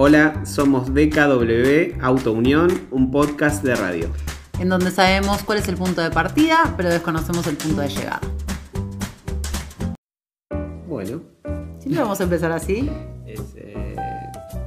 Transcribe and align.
Hola, 0.00 0.46
somos 0.46 0.94
DKW 0.94 2.00
Auto 2.00 2.30
Unión, 2.30 2.86
un 2.92 3.10
podcast 3.10 3.64
de 3.64 3.74
radio. 3.74 4.08
En 4.60 4.68
donde 4.68 4.92
sabemos 4.92 5.42
cuál 5.42 5.58
es 5.58 5.66
el 5.66 5.76
punto 5.76 6.00
de 6.00 6.08
partida, 6.12 6.72
pero 6.76 6.88
desconocemos 6.88 7.44
el 7.48 7.56
punto 7.56 7.80
de 7.80 7.88
llegada. 7.88 8.20
Bueno, 10.86 11.22
Siempre 11.80 12.00
vamos 12.00 12.20
a 12.20 12.22
empezar 12.22 12.52
así. 12.52 12.88
es, 13.26 13.40
eh, 13.56 13.96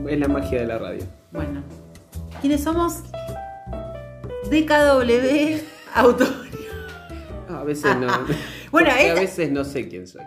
es 0.10 0.20
la 0.20 0.28
magia 0.28 0.60
de 0.60 0.68
la 0.68 0.78
radio. 0.78 1.06
Bueno. 1.32 1.64
¿Quiénes 2.42 2.62
somos? 2.62 2.96
DKW 4.52 5.62
Auto. 5.96 6.26
No, 7.48 7.56
a 7.56 7.64
veces 7.64 7.96
no. 7.96 8.08
Bueno, 8.70 8.90
a 8.92 9.14
veces 9.14 9.50
no 9.50 9.64
sé 9.64 9.88
quién 9.88 10.08
soy, 10.08 10.24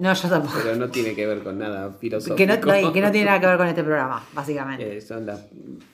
No, 0.00 0.12
yo 0.14 0.28
tampoco. 0.28 0.54
pero 0.62 0.76
no 0.76 0.88
tiene 0.90 1.14
que 1.14 1.26
ver 1.26 1.42
con 1.42 1.58
nada 1.58 1.92
filosófico. 1.92 2.34
Que 2.36 2.46
no, 2.46 2.54
no- 2.54 2.92
que 2.92 3.00
no 3.00 3.10
tiene 3.12 3.26
nada 3.26 3.38
que 3.40 3.46
ver 3.46 3.56
con 3.58 3.66
este 3.68 3.84
programa, 3.84 4.24
básicamente. 4.34 4.96
Eh, 4.96 5.00
son 5.00 5.26
las 5.26 5.46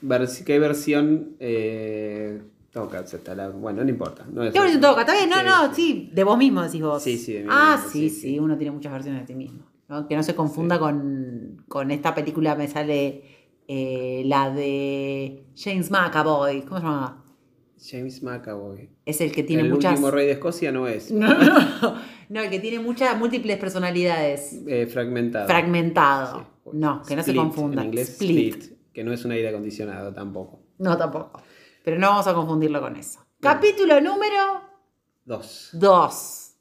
vers- 0.03 0.45
¿Qué 0.45 0.59
versión 0.59 1.37
eh, 1.41 2.41
toca? 2.73 3.01
Está 3.01 3.35
la- 3.35 3.49
bueno, 3.51 3.83
no 3.85 3.91
importa. 3.91 4.25
No 4.33 4.45
es- 4.45 4.53
¿Qué 4.53 4.61
versión 4.61 4.81
toca? 4.81 5.01
¿Está 5.03 5.13
bien? 5.15 5.29
No, 5.29 5.43
no, 5.43 5.75
sí. 5.75 6.11
De 6.15 6.25
vos 6.25 6.39
mismo 6.39 6.63
decís 6.63 6.81
vos. 6.83 7.03
Sí, 7.03 7.19
sí, 7.19 7.33
de 7.35 7.41
mí 7.43 7.49
Ah, 7.51 7.75
mismo, 7.77 7.91
sí, 7.91 8.09
sí, 8.11 8.21
sí. 8.21 8.39
Uno 8.39 8.57
tiene 8.57 8.71
muchas 8.71 8.93
versiones 8.93 9.23
de 9.23 9.27
ti 9.27 9.35
mismo. 9.35 9.65
¿no? 9.89 10.07
Que 10.09 10.17
no 10.17 10.23
se 10.23 10.35
confunda 10.35 10.79
con, 10.79 11.63
con 11.69 11.91
esta 11.91 12.15
película, 12.15 12.55
me 12.57 12.67
sale 12.69 13.23
eh, 13.69 14.23
la 14.27 14.51
de 14.51 15.45
James 15.57 15.91
McAvoy. 15.91 16.63
¿Cómo 16.63 16.81
se 16.81 16.87
llama? 16.87 17.25
James 17.85 18.23
McAvoy. 18.23 18.89
Es 19.05 19.21
el 19.21 19.31
que 19.33 19.43
tiene 19.43 19.63
el 19.65 19.71
muchas. 19.71 19.93
último 19.93 20.11
rey 20.11 20.27
de 20.27 20.33
Escocia 20.33 20.73
no 20.73 20.87
es. 20.89 21.11
No, 21.13 21.29
no, 21.39 21.95
no, 22.29 22.43
el 22.43 22.51
que 22.51 22.59
tiene 22.61 22.79
muchas 22.81 23.19
múltiples 23.19 23.59
personalidades. 23.59 24.61
Eh, 24.67 24.87
fragmentado. 24.87 25.47
Fragmentado. 25.47 26.41
Sí, 26.41 26.71
no, 26.73 27.03
que 27.03 27.17
no 27.17 27.23
se 27.23 27.31
split, 27.31 27.43
confunda. 27.43 27.83
En 27.83 27.89
inglés, 27.89 28.11
split. 28.11 28.65
Que 28.93 29.05
no 29.05 29.13
es 29.13 29.25
un 29.25 29.33
aire 29.33 29.49
acondicionado 29.49 30.13
tampoco. 30.13 30.61
No, 30.79 30.97
tampoco. 30.97 31.43
Pero 31.85 31.99
no 31.99 32.09
vamos 32.09 32.27
a 32.27 32.35
confundirlo 32.35 32.81
con 32.81 32.97
eso. 32.97 33.21
Capítulo 33.41 34.01
número 34.01 34.63
Dos. 35.25 35.71
2. 35.73 36.53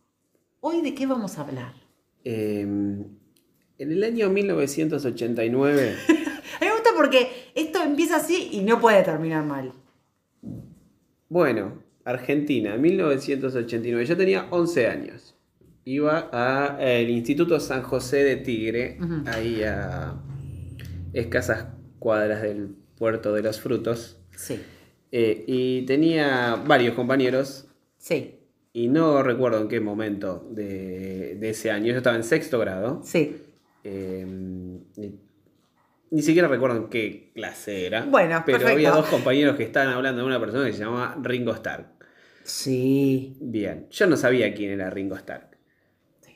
Hoy 0.62 0.82
de 0.82 0.94
qué 0.96 1.06
vamos 1.06 1.38
a 1.38 1.42
hablar. 1.42 1.74
Eh, 2.24 2.62
en 2.62 3.92
el 3.92 4.04
año 4.04 4.30
1989. 4.30 5.96
A 6.08 6.64
mí 6.64 6.68
me 6.68 6.72
gusta 6.72 6.90
porque 6.96 7.52
esto 7.54 7.84
empieza 7.84 8.18
así 8.18 8.50
y 8.52 8.62
no 8.62 8.80
puede 8.80 9.04
terminar 9.04 9.44
mal. 9.44 9.74
bueno, 11.30 11.84
Argentina, 12.04 12.78
1989. 12.78 14.06
Yo 14.06 14.18
tenía 14.18 14.48
11 14.52 14.88
años. 14.88 15.35
Iba 15.86 16.30
al 16.32 17.10
Instituto 17.10 17.60
San 17.60 17.84
José 17.84 18.24
de 18.24 18.38
Tigre, 18.38 18.98
ahí 19.28 19.62
a 19.64 20.16
escasas 21.14 21.68
cuadras 22.00 22.42
del 22.42 22.76
puerto 22.98 23.34
de 23.34 23.44
los 23.44 23.60
frutos. 23.62 24.20
Sí, 24.36 24.60
Eh, 25.12 25.44
y 25.48 25.84
tenía 25.86 26.56
varios 26.68 26.94
compañeros 26.96 27.68
sí, 27.98 28.40
y 28.74 28.88
no 28.90 29.22
recuerdo 29.24 29.62
en 29.62 29.68
qué 29.70 29.80
momento 29.80 30.46
de, 30.52 31.36
de 31.40 31.50
ese 31.52 31.72
año. 31.72 31.92
Yo 31.92 31.98
estaba 31.98 32.16
en 32.18 32.24
sexto 32.24 32.60
grado. 32.60 33.02
sí. 33.04 33.38
eh, 33.84 34.26
ni, 34.98 35.20
ni 36.12 36.22
siquiera 36.22 36.48
recuerdo 36.48 36.78
en 36.78 36.90
qué 36.90 37.32
clase 37.36 37.86
era. 37.86 38.06
Bueno, 38.06 38.42
pero 38.46 38.58
perfecto. 38.58 38.74
había 38.76 38.92
dos 38.92 39.06
compañeros 39.08 39.56
que 39.56 39.64
estaban 39.64 39.94
hablando 39.94 40.22
de 40.22 40.28
una 40.28 40.40
persona 40.40 40.66
que 40.66 40.74
se 40.74 40.80
llamaba 40.80 41.18
Ringo 41.22 41.54
Starr. 41.54 41.94
Sí. 42.44 43.38
Bien, 43.40 43.88
yo 43.92 44.08
no 44.08 44.18
sabía 44.18 44.54
quién 44.54 44.72
era 44.72 44.90
Ringo 44.90 45.16
Starr. 45.16 45.52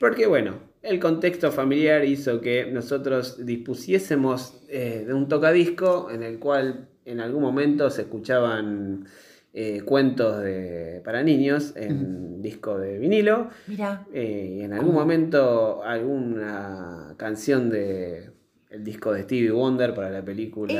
Porque 0.00 0.26
bueno, 0.26 0.54
el 0.82 0.98
contexto 0.98 1.52
familiar 1.52 2.04
hizo 2.06 2.40
que 2.40 2.64
nosotros 2.72 3.44
dispusiésemos 3.44 4.62
eh, 4.70 5.04
de 5.06 5.12
un 5.14 5.28
tocadisco 5.28 6.10
en 6.10 6.22
el 6.22 6.38
cual 6.38 6.88
en 7.04 7.20
algún 7.20 7.42
momento 7.42 7.90
se 7.90 8.02
escuchaban 8.02 9.04
eh, 9.52 9.82
cuentos 9.84 10.42
de- 10.42 11.02
para 11.04 11.22
niños 11.22 11.74
en 11.76 12.40
disco 12.40 12.78
de 12.78 12.98
vinilo. 12.98 13.50
Mira. 13.66 14.06
eh, 14.12 14.56
y 14.58 14.62
en 14.62 14.72
algún 14.72 14.94
momento 14.94 15.82
alguna 15.84 17.14
canción 17.18 17.68
de 17.68 18.30
el 18.70 18.82
disco 18.84 19.12
de 19.12 19.24
Stevie 19.24 19.50
Wonder 19.50 19.92
para 19.94 20.08
la 20.10 20.22
película. 20.24 20.72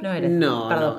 No 0.00 0.12
era. 0.14 0.18
ese. 0.24 0.28
No, 0.30 0.68
Perdón. 0.68 0.98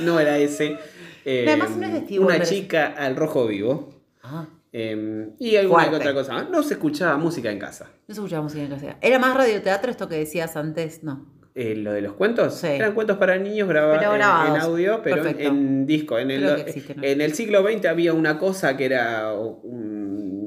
no, 0.00 0.04
no 0.04 0.20
era 0.20 0.36
ese. 0.38 0.76
Además 1.24 1.76
no 1.76 1.86
es 1.86 1.92
de 1.92 1.98
Stevie 2.00 2.18
una 2.18 2.28
Wonder. 2.34 2.46
chica 2.48 2.86
al 2.98 3.16
rojo 3.16 3.46
vivo. 3.46 3.90
Ah, 4.22 4.46
eh, 4.72 5.30
y 5.38 5.56
alguna 5.56 5.88
que 5.90 5.96
otra 5.96 6.14
cosa 6.14 6.32
más. 6.34 6.50
No 6.50 6.62
se 6.62 6.74
escuchaba 6.74 7.16
música 7.16 7.50
en 7.50 7.58
casa. 7.58 7.86
no 8.06 8.14
se 8.14 8.20
escuchaba 8.20 8.42
música 8.42 8.62
en 8.64 8.70
casa. 8.70 8.96
¿Era 9.00 9.18
más 9.18 9.36
radioteatro 9.36 9.90
esto 9.90 10.08
que 10.08 10.16
decías 10.16 10.56
antes? 10.56 11.02
No. 11.02 11.26
Eh, 11.54 11.74
lo 11.74 11.92
de 11.92 12.02
los 12.02 12.12
cuentos 12.12 12.54
Sí. 12.54 12.68
eran 12.68 12.94
cuentos 12.94 13.16
para 13.18 13.36
niños 13.36 13.66
grabados 13.68 13.98
Pero 13.98 14.12
en, 14.12 14.18
grabados. 14.18 14.56
en 14.56 14.62
audio, 14.62 15.00
pero 15.02 15.26
en, 15.26 15.86
disco. 15.86 16.16
En 16.18 16.30
el, 16.30 16.64
en 17.02 17.20
el 17.20 17.34
siglo 17.34 17.62
XX 17.66 17.86
había 17.86 18.12
una 18.12 18.38
cosa 18.38 18.76
que 18.76 18.84
era 18.84 19.32
un 19.34 20.37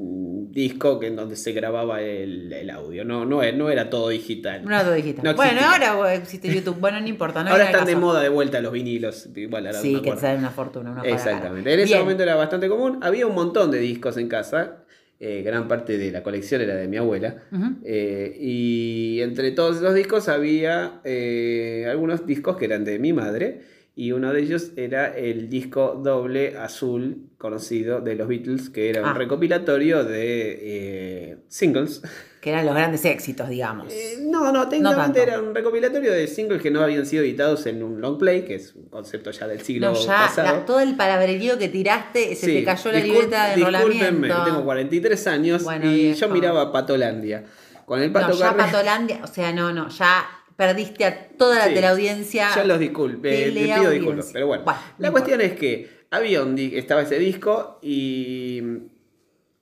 disco 0.52 0.98
que 1.00 1.06
en 1.08 1.16
donde 1.16 1.36
se 1.36 1.52
grababa 1.52 2.00
el, 2.02 2.52
el 2.52 2.70
audio. 2.70 3.04
No, 3.04 3.24
no, 3.24 3.42
no 3.52 3.70
era 3.70 3.88
todo 3.90 4.08
digital. 4.10 4.62
No 4.64 4.70
era 4.70 4.84
todo 4.84 4.94
digital. 4.94 5.24
No 5.24 5.34
bueno, 5.34 5.60
ahora 5.64 6.14
existe 6.14 6.52
YouTube. 6.52 6.76
Bueno, 6.78 7.00
no 7.00 7.08
importa. 7.08 7.42
No 7.42 7.50
Ahora 7.50 7.64
están 7.64 7.86
de 7.86 7.96
moda 7.96 8.20
de 8.20 8.28
vuelta 8.28 8.60
los 8.60 8.72
vinilos. 8.72 9.28
Igual 9.34 9.66
ahora 9.66 9.78
no 9.78 9.82
Sí, 9.82 9.88
que 9.88 9.94
te 9.94 10.08
acuerdo. 10.08 10.20
sale 10.20 10.38
una 10.38 10.50
fortuna. 10.50 10.90
Una 10.92 11.02
Exactamente. 11.02 11.64
cara. 11.64 11.74
En 11.74 11.80
ese 11.80 11.86
Bien. 11.94 12.00
momento 12.00 12.22
era 12.22 12.34
bastante 12.36 12.68
común. 12.68 12.98
Había 13.02 13.26
un 13.26 13.34
montón 13.34 13.70
de 13.70 13.78
discos 13.78 14.16
en 14.16 14.28
casa. 14.28 14.78
eh, 15.24 15.42
gran 15.44 15.68
parte 15.68 15.98
de 15.98 16.10
la 16.10 16.22
colección 16.24 16.60
era 16.62 16.74
de 16.74 16.88
mi 16.88 16.96
abuela. 16.96 17.36
Eh, 17.84 18.36
y 18.40 19.20
entre 19.22 19.52
todos 19.52 19.76
esos 19.76 19.94
discos 19.94 20.28
había 20.28 21.00
eh, 21.04 21.86
algunos 21.88 22.26
discos 22.26 22.56
que 22.56 22.64
eran 22.64 22.84
de 22.84 22.98
mi 22.98 23.12
madre. 23.12 23.60
Y 23.94 24.12
uno 24.12 24.32
de 24.32 24.40
ellos 24.40 24.70
era 24.76 25.08
el 25.14 25.50
disco 25.50 26.00
doble 26.02 26.56
azul 26.56 27.28
conocido 27.36 28.00
de 28.00 28.14
los 28.14 28.26
Beatles, 28.26 28.70
que 28.70 28.88
era 28.88 29.02
Ah. 29.06 29.10
un 29.12 29.16
recopilatorio 29.18 30.02
de 30.02 30.58
eh, 30.62 31.36
singles. 31.48 32.00
Que 32.40 32.50
eran 32.50 32.64
los 32.64 32.74
grandes 32.74 33.04
éxitos, 33.04 33.50
digamos. 33.50 33.92
Eh, 33.92 34.16
no, 34.22 34.50
no, 34.50 34.66
técnicamente 34.68 35.22
era 35.22 35.38
un 35.40 35.54
recopilatorio 35.54 36.10
de 36.10 36.26
singles 36.26 36.62
que 36.62 36.70
no 36.70 36.80
habían 36.82 37.04
sido 37.04 37.22
editados 37.22 37.66
en 37.66 37.82
un 37.82 38.00
long 38.00 38.16
play, 38.18 38.46
que 38.46 38.54
es 38.54 38.74
un 38.74 38.88
concepto 38.88 39.30
ya 39.30 39.46
del 39.46 39.60
siglo 39.60 39.88
No, 39.92 39.94
ya 39.94 40.06
pasado. 40.26 40.56
la- 40.60 40.64
todo 40.64 40.80
el 40.80 40.96
palabrerío 40.96 41.58
que 41.58 41.68
tiraste, 41.68 42.34
se 42.34 42.46
Sí, 42.46 42.54
te 42.54 42.64
cayó 42.64 42.92
la 42.92 42.98
libreta 43.00 43.48
de 43.50 43.56
discúlpenme, 43.56 44.28
enrolamiento. 44.28 44.44
tengo 44.44 44.64
43 44.64 45.26
años 45.26 45.64
Bueno, 45.64 45.90
y 45.90 45.94
viejo. 45.94 46.18
yo 46.20 46.28
miraba 46.30 46.72
Patolandia. 46.72 47.44
Con 47.84 48.00
el 48.00 48.10
Pato 48.10 48.28
No, 48.28 48.34
ya 48.36 48.56
Patolandia, 48.56 49.20
o 49.22 49.26
sea, 49.26 49.52
no, 49.52 49.70
no, 49.72 49.88
ya 49.90 50.24
perdiste 50.56 51.04
a 51.04 51.28
toda 51.28 51.58
la 51.66 51.72
teleaudiencia. 51.74 52.48
Ya 52.54 52.64
los 52.64 52.78
disculpe, 52.78 53.50
le 53.50 53.64
pido 53.64 53.90
disculpas. 53.90 54.30
Pero 54.32 54.46
bueno, 54.46 54.64
Bueno, 54.64 54.80
la 54.98 55.10
cuestión 55.10 55.40
es 55.40 55.52
que 55.54 55.88
había 56.10 56.42
un 56.42 56.58
estaba 56.58 57.02
ese 57.02 57.18
disco 57.18 57.78
y 57.82 58.60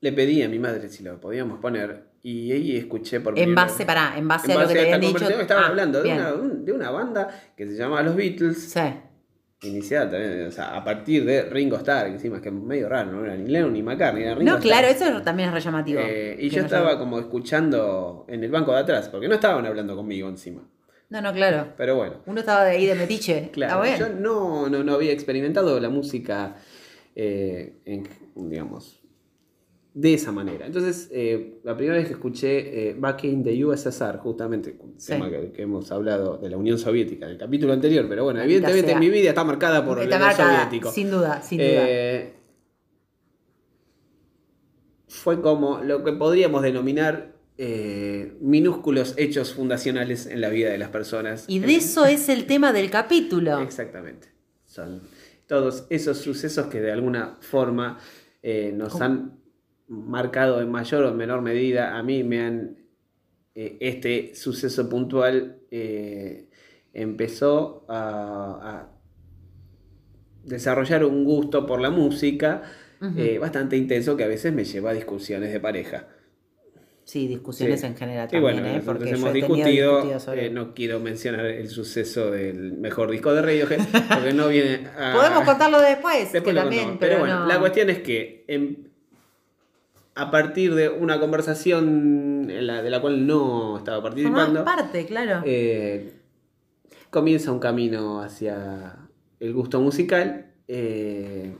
le 0.00 0.12
pedí 0.12 0.42
a 0.42 0.48
mi 0.48 0.58
madre 0.58 0.88
si 0.88 1.02
lo 1.02 1.20
podíamos 1.20 1.58
poner. 1.60 2.08
Y 2.22 2.52
ahí 2.52 2.76
escuché 2.76 3.20
por 3.20 3.32
En 3.38 3.44
primera 3.44 3.62
base, 3.64 3.86
pará, 3.86 4.14
en 4.18 4.28
base 4.28 4.52
en 4.52 4.58
a 4.58 4.62
lo 4.62 4.68
que 4.68 4.74
esta 4.82 4.96
habían 4.96 5.00
dicho. 5.14 5.40
estaban 5.40 5.64
Ah, 5.64 5.68
hablando 5.68 6.02
de 6.02 6.12
una, 6.12 6.34
un- 6.34 6.64
de 6.66 6.72
una 6.72 6.90
banda 6.90 7.28
que 7.56 7.66
se 7.66 7.74
llamaba 7.76 8.02
Los 8.02 8.14
Beatles, 8.14 8.58
Sí. 8.72 8.80
iniciada 9.62 10.10
también, 10.10 10.46
o 10.46 10.50
sea, 10.50 10.76
a 10.76 10.84
partir 10.84 11.24
de 11.24 11.42
Ringo 11.44 11.76
Starr, 11.76 12.06
que 12.08 12.12
encima 12.14 12.36
es 12.36 12.42
que 12.42 12.48
es 12.50 12.54
medio 12.54 12.90
raro, 12.90 13.12
no 13.12 13.24
era 13.24 13.34
ni 13.36 13.48
Lennon 13.48 13.72
ni 13.72 13.82
McCartney, 13.82 14.24
era 14.24 14.34
Ringo 14.34 14.50
No, 14.50 14.58
Starr. 14.58 14.62
claro, 14.62 14.88
eso 14.88 15.22
también 15.22 15.48
es 15.48 15.54
re 15.54 15.60
llamativo. 15.60 16.00
Eh, 16.04 16.36
y 16.40 16.50
yo 16.50 16.58
no 16.60 16.64
estaba 16.66 16.98
como 16.98 17.18
escuchando 17.18 18.26
en 18.28 18.44
el 18.44 18.50
banco 18.50 18.72
de 18.72 18.80
atrás, 18.80 19.08
porque 19.08 19.26
no 19.28 19.34
estaban 19.36 19.64
hablando 19.64 19.96
conmigo 19.96 20.28
encima. 20.28 20.60
No, 21.10 21.20
no, 21.20 21.32
claro. 21.32 21.72
Pero 21.76 21.96
bueno, 21.96 22.22
Uno 22.26 22.40
estaba 22.40 22.64
de 22.64 22.70
ahí 22.72 22.86
de 22.86 22.94
metiche. 22.94 23.50
claro, 23.52 23.82
yo 23.98 24.08
no, 24.08 24.68
no, 24.68 24.82
no 24.84 24.94
había 24.94 25.12
experimentado 25.12 25.78
la 25.80 25.88
música, 25.90 26.56
eh, 27.16 27.80
en- 27.84 28.08
digamos, 28.36 28.96
de 29.92 30.14
esa 30.14 30.30
manera. 30.30 30.66
Entonces, 30.66 31.08
eh, 31.12 31.58
la 31.64 31.76
primera 31.76 31.96
vez 31.98 32.06
que 32.06 32.12
escuché 32.12 32.90
eh, 32.90 32.94
Back 32.96 33.24
in 33.24 33.42
the 33.42 33.64
USSR, 33.64 34.18
justamente, 34.18 34.76
un 34.78 34.94
Sí. 35.00 35.08
tema 35.12 35.28
que, 35.28 35.50
que 35.50 35.62
hemos 35.62 35.90
hablado 35.90 36.38
de 36.38 36.48
la 36.48 36.56
Unión 36.56 36.78
Soviética, 36.78 37.26
en 37.26 37.32
el 37.32 37.38
capítulo 37.38 37.72
anterior, 37.72 38.06
pero 38.08 38.22
bueno, 38.22 38.40
evidentemente 38.40 38.94
mi 38.94 39.10
vida 39.10 39.30
está 39.30 39.42
marcada 39.42 39.84
por 39.84 40.00
Está 40.00 40.14
el 40.16 40.22
marcada, 40.22 40.56
soviético. 40.62 40.92
Sin 40.92 41.10
duda, 41.10 41.42
sin 41.42 41.58
duda. 41.58 41.68
Eh, 41.88 42.34
fue 45.08 45.40
como 45.42 45.80
lo 45.80 46.04
que 46.04 46.12
podríamos 46.12 46.62
denominar 46.62 47.32
eh, 47.62 48.38
minúsculos 48.40 49.12
hechos 49.18 49.52
fundacionales 49.52 50.24
en 50.26 50.40
la 50.40 50.48
vida 50.48 50.70
de 50.70 50.78
las 50.78 50.88
personas. 50.88 51.44
Y 51.46 51.58
de 51.58 51.74
eso 51.74 52.06
es 52.06 52.30
el 52.30 52.46
tema 52.46 52.72
del 52.72 52.90
capítulo. 52.90 53.60
Exactamente. 53.60 54.28
Son 54.64 55.02
todos 55.46 55.86
esos 55.90 56.16
sucesos 56.16 56.68
que 56.68 56.80
de 56.80 56.90
alguna 56.90 57.36
forma 57.40 57.98
eh, 58.42 58.72
nos 58.74 58.92
¿Cómo? 58.94 59.04
han 59.04 59.40
marcado 59.88 60.62
en 60.62 60.70
mayor 60.70 61.04
o 61.04 61.12
menor 61.12 61.42
medida. 61.42 61.98
A 61.98 62.02
mí 62.02 62.24
me 62.24 62.40
han... 62.40 62.76
eh, 63.54 63.76
este 63.80 64.34
suceso 64.34 64.88
puntual 64.88 65.58
empezó 66.92 67.84
a, 67.88 67.98
a 68.62 68.92
desarrollar 70.44 71.04
un 71.04 71.24
gusto 71.24 71.66
por 71.66 71.80
la 71.80 71.90
música 71.90 72.62
eh, 73.16 73.38
bastante 73.38 73.76
intenso 73.76 74.16
que 74.16 74.24
a 74.24 74.28
veces 74.28 74.52
me 74.52 74.64
lleva 74.64 74.90
a 74.90 74.94
discusiones 74.94 75.52
de 75.52 75.60
pareja. 75.60 76.08
Sí, 77.10 77.26
discusiones 77.26 77.80
Sí. 77.80 77.86
en 77.86 77.96
general 77.96 78.28
también, 78.28 78.62
bueno, 78.62 78.68
¿eh? 78.68 78.82
Porque 78.84 79.10
hemos 79.10 79.32
discutido, 79.32 79.94
discutido 79.96 80.20
sobre- 80.20 80.46
eh, 80.46 80.50
no 80.50 80.74
quiero 80.74 81.00
mencionar 81.00 81.44
el 81.44 81.68
suceso 81.68 82.30
del 82.30 82.74
mejor 82.74 83.10
disco 83.10 83.32
de 83.34 83.42
Radiohead, 83.42 83.80
porque 84.08 84.32
no 84.32 84.46
viene 84.46 84.86
a... 84.96 85.12
Podemos 85.16 85.42
contarlo 85.42 85.80
después, 85.80 86.32
Después 86.32 86.54
que 86.54 86.60
también, 86.60 86.98
pero, 87.00 87.14
Pero, 87.14 87.18
bueno, 87.18 87.40
no- 87.40 87.46
la 87.46 87.58
cuestión 87.58 87.90
es 87.90 87.98
que 87.98 88.44
en- 88.46 88.92
a 90.14 90.30
partir 90.30 90.76
de 90.76 90.88
una 90.88 91.18
conversación 91.18 92.48
en 92.48 92.66
la- 92.68 92.80
de 92.80 92.90
la 92.90 93.00
cual 93.00 93.26
no 93.26 93.78
estaba 93.78 94.00
participando, 94.00 94.64
parte, 94.64 95.04
claro. 95.06 95.42
eh, 95.44 96.12
comienza 97.10 97.50
un 97.50 97.58
camino 97.58 98.22
hacia 98.22 98.96
el 99.40 99.52
gusto 99.52 99.80
musical. 99.80 100.46
eh, 100.68 101.56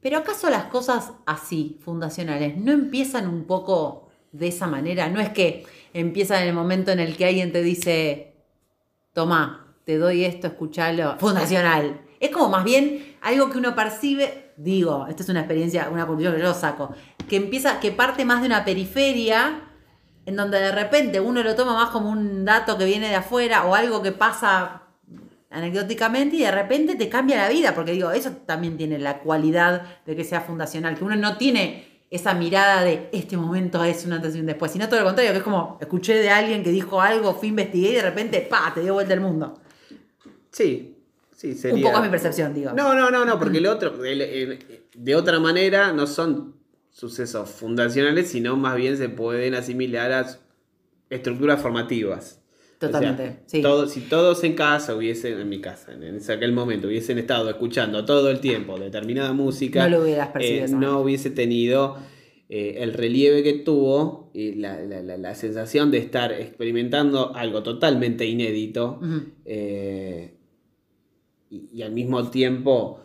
Pero 0.00 0.16
¿acaso 0.18 0.50
las 0.50 0.64
cosas 0.64 1.12
así, 1.26 1.78
fundacionales, 1.80 2.56
no 2.56 2.72
empiezan 2.72 3.28
un 3.28 3.44
poco 3.44 4.07
de 4.38 4.48
esa 4.48 4.66
manera? 4.66 5.08
No 5.08 5.20
es 5.20 5.30
que 5.30 5.66
empiezan 5.92 6.42
en 6.42 6.48
el 6.48 6.54
momento 6.54 6.90
en 6.90 7.00
el 7.00 7.16
que 7.16 7.26
alguien 7.26 7.52
te 7.52 7.62
dice, 7.62 8.34
toma, 9.12 9.74
te 9.84 9.98
doy 9.98 10.24
esto, 10.24 10.46
escuchalo, 10.46 11.16
fundacional. 11.18 12.00
Es 12.20 12.30
como 12.30 12.48
más 12.48 12.64
bien 12.64 13.16
algo 13.20 13.50
que 13.50 13.58
uno 13.58 13.74
percibe, 13.74 14.52
digo, 14.56 15.06
esta 15.08 15.22
es 15.22 15.28
una 15.28 15.40
experiencia, 15.40 15.88
una 15.90 16.06
conclusión 16.06 16.34
que 16.34 16.42
yo 16.42 16.54
saco, 16.54 16.94
que 17.28 17.36
empieza, 17.36 17.80
que 17.80 17.92
parte 17.92 18.24
más 18.24 18.40
de 18.40 18.46
una 18.46 18.64
periferia, 18.64 19.62
en 20.26 20.36
donde 20.36 20.60
de 20.60 20.72
repente 20.72 21.20
uno 21.20 21.42
lo 21.42 21.54
toma 21.54 21.74
más 21.74 21.90
como 21.90 22.10
un 22.10 22.44
dato 22.44 22.76
que 22.76 22.84
viene 22.84 23.08
de 23.08 23.14
afuera 23.14 23.64
o 23.64 23.74
algo 23.74 24.02
que 24.02 24.12
pasa 24.12 24.82
anecdóticamente 25.50 26.36
y 26.36 26.40
de 26.40 26.50
repente 26.50 26.96
te 26.96 27.08
cambia 27.08 27.36
la 27.38 27.48
vida, 27.48 27.74
porque 27.74 27.92
digo, 27.92 28.10
eso 28.10 28.32
también 28.44 28.76
tiene 28.76 28.98
la 28.98 29.20
cualidad 29.20 29.82
de 30.04 30.14
que 30.14 30.24
sea 30.24 30.42
fundacional, 30.42 30.96
que 30.96 31.04
uno 31.04 31.16
no 31.16 31.38
tiene 31.38 31.97
esa 32.10 32.32
mirada 32.34 32.82
de 32.84 33.08
este 33.12 33.36
momento 33.36 33.82
es 33.84 34.04
un 34.06 34.14
antes 34.14 34.34
y 34.34 34.40
un 34.40 34.46
después, 34.46 34.72
sino 34.72 34.88
todo 34.88 35.00
lo 35.00 35.06
contrario, 35.06 35.32
que 35.32 35.38
es 35.38 35.44
como 35.44 35.76
escuché 35.80 36.14
de 36.14 36.30
alguien 36.30 36.62
que 36.62 36.70
dijo 36.70 37.00
algo, 37.00 37.34
fui 37.34 37.48
investigué 37.48 37.90
y 37.90 37.94
de 37.96 38.02
repente, 38.02 38.40
pa, 38.48 38.72
te 38.74 38.80
dio 38.80 38.94
vuelta 38.94 39.12
el 39.14 39.20
mundo. 39.20 39.60
sí, 40.50 40.96
sí, 41.36 41.54
sería... 41.54 41.76
Un 41.76 41.82
poco 41.82 41.98
es 41.98 42.04
mi 42.04 42.10
percepción, 42.10 42.54
digo. 42.54 42.72
No, 42.72 42.94
no, 42.94 43.10
no, 43.10 43.24
no, 43.24 43.38
porque 43.38 43.58
el 43.58 43.66
otro, 43.66 44.04
el- 44.04 44.22
el- 44.22 44.58
de 44.94 45.14
otra 45.14 45.38
manera, 45.38 45.92
no 45.92 46.06
son 46.06 46.54
sucesos 46.90 47.50
fundacionales, 47.50 48.30
sino 48.30 48.56
más 48.56 48.74
bien 48.76 48.96
se 48.96 49.08
pueden 49.08 49.54
asimilar 49.54 50.10
a 50.12 50.26
estructuras 51.10 51.60
formativas. 51.62 52.40
Totalmente, 52.78 53.22
O 53.22 53.26
sea, 53.26 53.42
sí. 53.46 53.60
todo- 53.62 53.86
si 53.88 54.00
todos 54.02 54.44
en 54.44 54.54
casa 54.54 54.94
hubiesen, 54.94 55.40
en 55.40 55.48
mi 55.48 55.60
casa, 55.60 55.92
en 55.92 56.20
aquel 56.30 56.52
momento, 56.52 56.86
hubiesen 56.86 57.18
estado 57.18 57.50
escuchando 57.50 58.04
todo 58.04 58.30
el 58.30 58.38
tiempo 58.40 58.78
determinada 58.78 59.32
música, 59.32 59.88
No 59.88 59.96
lo 59.96 60.02
hubieras 60.04 60.28
percibido 60.28 60.64
eh, 60.64 60.68
no 60.68 61.00
hubiese 61.00 61.30
tenido 61.30 61.96
eh, 62.48 62.76
el 62.78 62.94
relieve 62.94 63.42
que 63.42 63.54
tuvo 63.54 64.30
y 64.32 64.54
la, 64.54 64.80
la- 64.82 65.02
la- 65.02 65.16
la 65.18 65.34
sensación 65.34 65.90
de 65.90 65.98
estar 65.98 66.32
experimentando 66.32 67.34
algo 67.34 67.62
totalmente 67.64 68.24
inédito 68.26 69.00
eh, 69.44 70.34
y, 71.50 71.68
y 71.72 71.82
al 71.82 71.92
mismo 71.92 72.30
tiempo 72.30 73.00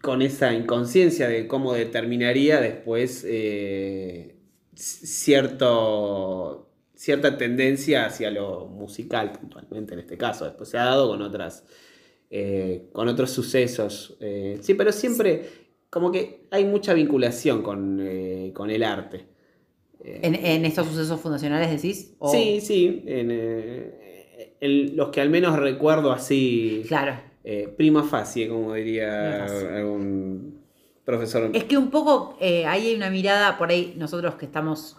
con 0.00 0.22
esa 0.22 0.52
inconsciencia 0.52 1.28
de 1.28 1.46
cómo 1.46 1.72
determinaría 1.72 2.60
después 2.60 3.24
eh, 3.28 4.31
cierto, 4.74 6.68
cierta 6.94 7.36
tendencia 7.36 8.06
hacia 8.06 8.30
lo 8.30 8.66
musical 8.66 9.32
puntualmente 9.32 9.94
en 9.94 10.00
este 10.00 10.16
caso. 10.16 10.44
Después 10.44 10.68
se 10.68 10.78
ha 10.78 10.84
dado 10.84 11.08
con 11.08 11.22
otras 11.22 11.64
eh, 12.30 12.88
con 12.92 13.08
otros 13.08 13.30
sucesos. 13.30 14.16
eh, 14.20 14.58
sí, 14.62 14.74
pero 14.74 14.92
siempre 14.92 15.42
como 15.90 16.10
que 16.10 16.46
hay 16.50 16.64
mucha 16.64 16.94
vinculación 16.94 17.62
con, 17.62 17.98
eh, 18.00 18.50
con 18.54 18.70
el 18.70 18.82
arte. 18.82 19.26
¿En, 20.04 20.34
en 20.34 20.64
estos 20.64 20.86
sucesos 20.88 21.20
fundacionales 21.20 21.70
decís? 21.70 22.14
O- 22.18 22.32
Sí, 22.32 22.60
sí. 22.60 23.04
en, 23.06 24.00
los 24.96 25.10
que 25.10 25.20
al 25.20 25.28
menos 25.30 25.58
recuerdo 25.58 26.10
así. 26.12 26.82
Claro. 26.88 27.20
prima 27.76 28.02
facie, 28.04 28.48
como 28.48 28.72
diría 28.74 29.46
facie. 29.46 29.68
algún 29.68 30.61
Es 31.54 31.64
que 31.64 31.76
un 31.76 31.90
poco 31.90 32.36
eh, 32.40 32.66
ahí 32.66 32.88
hay 32.88 32.94
una 32.94 33.10
mirada, 33.10 33.58
por 33.58 33.70
ahí 33.70 33.94
nosotros 33.96 34.34
que 34.36 34.46
estamos 34.46 34.96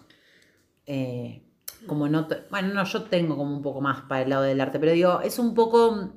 eh, 0.86 1.44
como 1.86 2.08
no, 2.08 2.26
bueno, 2.50 2.74
no, 2.74 2.84
yo 2.84 3.02
tengo 3.04 3.36
como 3.36 3.54
un 3.54 3.62
poco 3.62 3.80
más 3.80 4.02
para 4.02 4.22
el 4.22 4.30
lado 4.30 4.42
del 4.42 4.60
arte, 4.60 4.78
pero 4.78 4.92
digo, 4.92 5.20
es 5.20 5.38
un 5.38 5.54
poco, 5.54 6.12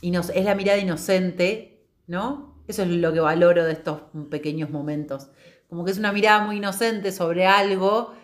es 0.00 0.44
la 0.44 0.54
mirada 0.54 0.78
inocente, 0.78 1.86
¿no? 2.06 2.62
Eso 2.66 2.82
es 2.82 2.88
lo 2.88 3.12
que 3.12 3.20
valoro 3.20 3.64
de 3.64 3.72
estos 3.72 4.02
pequeños 4.30 4.70
momentos. 4.70 5.28
Como 5.68 5.84
que 5.84 5.90
es 5.92 5.98
una 5.98 6.12
mirada 6.12 6.44
muy 6.44 6.56
inocente 6.56 7.12
sobre 7.12 7.46
algo 7.46 8.14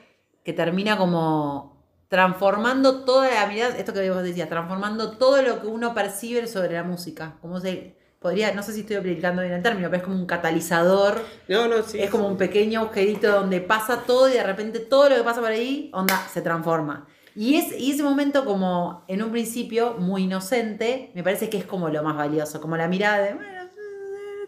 que 0.44 0.52
termina 0.52 0.96
como 0.96 1.84
transformando 2.08 3.04
toda 3.04 3.30
la 3.30 3.46
mirada, 3.46 3.76
esto 3.76 3.92
que 3.92 4.10
vos 4.10 4.22
decías, 4.22 4.48
transformando 4.48 5.16
todo 5.16 5.42
lo 5.42 5.60
que 5.60 5.66
uno 5.66 5.94
percibe 5.94 6.46
sobre 6.46 6.74
la 6.74 6.82
música. 6.82 7.38
Como 7.40 7.60
se 7.60 7.96
podría, 8.22 8.54
no 8.54 8.62
sé 8.62 8.72
si 8.72 8.80
estoy 8.80 8.96
aplicando 8.96 9.42
bien 9.42 9.52
el 9.54 9.62
término, 9.62 9.88
pero 9.90 9.98
es 10.00 10.04
como 10.04 10.16
un 10.16 10.26
catalizador 10.26 11.20
no, 11.48 11.68
no, 11.68 11.82
sí. 11.82 11.98
es 12.00 12.08
como 12.08 12.26
un 12.28 12.36
pequeño 12.36 12.80
agujerito 12.80 13.30
donde 13.32 13.60
pasa 13.60 14.04
todo 14.06 14.28
y 14.30 14.34
de 14.34 14.42
repente 14.44 14.78
todo 14.80 15.08
lo 15.10 15.16
que 15.16 15.22
pasa 15.22 15.40
por 15.40 15.50
ahí, 15.50 15.90
onda, 15.92 16.16
se 16.32 16.40
transforma. 16.40 17.06
Y, 17.34 17.56
es, 17.56 17.78
y 17.78 17.90
ese 17.92 18.02
momento 18.02 18.44
como 18.44 19.04
en 19.08 19.22
un 19.22 19.30
principio 19.32 19.94
muy 19.94 20.24
inocente, 20.24 21.10
me 21.14 21.22
parece 21.22 21.48
que 21.50 21.56
es 21.58 21.64
como 21.64 21.88
lo 21.88 22.02
más 22.02 22.16
valioso, 22.16 22.60
como 22.60 22.76
la 22.76 22.88
mirada 22.88 23.24
de, 23.24 23.34
bueno, 23.34 23.68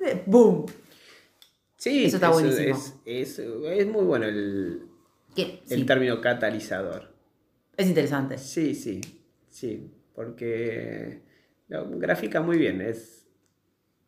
de- 0.00 0.22
¡boom! 0.26 0.66
Sí, 1.76 2.04
Eso 2.04 2.16
está 2.16 2.30
buenísimo. 2.30 2.76
Es, 2.76 2.94
es- 3.04 3.38
es 3.38 3.86
muy 3.86 4.04
bueno 4.04 4.26
el, 4.26 4.82
el 5.36 5.60
sí, 5.66 5.84
término 5.84 6.20
catalizador. 6.20 7.12
es 7.76 7.86
interesante. 7.86 8.38
Sí, 8.38 8.74
sí, 8.74 9.00
sí, 9.50 9.90
porque 10.14 11.22
lo 11.68 11.88
grafica 11.98 12.40
muy 12.40 12.58
bien, 12.58 12.80
es 12.80 13.23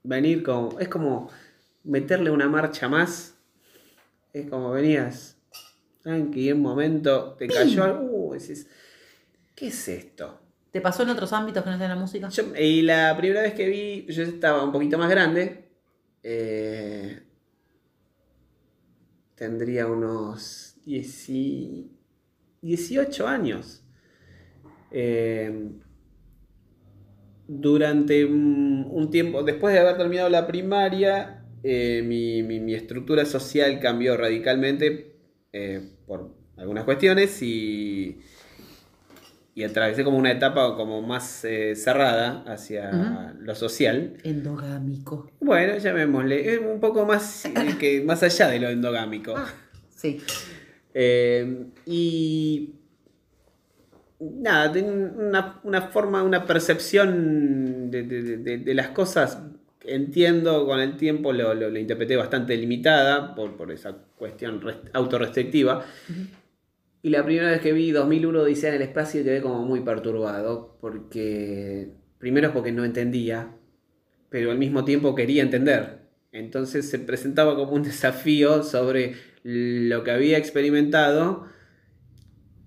venir 0.06 0.43
con, 0.43 0.81
es 0.81 0.88
como 0.88 1.29
meterle 1.85 2.31
una 2.31 2.49
marcha 2.49 2.88
más, 2.88 3.37
es 4.32 4.49
como 4.49 4.70
venías, 4.70 5.37
tranqui, 6.03 6.41
y 6.43 6.49
en 6.50 6.56
un 6.56 6.62
momento 6.62 7.35
te 7.38 7.47
cayó 7.49 7.85
algo, 7.85 8.03
uh, 8.11 8.32
decís, 8.35 8.67
¿qué 9.55 9.69
es 9.69 9.88
esto? 9.88 10.41
¿Te 10.70 10.81
pasó 10.81 11.03
en 11.05 11.11
otros 11.11 11.32
ámbitos 11.32 11.64
que 11.64 11.70
no 11.70 11.79
sean 11.79 11.91
la 11.91 11.97
música? 11.97 12.29
Yo- 12.29 12.55
y 12.56 12.82
la 12.82 13.17
primera 13.17 13.43
vez 13.43 13.55
que 13.55 13.69
vi, 13.69 14.06
yo 14.12 14.23
estaba 14.23 14.62
un 14.64 14.73
poquito 14.73 14.99
más 14.99 15.08
grande, 15.11 15.69
eh, 16.23 17.23
tendría 19.35 19.87
unos 19.87 20.76
10 20.85 21.29
y- 21.29 21.91
18 22.62 23.26
años. 23.29 23.82
Eh, 24.90 25.71
durante 27.49 28.25
un, 28.25 28.87
un 28.91 29.11
tiempo, 29.11 29.43
después 29.43 29.73
de 29.75 29.81
haber 29.81 29.97
terminado 29.97 30.29
la 30.29 30.47
primaria, 30.47 31.45
eh, 31.62 32.03
mi, 32.05 32.43
mi- 32.43 32.61
mi 32.61 32.75
estructura 32.75 33.25
social 33.25 33.79
cambió 33.81 34.17
radicalmente 34.17 35.17
eh, 35.53 35.81
por 36.07 36.35
algunas 36.57 36.85
cuestiones 36.85 37.41
y, 37.43 38.21
y 39.55 39.62
atravesé 39.65 40.05
como 40.05 40.19
una 40.19 40.33
etapa 40.33 40.76
como 40.76 41.03
más 41.03 41.45
eh, 41.45 41.75
cerrada 41.76 42.43
hacia 42.47 43.35
lo 43.41 43.55
social. 43.55 44.15
Endogámico. 44.23 45.31
Bueno, 45.41 45.79
llamémosle, 45.79 46.55
es 46.55 46.61
un 46.61 46.81
poco 46.81 47.07
más, 47.07 47.45
que, 47.79 48.03
más 48.05 48.23
allá 48.23 48.49
de 48.49 48.61
lo 48.61 48.69
endogámico. 48.69 49.35
Sí. 49.95 50.21
Eh, 50.95 51.67
y 51.87 52.75
nada, 54.20 54.73
tengo 54.73 54.90
una, 54.92 55.61
una 55.64 55.82
forma, 55.82 56.23
una 56.23 56.46
percepción 56.46 57.90
de, 57.90 58.02
de- 58.04 58.37
de- 58.38 58.58
de 58.58 58.75
las 58.75 58.88
cosas. 58.90 59.38
Entiendo 59.85 60.66
con 60.66 60.80
el 60.80 60.96
tiempo, 60.96 61.32
lo, 61.32 61.54
lo- 61.54 61.70
lo 61.70 61.78
interpreté 61.78 62.16
bastante 62.16 62.56
limitada 62.56 63.35
por, 63.35 63.56
por 63.56 63.70
esa 63.73 63.96
cuestión 64.18 64.61
rest- 64.61 64.90
autorrestrictiva. 64.92 65.85
Y 67.02 67.11
la 67.11 67.25
primera 67.25 67.50
vez 67.50 67.61
que 67.61 67.73
vi 67.73 67.92
2001 67.92 68.40
Odisea 68.42 68.70
en 68.70 68.76
el 68.76 68.82
espacio 68.82 69.23
quedé 69.23 69.40
como 69.40 69.64
muy 69.64 69.80
perturbado, 69.80 70.76
porque 70.80 71.92
primero 72.18 72.52
porque 72.52 72.73
no 72.73 72.85
entendía, 72.85 73.54
pero 74.30 74.50
al 74.50 74.58
mismo 74.58 74.85
tiempo 74.85 75.14
quería 75.14 75.42
entender. 75.42 76.00
Entonces 76.32 76.88
se 76.90 76.99
presentaba 76.99 77.54
como 77.56 77.73
un 77.73 77.82
desafío 77.85 78.62
sobre 78.62 79.14
lo 79.44 80.02
que 80.04 80.11
había 80.11 80.38
experimentado, 80.38 81.46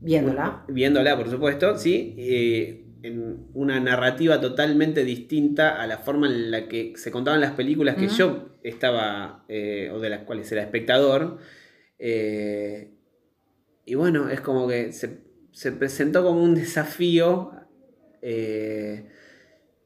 Viéndola. 0.01 0.63
viéndola 0.69 1.17
por 1.17 1.29
supuesto, 1.29 1.77
sí, 1.77 2.15
eh, 2.17 2.85
en 3.03 3.47
una 3.53 3.79
narrativa 3.79 4.41
totalmente 4.41 5.03
distinta 5.03 5.81
a 5.81 5.87
la 5.87 5.99
forma 5.99 6.27
en 6.27 6.51
la 6.51 6.67
que 6.67 6.93
se 6.95 7.11
contaban 7.11 7.41
las 7.41 7.51
películas 7.51 7.95
que 7.95 8.07
yo 8.07 8.49
estaba, 8.63 9.45
eh, 9.47 9.89
o 9.93 9.99
de 9.99 10.09
las 10.09 10.23
cuales 10.23 10.51
era 10.51 10.61
espectador. 10.61 11.37
Eh, 11.97 12.91
y 13.85 13.95
bueno, 13.95 14.29
es 14.29 14.41
como 14.41 14.67
que 14.67 14.91
se, 14.91 15.21
se 15.51 15.71
presentó 15.71 16.23
como 16.23 16.43
un 16.43 16.55
desafío 16.55 17.51
eh, 18.21 19.05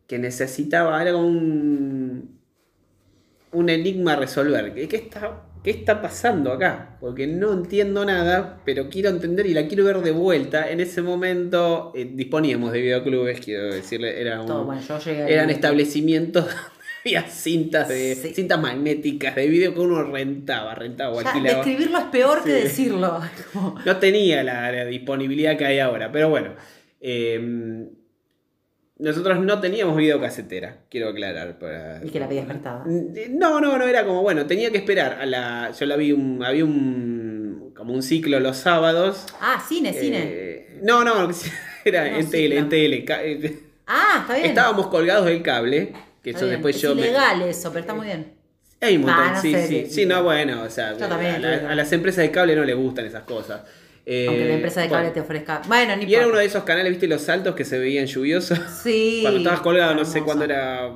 que 0.08 0.18
necesitaba, 0.18 1.02
era 1.02 1.14
como 1.14 1.28
un, 1.28 2.40
un 3.52 3.70
enigma 3.70 4.14
a 4.14 4.16
resolver. 4.18 4.74
¿Qué, 4.74 4.88
qué 4.88 4.98
está, 4.98 5.46
¿qué 5.64 5.72
está 5.72 6.02
pasando 6.02 6.52
acá? 6.52 6.98
Porque 7.00 7.26
no 7.28 7.54
entiendo 7.54 8.04
nada, 8.06 8.60
pero 8.66 8.90
quiero 8.90 9.10
entender 9.10 9.46
y 9.46 9.54
la 9.54 9.68
quiero 9.68 9.86
ver 9.86 9.98
de 10.00 10.12
vuelta. 10.12 10.70
En 10.70 10.80
ese 10.80 11.02
momento 11.02 11.92
eh, 11.96 12.10
disponíamos 12.14 12.72
de 12.74 12.82
videoclubes, 12.82 13.40
quiero 13.40 13.74
decirle, 13.74 14.20
era 14.20 14.42
un- 14.42 14.48
Todo, 14.48 14.66
bueno, 14.66 14.82
yo 14.82 15.00
llegué 15.00 15.24
a- 15.24 15.28
eran 15.30 15.50
establecimientos 15.50 16.46
había 17.06 17.24
cintas 17.24 17.90
de 17.90 18.16
Sí. 18.16 18.34
cintas 18.34 18.60
magnéticas 18.62 19.36
de 19.36 19.48
video 19.48 19.74
que 19.74 19.80
uno 19.82 20.04
rentaba, 20.04 20.74
rentaba 20.76 21.14
o 21.14 21.20
alquilaba. 21.20 21.58
describirlo 21.64 21.98
es 21.98 22.06
peor 22.06 22.44
que 22.44 22.52
decirlo. 22.52 23.20
No 23.86 23.98
tenía 23.98 24.44
la, 24.44 24.72
la 24.72 24.86
disponibilidad 24.86 25.58
que 25.58 25.66
hay 25.66 25.80
ahora, 25.80 26.12
pero 26.12 26.30
bueno. 26.30 26.52
eh, 27.02 27.90
nosotros 29.00 29.40
no 29.40 29.60
teníamos 29.60 29.98
videocasetera, 29.98 30.78
quiero 30.90 31.10
aclarar. 31.10 31.58
Para... 31.60 32.00
Y 32.06 32.10
que 32.10 32.20
la 32.20 32.28
pedías 32.30 32.46
prestada. 32.46 32.84
No, 32.86 33.60
no, 33.60 33.78
no, 33.78 33.86
era 33.88 34.06
como, 34.06 34.22
bueno, 34.22 34.46
tenía 34.46 34.72
que 34.72 34.78
esperar 34.78 35.18
a 35.20 35.26
la... 35.26 35.72
Yo 35.72 35.86
la 35.86 35.96
vi, 35.96 36.12
un, 36.12 36.44
había 36.44 36.64
un... 36.64 37.72
como 37.76 37.94
un 37.94 38.04
ciclo 38.04 38.40
los 38.40 38.58
sábados. 38.58 39.26
Ah, 39.42 39.64
cine, 39.68 39.94
cine. 39.94 40.20
Eh, 40.24 40.80
no, 40.84 41.04
no, 41.04 41.30
era 41.86 42.10
No, 42.12 42.18
en 42.20 42.30
tele, 42.30 42.58
en 42.58 42.70
tele. 42.70 43.06
eh, 43.10 43.60
Ah, 43.88 44.20
está 44.22 44.36
bien. 44.36 44.46
Estábamos 44.48 44.88
colgados 44.88 45.26
del 45.26 45.42
cable, 45.42 45.92
que 46.24 46.30
Está 46.30 46.40
eso 46.40 46.46
bien. 46.46 46.58
después 46.58 46.76
es 46.78 46.82
yo... 46.82 46.96
me- 46.96 47.02
ilegal 47.02 47.42
eso, 47.42 47.70
pero 47.70 47.82
está 47.82 47.94
muy 47.94 48.06
bien. 48.06 48.34
Hay 48.80 48.96
un 48.98 49.04
montón, 49.04 49.24
Ah, 49.28 49.32
no 49.36 49.42
sí, 49.42 49.52
sé, 49.54 49.68
sí, 49.68 49.86
sí. 49.88 49.92
sí, 49.92 50.06
no, 50.06 50.24
bueno, 50.24 50.62
o 50.64 50.70
sea, 50.70 50.94
la- 50.94 51.70
a 51.72 51.76
las 51.76 51.92
empresas 51.94 52.24
de 52.24 52.32
cable 52.32 52.56
no 52.56 52.64
les 52.64 52.76
gustan 52.76 53.06
esas 53.06 53.24
cosas. 53.24 53.62
Eh, 54.06 54.26
Aunque 54.28 54.46
la 54.46 54.54
empresa 54.56 54.82
de 54.82 54.88
cable 54.90 55.02
bueno, 55.04 55.14
te 55.14 55.22
ofrezca. 55.22 55.62
Bueno, 55.68 55.96
ni 55.96 56.06
Y 56.06 56.16
era 56.16 56.28
uno 56.28 56.38
de 56.38 56.46
esos 56.46 56.64
canales, 56.64 56.92
viste, 56.92 57.08
los 57.08 57.22
saltos 57.22 57.56
que 57.56 57.64
se 57.64 57.80
veían 57.80 58.06
lluviosos. 58.06 58.60
Sí. 58.84 59.20
cuando 59.24 59.40
estabas 59.40 59.62
colgado, 59.62 59.96
no 59.96 60.06
sé 60.06 60.22
cuándo 60.24 60.44
era. 60.46 60.92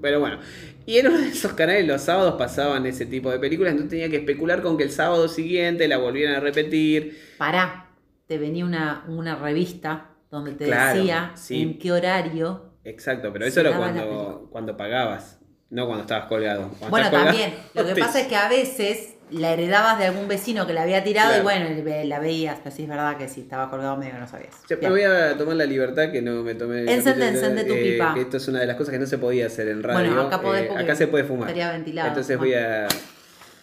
Pero 0.00 0.20
bueno. 0.20 0.38
Y 0.86 0.98
en 0.98 1.08
uno 1.08 1.18
de 1.18 1.28
esos 1.28 1.54
canales 1.54 1.86
los 1.86 2.02
sábados 2.02 2.34
pasaban 2.36 2.84
ese 2.86 3.06
tipo 3.06 3.30
de 3.30 3.38
películas, 3.38 3.72
entonces 3.72 3.90
tenía 3.90 4.10
que 4.10 4.16
especular 4.18 4.60
con 4.62 4.76
que 4.76 4.84
el 4.84 4.90
sábado 4.90 5.28
siguiente 5.28 5.88
la 5.88 5.96
volvieran 5.96 6.34
a 6.36 6.40
repetir. 6.40 7.18
Pará, 7.38 7.90
te 8.26 8.36
venía 8.38 8.64
una, 8.66 9.04
una 9.08 9.34
revista 9.36 10.10
donde 10.30 10.52
te 10.52 10.66
Claro, 10.66 10.98
decía 10.98 11.32
sí. 11.36 11.62
en 11.62 11.78
qué 11.78 11.90
horario. 11.90 12.74
Exacto, 12.84 13.32
pero 13.32 13.46
eso 13.46 13.60
era 13.60 13.74
cuando, 13.78 14.48
cuando 14.52 14.76
pagabas, 14.76 15.40
no 15.70 15.86
cuando 15.86 16.02
estabas 16.02 16.26
colgado. 16.26 16.68
Cuando 16.78 16.90
Bueno, 16.90 17.06
estabas 17.06 17.28
colgado, 17.34 17.50
también. 17.50 17.64
Lo 17.74 17.86
que 17.86 18.00
pasa 18.00 18.20
es 18.20 18.26
que 18.26 18.36
a 18.36 18.48
veces 18.50 19.13
la 19.30 19.50
heredabas 19.52 19.98
de 19.98 20.06
algún 20.06 20.28
vecino 20.28 20.66
que 20.66 20.72
la 20.74 20.82
había 20.82 21.02
tirado 21.02 21.28
Claro. 21.40 21.40
y 21.70 21.82
bueno, 21.82 22.04
la 22.04 22.18
veías, 22.20 22.58
pero 22.62 22.74
sí 22.74 22.82
es 22.84 22.88
verdad 22.88 23.16
que 23.16 23.28
si 23.28 23.40
estaba 23.40 23.70
colgado 23.70 23.96
medio 23.96 24.12
que 24.14 24.18
no 24.20 24.26
sabías. 24.28 24.54
Yo 24.68 24.76
me 24.80 24.88
voy 24.90 25.02
a 25.02 25.36
tomar 25.36 25.56
la 25.56 25.64
libertad 25.64 26.10
que 26.12 26.20
no 26.22 26.42
me 26.42 26.54
tomé. 26.54 26.80
Encende, 26.92 27.28
encende 27.28 27.64
tu 27.64 27.72
eh, 27.72 27.92
pipa. 27.92 28.14
que 28.14 28.20
esto 28.22 28.36
es 28.36 28.48
una 28.48 28.60
de 28.60 28.66
las 28.66 28.76
cosas 28.76 28.92
que 28.92 28.98
no 28.98 29.06
se 29.06 29.18
podía 29.18 29.46
hacer 29.46 29.68
en 29.68 29.82
radio. 29.82 30.10
Bueno, 30.12 30.22
acá 30.28 30.40
podés 30.40 30.70
Eh, 30.70 30.76
acá 30.76 30.94
se 30.94 31.06
puede 31.08 31.24
fumar. 31.24 31.48
estaría 31.48 31.72
ventilado. 31.72 32.08
Entonces 32.08 32.38
voy 32.38 32.54
a. 32.54 32.86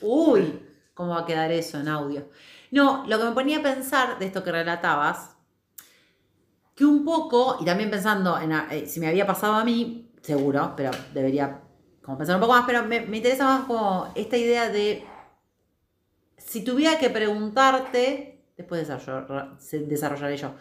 Uy, 0.01 0.59
¿cómo 0.93 1.11
va 1.15 1.21
a 1.21 1.25
quedar 1.25 1.51
eso 1.51 1.79
en 1.79 1.87
audio? 1.87 2.27
No, 2.71 3.03
lo 3.07 3.19
que 3.19 3.25
me 3.25 3.31
ponía 3.31 3.59
a 3.59 3.61
pensar 3.63 4.17
de 4.17 4.25
esto 4.25 4.43
que 4.43 4.51
relatabas, 4.51 5.35
que 6.75 6.85
un 6.85 7.03
poco, 7.05 7.57
y 7.61 7.65
también 7.65 7.89
pensando 7.91 8.39
en 8.39 8.51
eh, 8.71 8.85
si 8.87 8.99
me 8.99 9.07
había 9.07 9.27
pasado 9.27 9.53
a 9.53 9.63
mí, 9.65 10.09
seguro, 10.21 10.73
pero 10.75 10.91
debería 11.13 11.59
como 12.01 12.17
pensar 12.17 12.35
un 12.35 12.41
poco 12.41 12.53
más, 12.53 12.63
pero 12.65 12.83
me, 12.83 13.01
me 13.01 13.17
interesa 13.17 13.43
más 13.45 13.65
como 13.65 14.11
esta 14.15 14.37
idea 14.37 14.69
de 14.69 15.03
si 16.51 16.65
tuviera 16.65 16.99
que 16.99 17.09
preguntarte, 17.09 18.43
después 18.57 18.85
desarrollaré 18.85 20.35
yo, 20.35 20.53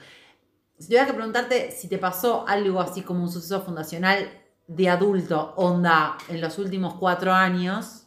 si 0.78 0.86
tuvieras 0.86 1.08
que 1.08 1.14
preguntarte 1.14 1.72
si 1.72 1.88
te 1.88 1.98
pasó 1.98 2.44
algo 2.46 2.80
así 2.80 3.02
como 3.02 3.24
un 3.24 3.28
suceso 3.28 3.60
fundacional 3.62 4.30
de 4.68 4.88
adulto, 4.88 5.52
onda, 5.56 6.16
en 6.28 6.40
los 6.40 6.58
últimos 6.58 6.94
cuatro 6.94 7.32
años, 7.32 8.06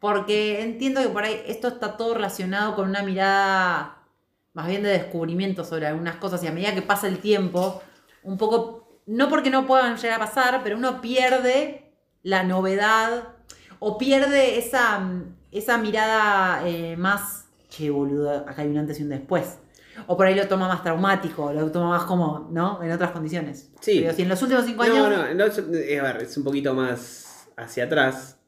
porque 0.00 0.60
entiendo 0.60 1.00
que 1.00 1.08
por 1.08 1.24
ahí 1.24 1.42
esto 1.46 1.68
está 1.68 1.96
todo 1.96 2.12
relacionado 2.12 2.76
con 2.76 2.90
una 2.90 3.02
mirada 3.02 4.04
más 4.52 4.66
bien 4.66 4.82
de 4.82 4.90
descubrimiento 4.90 5.64
sobre 5.64 5.86
algunas 5.86 6.16
cosas 6.16 6.44
y 6.44 6.46
a 6.46 6.52
medida 6.52 6.74
que 6.74 6.82
pasa 6.82 7.08
el 7.08 7.20
tiempo, 7.20 7.82
un 8.22 8.36
poco, 8.36 9.00
no 9.06 9.30
porque 9.30 9.48
no 9.48 9.66
puedan 9.66 9.96
llegar 9.96 10.20
a 10.20 10.26
pasar, 10.26 10.60
pero 10.62 10.76
uno 10.76 11.00
pierde 11.00 11.90
la 12.22 12.42
novedad 12.42 13.28
o 13.78 13.96
pierde 13.96 14.58
esa, 14.58 14.98
mm, 14.98 15.41
esa 15.52 15.78
mirada 15.78 16.66
eh, 16.66 16.96
más, 16.96 17.46
che 17.68 17.90
boludo, 17.90 18.30
acá 18.48 18.62
hay 18.62 18.68
un 18.68 18.78
antes 18.78 18.98
y 19.00 19.02
un 19.02 19.10
después. 19.10 19.58
O 20.06 20.16
por 20.16 20.26
ahí 20.26 20.34
lo 20.34 20.48
toma 20.48 20.68
más 20.68 20.82
traumático, 20.82 21.52
lo 21.52 21.70
toma 21.70 21.90
más 21.90 22.04
como, 22.04 22.48
¿no? 22.50 22.82
En 22.82 22.90
otras 22.90 23.10
condiciones. 23.10 23.70
Sí. 23.80 24.00
Pero 24.00 24.14
si 24.14 24.22
en 24.22 24.28
los 24.30 24.40
últimos 24.42 24.64
cinco 24.64 24.84
No, 24.86 25.06
años... 25.06 25.28
no, 25.28 25.34
no, 25.34 25.44
es, 25.44 25.58
eh, 25.58 26.00
a 26.00 26.02
ver, 26.04 26.22
es 26.22 26.36
un 26.38 26.44
poquito 26.44 26.72
más 26.74 27.46
hacia 27.56 27.84
atrás. 27.84 28.38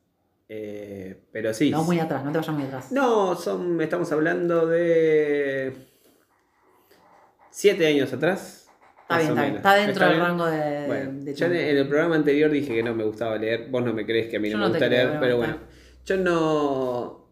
eh, 0.49 1.21
pero 1.33 1.53
sí. 1.53 1.71
No, 1.71 1.83
muy 1.85 2.01
atrás, 2.01 2.25
no 2.25 2.33
te 2.33 2.39
vayas 2.39 2.55
muy 2.55 2.65
atrás. 2.65 2.91
No, 2.93 3.35
son, 3.37 3.81
estamos 3.81 4.11
hablando 4.13 4.67
de. 4.67 5.75
Siete 7.51 7.87
años 7.87 8.13
atrás. 8.13 8.69
Está 9.03 9.19
bien, 9.19 9.29
está 9.31 9.43
bien. 9.43 9.57
Está 9.57 9.75
dentro 9.75 10.05
del 10.07 10.15
bien? 10.15 10.27
rango 10.27 10.47
de, 10.47 10.87
Bueno, 10.87 11.11
de 11.25 11.35
yo 11.35 11.47
en, 11.47 11.55
el 11.55 11.89
programa 11.89 12.17
anterior 12.17 12.51
dije 12.51 12.75
que 12.75 12.83
no 12.83 12.95
me 12.95 13.05
gustaba 13.05 13.37
leer. 13.37 13.69
Vos 13.71 13.85
no 13.85 13.93
me 13.93 14.05
crees 14.07 14.29
que 14.29 14.39
a 14.39 14.41
mí 14.41 14.49
no, 14.51 14.59
me 14.59 14.69
gusta 14.69 14.87
creo, 14.87 15.09
leer, 15.09 15.21
pero 15.21 15.37
bueno. 15.37 15.59
Yo 16.05 16.17
no, 16.17 17.29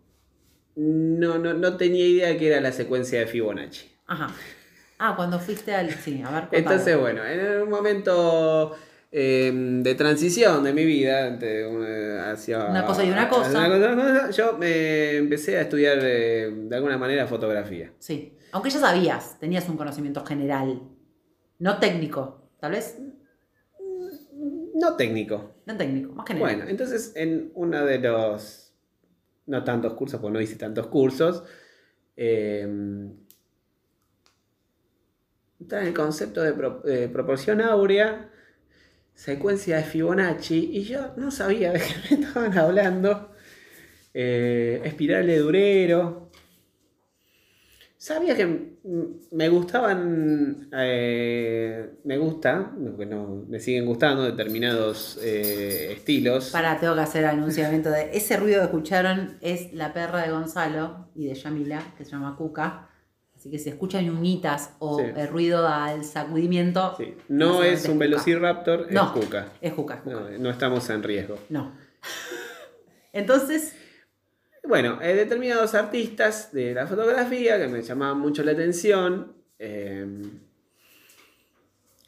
no, 0.76 1.38
no. 1.38 1.54
no 1.54 1.76
tenía 1.76 2.06
idea 2.06 2.36
que 2.38 2.48
era 2.48 2.60
la 2.60 2.72
secuencia 2.72 3.18
de 3.20 3.26
Fibonacci. 3.26 3.90
Ajá. 4.06 4.34
Ah, 4.98 5.14
cuando 5.16 5.38
fuiste 5.40 5.74
al. 5.74 5.90
Sí, 5.90 6.22
a 6.24 6.30
ver. 6.30 6.40
contame. 6.42 6.58
Entonces, 6.58 6.98
bueno, 6.98 7.24
en 7.26 7.62
un 7.62 7.68
momento 7.70 8.74
eh, 9.10 9.50
de 9.82 9.94
transición 9.94 10.62
de 10.64 10.72
mi 10.72 10.84
vida, 10.84 11.26
entre 11.26 11.66
una- 11.66 12.30
hacia 12.32 12.64
Una 12.66 12.86
cosa 12.86 13.04
y 13.04 13.10
una 13.10 13.28
cosa. 13.28 13.50
una 13.50 13.68
cosa, 13.68 13.92
una 13.92 14.02
cosa, 14.20 14.30
yo 14.30 14.56
me 14.58 15.16
empecé 15.16 15.58
a 15.58 15.62
estudiar 15.62 15.98
eh, 16.02 16.50
de 16.52 16.76
alguna 16.76 16.96
manera 16.98 17.26
fotografía. 17.26 17.92
Sí. 17.98 18.36
Aunque 18.52 18.70
ya 18.70 18.78
sabías, 18.80 19.38
tenías 19.40 19.68
un 19.68 19.76
conocimiento 19.76 20.24
general. 20.24 20.82
No 21.58 21.78
técnico, 21.78 22.50
tal 22.60 22.72
vez. 22.72 22.96
No 24.74 24.96
técnico. 24.96 25.54
No 25.66 25.76
técnico, 25.76 26.12
más 26.12 26.26
general. 26.26 26.54
Bueno, 26.56 26.70
entonces 26.70 27.12
en 27.16 27.50
uno 27.54 27.84
de 27.84 27.98
los, 27.98 28.61
no 29.46 29.64
tantos 29.64 29.94
cursos, 29.94 30.20
pues 30.20 30.32
no 30.32 30.40
hice 30.40 30.56
tantos 30.56 30.86
cursos, 30.88 31.44
eh, 32.16 32.66
está 35.60 35.80
en 35.80 35.88
el 35.88 35.94
concepto 35.94 36.42
de 36.42 36.52
pro- 36.52 36.82
proporción 37.12 37.60
áurea, 37.60 38.30
secuencia 39.14 39.76
de 39.78 39.84
Fibonacci, 39.84 40.70
y 40.72 40.84
yo 40.84 41.14
no 41.16 41.30
sabía 41.30 41.72
de 41.72 41.80
qué 41.80 42.16
me 42.16 42.22
estaban 42.26 42.58
hablando. 42.58 43.32
Eh, 44.14 44.80
espiral 44.84 45.26
de 45.26 45.38
Durero. 45.38 46.21
Sabía 48.02 48.34
que 48.34 48.78
me 49.30 49.48
gustaban, 49.48 50.68
eh, 50.76 51.88
me 52.02 52.18
gusta, 52.18 52.72
bueno, 52.76 53.44
me 53.48 53.60
siguen 53.60 53.86
gustando 53.86 54.24
determinados 54.24 55.20
eh, 55.22 55.92
estilos. 55.92 56.50
Para, 56.50 56.80
tengo 56.80 56.96
que 56.96 57.00
hacer 57.02 57.24
anunciamiento 57.26 57.92
de. 57.92 58.10
Ese 58.12 58.36
ruido 58.38 58.58
que 58.58 58.64
escucharon 58.64 59.38
es 59.40 59.72
la 59.72 59.92
perra 59.92 60.22
de 60.22 60.32
Gonzalo 60.32 61.10
y 61.14 61.26
de 61.28 61.34
Yamila, 61.34 61.80
que 61.96 62.04
se 62.04 62.10
llama 62.10 62.34
Cuca. 62.36 62.88
Así 63.36 63.48
que 63.52 63.60
si 63.60 63.68
escuchan 63.68 64.10
unitas 64.10 64.74
o 64.80 64.98
Sí. 64.98 65.04
el 65.16 65.28
ruido 65.28 65.68
al 65.68 66.02
sacudimiento. 66.04 66.96
Sí, 66.98 67.14
No 67.28 67.62
es 67.62 67.84
un 67.84 67.92
Cuca. 67.92 67.98
velociraptor, 68.00 68.90
No. 68.90 69.04
es 69.04 69.10
Cuca. 69.10 69.46
Es 69.60 69.72
Cuca, 69.74 69.94
es 69.94 70.00
Cuca. 70.00 70.16
No, 70.16 70.38
no 70.40 70.50
estamos 70.50 70.90
en 70.90 71.04
riesgo. 71.04 71.38
No. 71.50 71.70
Entonces, 73.12 73.76
Bueno, 74.64 75.00
eh, 75.02 75.14
determinados 75.14 75.74
artistas 75.74 76.52
de 76.52 76.74
la 76.74 76.86
fotografía 76.86 77.58
que 77.58 77.68
me 77.68 77.82
llamaban 77.82 78.18
mucho 78.20 78.42
la 78.44 78.52
atención. 78.52 79.34
eh, 79.58 80.06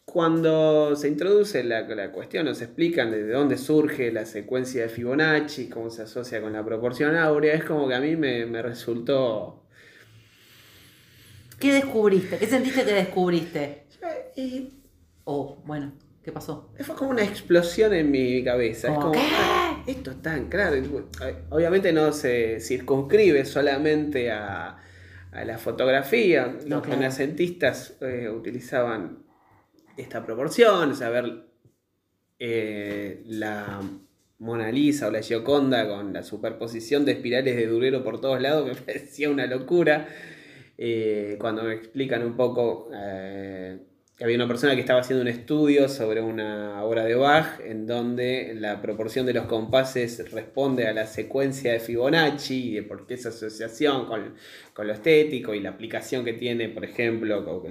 cuando 0.04 0.94
se 0.94 1.08
introduce 1.08 1.64
la, 1.64 1.80
la 1.82 2.12
cuestión, 2.12 2.44
nos 2.46 2.62
explican 2.62 3.10
de 3.10 3.26
dónde 3.28 3.58
surge 3.58 4.12
la 4.12 4.24
secuencia 4.26 4.82
de 4.82 4.88
Fibonacci, 4.88 5.68
cómo 5.68 5.90
se 5.90 6.02
asocia 6.02 6.40
con 6.40 6.52
la 6.52 6.64
proporción 6.64 7.16
áurea, 7.16 7.54
es 7.54 7.64
como 7.64 7.88
que 7.88 7.94
a 7.94 8.00
mí 8.00 8.14
me, 8.16 8.46
me 8.46 8.62
resultó. 8.62 9.64
¿qué 11.58 11.72
descubriste? 11.72 12.38
¿Qué 12.38 12.46
sentiste 12.46 12.84
que 12.84 12.92
descubriste? 12.92 13.86
y 14.36 14.70
Oh, 15.24 15.56
bueno, 15.64 15.92
¿qué 16.24 16.32
pasó? 16.32 16.70
fue 16.80 16.94
como 16.94 17.10
una 17.10 17.22
explosión 17.22 17.92
en 17.92 18.10
mi 18.10 18.42
cabeza. 18.42 18.88
Es 18.88 18.94
¿Cómo 18.94 19.00
como, 19.08 19.12
qué? 19.12 19.20
"Ah, 19.32 19.84
esto 19.86 20.10
es 20.12 20.22
tan 20.22 20.48
claro. 20.48 20.76
Obviamente 21.50 21.92
no 21.92 22.12
se 22.12 22.60
circunscribe 22.60 23.44
solamente 23.44 24.30
a, 24.32 24.78
a 25.32 25.44
la 25.44 25.58
fotografía. 25.58 26.56
Los 26.66 26.86
renacentistas 26.86 27.96
eh, 28.00 28.28
utilizaban 28.30 29.24
esta 29.96 30.24
proporción, 30.24 30.90
o 30.92 30.94
sea, 30.94 31.10
ver 31.10 31.44
eh, 32.38 33.22
la 33.26 33.80
Mona 34.38 34.72
Lisa 34.72 35.08
o 35.08 35.10
la 35.10 35.20
Gioconda 35.20 35.86
con 35.86 36.12
la 36.12 36.22
superposición 36.22 37.04
de 37.04 37.12
espirales 37.12 37.54
de 37.56 37.66
Durero 37.66 38.02
por 38.02 38.20
todos 38.20 38.40
lados 38.40 38.66
me 38.66 38.74
parecía 38.74 39.28
una 39.30 39.46
locura. 39.46 40.08
Eh, 40.76 41.36
cuando 41.38 41.62
me 41.62 41.74
explican 41.74 42.24
un 42.24 42.36
poco 42.36 42.90
había 44.20 44.36
una 44.36 44.46
persona 44.46 44.74
que 44.74 44.80
estaba 44.80 45.00
haciendo 45.00 45.22
un 45.22 45.28
estudio 45.28 45.88
sobre 45.88 46.20
una 46.20 46.82
obra 46.84 47.04
de 47.04 47.16
Bach 47.16 47.58
en 47.64 47.86
donde 47.86 48.54
la 48.56 48.80
proporción 48.80 49.26
de 49.26 49.32
los 49.34 49.46
compases 49.46 50.30
responde 50.30 50.86
a 50.86 50.92
la 50.92 51.06
secuencia 51.06 51.72
de 51.72 51.80
Fibonacci 51.80 52.70
y 52.70 52.74
de 52.76 52.82
por 52.84 53.06
qué 53.08 53.14
esa 53.14 53.30
asociación 53.30 54.06
con, 54.06 54.34
con 54.72 54.86
lo 54.86 54.92
estético 54.92 55.52
y 55.54 55.60
la 55.60 55.70
aplicación 55.70 56.24
que 56.24 56.32
tiene, 56.34 56.68
por 56.68 56.84
ejemplo, 56.84 57.62
que, 57.62 57.70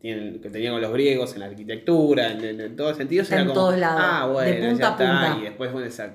tienen- 0.00 0.40
que 0.40 0.50
tenía 0.50 0.70
con 0.70 0.80
los 0.80 0.92
griegos 0.92 1.34
en 1.34 1.40
la 1.40 1.46
arquitectura, 1.46 2.30
en, 2.32 2.60
en 2.60 2.76
todos 2.76 2.96
sentidos. 2.96 3.24
Está 3.24 3.34
era 3.36 3.42
en 3.42 3.48
como, 3.48 3.60
todos 3.60 3.78
lados, 3.78 4.00
Ah, 4.04 4.26
de 4.26 4.32
bueno, 4.32 4.68
punta 4.70 4.82
ya 4.84 4.90
está. 4.90 4.96
punta. 5.30 5.38
Y 5.40 5.44
después, 5.44 5.72
bueno, 5.72 5.86
esa, 5.88 6.14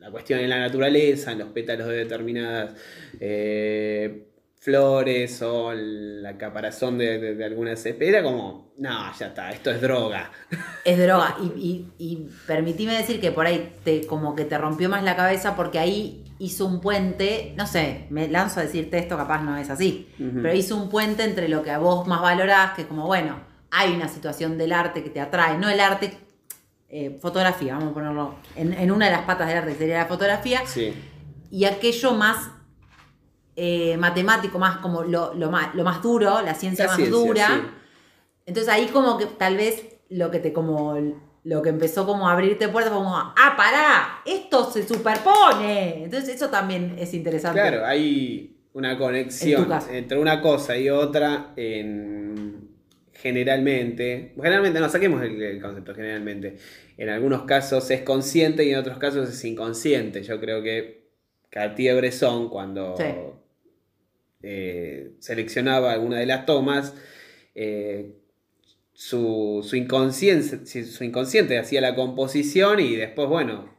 la 0.00 0.10
cuestión 0.10 0.40
en 0.40 0.50
la 0.50 0.58
naturaleza, 0.58 1.32
en 1.32 1.38
los 1.38 1.48
pétalos 1.50 1.86
de 1.86 1.94
determinadas 1.98 2.74
eh, 3.20 4.24
flores 4.60 5.40
o 5.42 5.72
la 5.74 6.36
caparazón 6.36 6.98
de, 6.98 7.18
de, 7.18 7.34
de 7.34 7.44
alguna. 7.44 7.74
Era 8.00 8.22
como, 8.22 8.72
no, 8.78 9.12
ya 9.18 9.26
está, 9.28 9.50
esto 9.50 9.70
es 9.70 9.80
droga. 9.80 10.30
Es 10.84 10.98
droga. 10.98 11.36
Y, 11.42 11.46
y, 11.46 11.92
y 11.98 12.28
permitime 12.46 12.96
decir 12.96 13.20
que 13.20 13.30
por 13.30 13.46
ahí 13.46 13.74
te 13.84 14.06
como 14.06 14.34
que 14.34 14.44
te 14.44 14.58
rompió 14.58 14.88
más 14.88 15.02
la 15.04 15.16
cabeza 15.16 15.54
porque 15.56 15.78
ahí 15.78 16.24
hizo 16.40 16.66
un 16.66 16.80
puente, 16.80 17.54
no 17.56 17.66
sé, 17.66 18.06
me 18.10 18.28
lanzo 18.28 18.60
a 18.60 18.62
decirte 18.64 18.98
esto, 18.98 19.16
capaz 19.16 19.42
no 19.42 19.56
es 19.56 19.70
así, 19.70 20.08
pero 20.18 20.54
hizo 20.54 20.76
un 20.76 20.88
puente 20.88 21.24
entre 21.24 21.48
lo 21.48 21.62
que 21.64 21.72
a 21.72 21.78
vos 21.78 22.06
más 22.06 22.20
valorás, 22.22 22.74
que 22.74 22.86
como, 22.86 23.06
bueno, 23.06 23.40
hay 23.72 23.92
una 23.92 24.06
situación 24.06 24.56
del 24.56 24.72
arte 24.72 25.02
que 25.02 25.10
te 25.10 25.20
atrae, 25.20 25.58
no 25.58 25.68
el 25.68 25.80
arte, 25.80 26.16
eh, 26.90 27.18
fotografía, 27.20 27.74
vamos 27.74 27.90
a 27.90 27.94
ponerlo 27.94 28.34
en, 28.54 28.72
en 28.72 28.90
una 28.92 29.06
de 29.06 29.12
las 29.12 29.22
patas 29.22 29.48
del 29.48 29.58
arte, 29.58 29.72
que 29.72 29.78
sería 29.78 29.98
la 29.98 30.06
fotografía, 30.06 30.64
Sí. 30.64 30.94
y 31.50 31.64
aquello 31.64 32.12
más 32.12 32.50
eh, 33.60 33.96
matemático, 33.96 34.56
más 34.60 34.76
como 34.76 35.02
lo, 35.02 35.34
lo 35.34 35.50
más, 35.50 35.74
lo 35.74 35.82
más 35.82 36.00
duro, 36.00 36.40
la 36.42 36.54
ciencia 36.54 36.84
La 36.84 36.90
más 36.92 36.96
ciencia, 36.96 37.18
dura. 37.18 37.46
sí. 37.48 37.60
Entonces 38.46 38.72
ahí 38.72 38.86
como 38.86 39.18
que 39.18 39.26
tal 39.26 39.56
vez 39.56 39.82
lo 40.10 40.30
que 40.30 40.38
te 40.38 40.52
como 40.52 40.96
lo 41.42 41.62
que 41.62 41.68
empezó 41.70 42.06
como 42.06 42.28
a 42.28 42.32
abrirte 42.34 42.68
puertas 42.68 42.92
como, 42.92 43.16
ah, 43.16 43.54
pará, 43.56 44.22
esto 44.24 44.70
se 44.70 44.86
superpone. 44.86 46.04
Entonces 46.04 46.36
eso 46.36 46.50
también 46.50 46.94
es 46.98 47.12
interesante. 47.14 47.60
Claro, 47.60 47.84
hay 47.84 48.56
una 48.74 48.96
conexión 48.96 49.66
entre 49.90 50.18
una 50.18 50.40
cosa 50.40 50.76
y 50.76 50.88
otra 50.88 51.52
en 51.56 52.68
generalmente, 53.12 54.34
generalmente 54.36 54.78
no 54.78 54.88
saquemos 54.88 55.20
el, 55.22 55.42
el 55.42 55.60
concepto 55.60 55.92
generalmente, 55.94 56.58
en 56.96 57.08
algunos 57.08 57.42
casos 57.42 57.90
es 57.90 58.02
consciente 58.02 58.64
y 58.64 58.70
en 58.70 58.78
otros 58.78 58.98
casos 58.98 59.28
es 59.28 59.44
inconsciente. 59.44 60.22
Yo 60.22 60.38
creo 60.38 60.62
que 60.62 61.08
Cartier-Bresson 61.50 62.48
cuando 62.48 62.94
Sí. 62.96 63.04
Eh, 64.42 65.12
seleccionaba 65.18 65.92
alguna 65.92 66.18
de 66.18 66.26
las 66.26 66.46
tomas, 66.46 66.94
eh, 67.54 68.12
su, 68.92 69.64
su, 69.68 69.76
inconsciente, 69.76 70.66
su 70.84 71.04
inconsciente 71.04 71.58
hacía 71.58 71.80
la 71.80 71.94
composición 71.94 72.80
y 72.80 72.96
después, 72.96 73.28
bueno, 73.28 73.74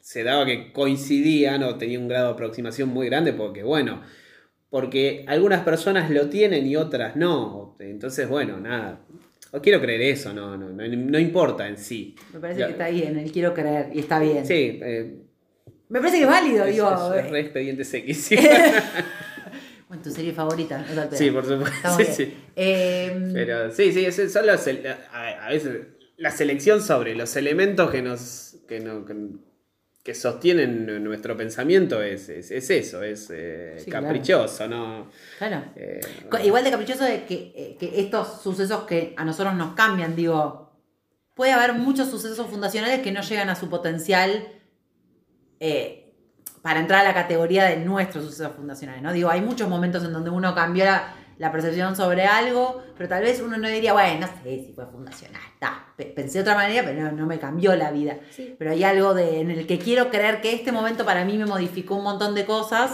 se 0.00 0.24
daba 0.24 0.46
que 0.46 0.72
coincidían 0.72 1.62
o 1.62 1.76
tenía 1.76 1.98
un 1.98 2.08
grado 2.08 2.28
de 2.28 2.32
aproximación 2.34 2.88
muy 2.88 3.06
grande 3.08 3.32
porque, 3.32 3.62
bueno, 3.62 4.02
porque 4.70 5.24
algunas 5.28 5.62
personas 5.62 6.10
lo 6.10 6.28
tienen 6.28 6.66
y 6.66 6.76
otras 6.76 7.14
no. 7.16 7.76
Entonces, 7.78 8.28
bueno, 8.28 8.58
nada. 8.58 9.00
O 9.52 9.60
quiero 9.62 9.80
creer 9.80 10.02
eso, 10.02 10.32
no, 10.34 10.56
no, 10.56 10.68
no, 10.70 10.86
no 10.86 11.18
importa 11.18 11.68
en 11.68 11.78
sí. 11.78 12.14
Me 12.34 12.40
parece 12.40 12.60
Ya. 12.60 12.66
que 12.66 12.72
está 12.72 12.88
bien, 12.88 13.18
el 13.18 13.32
quiero 13.32 13.54
creer 13.54 13.90
y 13.94 14.00
está 14.00 14.18
bien. 14.20 14.44
Sí, 14.44 14.78
eh, 14.82 15.14
Me 15.88 16.00
parece 16.00 16.18
que 16.18 16.24
es 16.24 16.28
válido, 16.28 16.64
es, 16.66 16.74
digo. 16.74 17.14
es- 17.14 17.24
es 17.24 17.30
re 17.30 17.40
expedientes 17.40 17.94
X. 17.94 18.30
bueno, 19.88 20.02
tu 20.02 20.10
serie 20.10 20.32
favorita, 20.32 20.84
no 20.94 21.16
sí, 21.16 21.30
por 21.30 21.46
supuesto. 21.46 21.96
Sí, 21.96 22.04
sí. 22.04 22.34
Eh, 22.54 23.30
Pero 23.32 23.70
sí, 23.72 23.92
sí, 23.92 24.28
son 24.28 24.46
los, 24.46 24.66
a, 25.12 25.48
veces 25.48 25.86
la 26.18 26.30
selección 26.30 26.82
sobre 26.82 27.14
los 27.14 27.34
elementos 27.36 27.90
que 27.90 28.02
nos 28.02 28.56
que, 28.68 28.80
no- 28.80 29.04
que, 30.04 30.14
sostienen 30.14 31.02
nuestro 31.04 31.36
pensamiento 31.36 32.02
es, 32.02 32.28
es, 32.28 32.50
es 32.50 32.70
eso, 32.70 33.02
es 33.02 33.28
eh, 33.30 33.76
Sí, 33.78 33.90
claro. 33.90 34.06
caprichoso, 34.06 34.66
¿no? 34.66 35.10
claro. 35.38 35.64
Eh, 35.76 36.00
Igual 36.44 36.64
de 36.64 36.70
caprichoso 36.70 37.04
de 37.04 37.24
que, 37.24 37.52
eh, 37.54 37.76
que 37.78 38.00
estos 38.00 38.42
sucesos 38.42 38.84
que 38.84 39.14
a 39.16 39.24
nosotros 39.24 39.54
nos 39.54 39.74
cambian, 39.74 40.16
digo, 40.16 40.72
puede 41.34 41.52
haber 41.52 41.74
muchos 41.74 42.10
sucesos 42.10 42.46
fundacionales 42.48 43.00
que 43.00 43.12
no 43.12 43.20
llegan 43.22 43.48
a 43.50 43.54
su 43.54 43.68
potencial 43.70 44.48
eh, 45.60 46.07
para 46.62 46.80
entrar 46.80 47.00
a 47.00 47.04
la 47.04 47.14
categoría 47.14 47.64
de 47.64 47.76
nuestros 47.76 48.24
sucesos 48.24 48.52
fundacionales, 48.56 49.02
¿no? 49.02 49.12
Digo, 49.12 49.30
hay 49.30 49.40
muchos 49.40 49.68
momentos 49.68 50.04
en 50.04 50.12
donde 50.12 50.30
uno 50.30 50.54
cambió 50.54 50.84
la, 50.84 51.14
la 51.38 51.52
percepción 51.52 51.94
sobre 51.96 52.24
algo, 52.26 52.82
pero 52.96 53.08
tal 53.08 53.22
vez 53.22 53.40
uno 53.40 53.56
no 53.58 53.68
diría, 53.68 53.92
bueno, 53.92 54.26
no 54.26 54.42
sé 54.42 54.64
si 54.66 54.72
fue 54.74 54.86
fundacional, 54.86 55.40
pe- 55.96 56.06
pensé 56.06 56.38
de 56.38 56.42
otra 56.42 56.54
manera, 56.54 56.82
pero 56.84 57.02
no, 57.02 57.12
no 57.12 57.26
me 57.26 57.38
cambió 57.38 57.74
la 57.76 57.90
vida. 57.90 58.16
Pero 58.58 58.70
hay 58.72 58.82
algo 58.84 59.14
de, 59.14 59.40
en 59.40 59.50
el 59.50 59.66
que 59.66 59.78
quiero 59.78 60.10
creer 60.10 60.40
que 60.40 60.52
este 60.52 60.72
momento 60.72 61.04
para 61.04 61.24
mí 61.24 61.36
me 61.38 61.46
modificó 61.46 61.94
un 61.96 62.04
montón 62.04 62.34
de 62.34 62.44
cosas. 62.44 62.90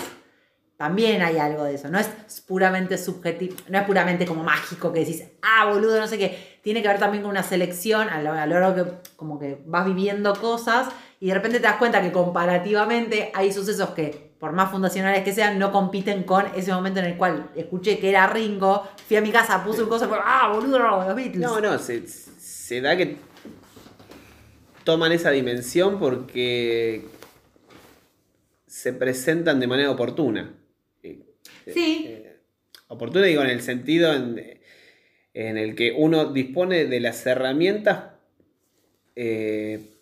También 0.77 1.23
hay 1.23 1.39
algo 1.39 1.63
de 1.65 1.75
eso. 1.77 1.89
No 1.89 1.99
es 2.01 2.09
puramente 2.49 2.99
subjetivo, 2.99 3.55
no 3.69 3.79
es 3.79 3.85
puramente 3.85 4.27
como 4.27 4.43
mágico 4.43 4.93
que 4.93 5.01
decís, 5.01 5.23
ah, 5.41 5.71
boludo, 5.73 6.01
no 6.01 6.09
sé 6.09 6.19
qué. 6.19 6.59
Tiene 6.63 6.83
que 6.83 6.89
ver 6.89 6.99
también 6.99 7.23
con 7.23 7.31
una 7.31 7.45
selección 7.45 8.09
a 8.09 8.21
lo, 8.21 8.33
a 8.33 8.45
lo 8.47 8.59
largo 8.59 8.75
que 8.85 8.93
como 9.17 9.39
que 9.39 9.63
vas 9.67 9.87
viviendo 9.87 10.35
cosas 10.35 10.89
y 11.25 11.29
de 11.29 11.35
repente 11.37 11.57
te 11.59 11.63
das 11.63 11.77
cuenta 11.77 12.03
que 12.03 12.13
comparativamente 12.13 13.31
hay 13.33 13.51
sucesos 13.51 13.89
que, 13.93 14.35
por 14.39 14.53
más 14.53 14.71
fundacionales 14.71 15.25
que 15.25 15.33
sean, 15.33 15.59
no 15.59 15.73
compiten 15.73 16.25
con 16.25 16.45
ese 16.55 16.71
momento 16.71 17.01
en 17.01 17.07
el 17.07 17.17
cual 17.17 17.49
escuché 17.57 17.99
que 17.99 18.11
era 18.11 18.27
Ringo, 18.27 18.87
fui 19.09 19.17
a 19.17 19.23
mi 19.23 19.31
casa, 19.31 19.65
puse 19.65 19.83
un 19.83 19.89
cosa 19.89 20.05
y 20.05 20.09
fue, 20.09 20.19
ah, 20.23 20.51
boludo, 20.53 20.79
los 20.79 21.17
Beatles. 21.17 21.41
no, 21.41 21.63
no, 21.63 21.79
se, 21.79 22.07
se 22.07 22.83
da 22.83 22.95
que 22.99 23.17
toman 24.85 25.13
esa 25.13 25.31
dimensión 25.31 25.99
porque 25.99 27.07
se 28.67 28.93
presentan 28.93 29.61
de 29.61 29.67
manera 29.67 29.91
oportuna. 29.93 30.53
Eh, 31.03 31.25
Sí. 31.73 32.05
eh, 32.07 32.37
oportuna 32.89 33.25
digo 33.25 33.41
en 33.41 33.49
el 33.49 33.63
sentido 33.63 34.13
en, 34.13 34.61
en 35.33 35.57
el 35.57 35.75
que 35.75 35.95
uno 35.97 36.27
dispone 36.35 36.85
de 36.85 37.01
las 37.01 37.25
herramientas 37.25 38.11
eh, 39.17 39.94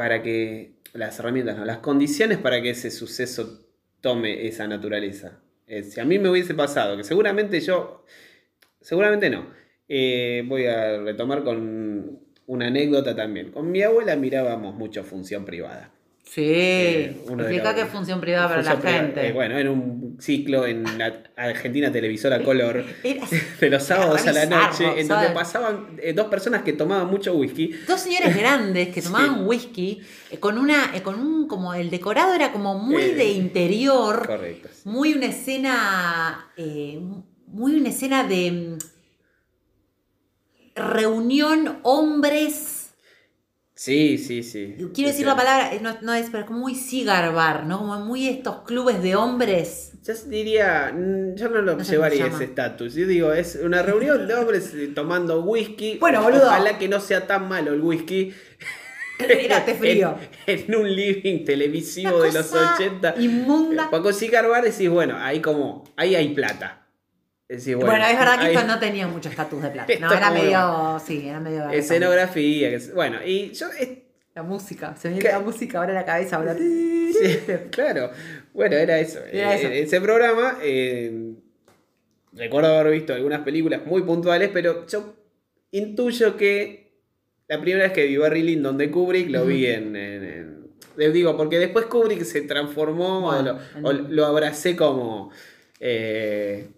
para 0.00 0.22
que 0.22 0.76
las 0.94 1.18
herramientas, 1.18 1.58
no, 1.58 1.66
las 1.66 1.80
condiciones 1.80 2.38
para 2.38 2.62
que 2.62 2.70
ese 2.70 2.90
suceso 2.90 3.66
tome 4.00 4.46
esa 4.46 4.66
naturaleza. 4.66 5.42
Eh, 5.66 5.82
si 5.82 6.00
a 6.00 6.06
mí 6.06 6.18
me 6.18 6.30
hubiese 6.30 6.54
pasado, 6.54 6.96
que 6.96 7.04
seguramente 7.04 7.60
yo, 7.60 8.06
seguramente 8.80 9.28
no, 9.28 9.52
Eh, 9.92 10.42
voy 10.46 10.64
a 10.64 11.02
retomar 11.02 11.44
con 11.44 12.18
una 12.46 12.66
anécdota 12.68 13.14
también. 13.14 13.50
Con 13.52 13.70
mi 13.70 13.82
abuela 13.82 14.16
mirábamos 14.16 14.74
mucho 14.74 15.04
función 15.04 15.44
privada. 15.44 15.92
Sí. 16.24 16.42
Eh, 16.44 17.22
Explica 17.28 17.74
qué 17.74 17.86
función 17.86 18.20
privada 18.20 18.48
para 18.48 18.62
la 18.62 18.76
privada, 18.78 19.00
gente. 19.02 19.26
eh, 19.28 19.32
bueno, 19.32 19.58
en 19.58 19.66
un 19.68 20.16
ciclo 20.20 20.64
en 20.64 20.84
la 20.96 21.24
Argentina 21.36 21.90
Televisora 21.90 22.40
Color 22.44 22.84
de 23.60 23.68
los 23.70 23.82
sábados 23.82 24.24
a 24.28 24.32
la 24.32 24.46
noche, 24.46 24.84
en 24.84 25.06
¿sabes? 25.06 25.08
donde 25.08 25.30
pasaban 25.30 25.98
eh, 26.00 26.12
dos 26.12 26.28
personas 26.28 26.62
que 26.62 26.72
tomaban 26.72 27.08
mucho 27.08 27.34
whisky. 27.34 27.72
Dos 27.88 28.00
señores 28.02 28.36
grandes 28.36 28.88
que 28.94 29.00
Sí. 29.02 29.08
tomaban 29.08 29.44
whisky 29.44 30.02
eh, 30.30 30.38
con 30.38 30.56
una, 30.56 30.92
con 31.02 31.16
un, 31.18 31.48
como 31.48 31.74
el 31.74 31.90
decorado 31.90 32.32
era 32.34 32.52
como 32.52 32.78
muy 32.78 33.02
de 33.10 33.30
interior, 33.30 34.24
Correcto. 34.24 34.68
muy 34.84 35.14
una 35.14 35.26
escena, 35.26 36.48
muy 37.48 37.74
una 37.74 37.88
escena 37.88 38.22
de 38.22 38.52
mm, 38.52 38.78
reunión 40.76 41.80
hombres. 41.82 42.79
Sí, 43.80 44.18
sí, 44.18 44.42
sí. 44.42 44.74
Quiero 44.92 45.08
decir 45.08 45.14
Sí, 45.14 45.24
la 45.24 45.34
palabra, 45.34 45.72
eh, 45.72 45.80
no, 45.80 45.96
no 46.02 46.12
es, 46.12 46.26
pero 46.26 46.40
es 46.40 46.44
como 46.44 46.58
muy 46.58 46.74
cigar 46.74 47.32
bar, 47.32 47.64
¿no? 47.64 47.78
Como 47.78 47.98
muy 48.00 48.28
estos 48.28 48.60
clubes 48.64 49.02
de 49.02 49.16
hombres. 49.16 49.92
Yo 50.06 50.12
diría, 50.28 50.92
mm, 50.94 51.34
yo 51.34 51.48
no 51.48 51.62
lo 51.62 51.76
No 51.76 51.82
llevaría 51.82 52.26
ese 52.26 52.44
estatus. 52.44 52.94
Yo 52.94 53.06
digo, 53.06 53.32
es 53.32 53.58
una 53.64 53.80
reunión 53.80 54.28
de 54.28 54.34
hombres 54.34 54.74
eh, 54.74 54.88
tomando 54.94 55.40
whisky. 55.40 55.96
Bueno, 55.98 56.22
boludo. 56.22 56.48
Ojalá 56.48 56.76
que 56.78 56.88
no 56.88 57.00
sea 57.00 57.26
tan 57.26 57.48
malo 57.48 57.72
el 57.72 57.80
whisky. 57.80 58.34
Espérate, 59.18 59.74
frío. 59.78 60.14
En, 60.44 60.58
en 60.58 60.74
un 60.74 60.94
living 60.94 61.46
televisivo 61.46 62.16
Una 62.16 62.26
de 62.26 62.32
los 62.34 62.48
cosa 62.48 62.74
80. 62.74 63.14
Inmunda. 63.18 63.90
Para 63.90 64.02
conseguir 64.02 64.42
bar 64.46 64.62
decís, 64.62 64.90
bueno, 64.90 65.16
ahí 65.16 65.40
como, 65.40 65.84
ahí 65.96 66.14
hay 66.16 66.34
plata. 66.34 66.79
Bueno, 67.80 68.04
es 68.06 68.18
verdad 68.18 68.38
que 68.40 68.52
esto 68.52 68.66
no 68.66 68.78
tenía 68.78 69.06
mucho 69.08 69.28
estatus 69.28 69.62
de 69.62 69.70
plata. 69.70 69.92
No, 70.00 70.12
era 70.12 70.30
medio. 70.30 71.02
Sí, 71.04 71.26
era 71.28 71.40
medio. 71.40 71.68
Escenografía, 71.70 72.70
que 72.70 72.78
bueno, 72.94 73.18
y 73.24 73.50
yo 73.52 73.66
es- 73.78 73.88
La 74.34 74.42
música. 74.42 74.94
Se 74.96 75.08
me 75.08 75.14
viene 75.14 75.30
la 75.30 75.40
música 75.40 75.78
ahora 75.78 75.90
en 75.90 75.96
la 75.96 76.04
cabeza. 76.04 76.36
Ahora. 76.36 76.54
Sí, 76.56 77.38
claro. 77.70 78.10
Bueno, 78.54 78.76
era 78.76 78.98
eso. 79.00 79.18
Era 79.32 79.56
Eh. 79.56 79.82
Ese 79.82 80.00
programa, 80.00 80.58
eh, 80.62 81.32
recuerdo 82.32 82.78
haber 82.78 82.92
visto 82.92 83.12
algunas 83.14 83.40
películas 83.40 83.84
muy 83.84 84.02
puntuales, 84.02 84.50
pero 84.52 84.86
yo 84.86 85.14
intuyo 85.72 86.36
que 86.36 86.92
la 87.48 87.60
primera 87.60 87.84
vez 87.84 87.92
que 87.92 88.06
vi 88.06 88.16
Barry 88.16 88.42
Lyndon 88.42 88.78
de 88.78 88.90
Kubrick 88.90 89.28
lo 89.30 89.44
vi 89.44 89.66
en, 89.66 89.96
en- 89.96 90.60
digo, 91.12 91.36
porque 91.36 91.58
después 91.58 91.86
Kubrick 91.86 92.22
se 92.22 92.42
transformó, 92.42 93.28
o 93.82 93.92
lo 93.92 94.26
abracé 94.26 94.76
como... 94.76 95.30
eh, 95.80 96.68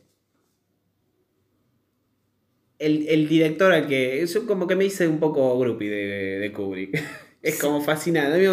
el, 2.85 3.07
el 3.09 3.29
director 3.29 3.73
al 3.73 3.87
que. 3.87 4.23
Es 4.23 4.39
como 4.47 4.67
que 4.67 4.77
me 4.77 4.85
hice 4.85 5.07
un 5.09 5.19
poco 5.19 5.59
groupie 5.59 5.89
de, 5.91 6.39
de 6.39 6.53
Kubrick. 6.53 7.03
Es 7.43 7.59
como 7.61 7.81
fascinante. 7.81 8.49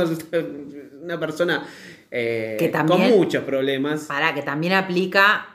Una 1.04 1.20
persona 1.20 1.64
eh, 2.10 2.56
Que 2.58 2.70
también- 2.70 3.10
con 3.12 3.20
muchos 3.20 3.44
problemas. 3.44 4.06
Para 4.06 4.34
que 4.34 4.42
también 4.42 4.74
aplica 4.74 5.46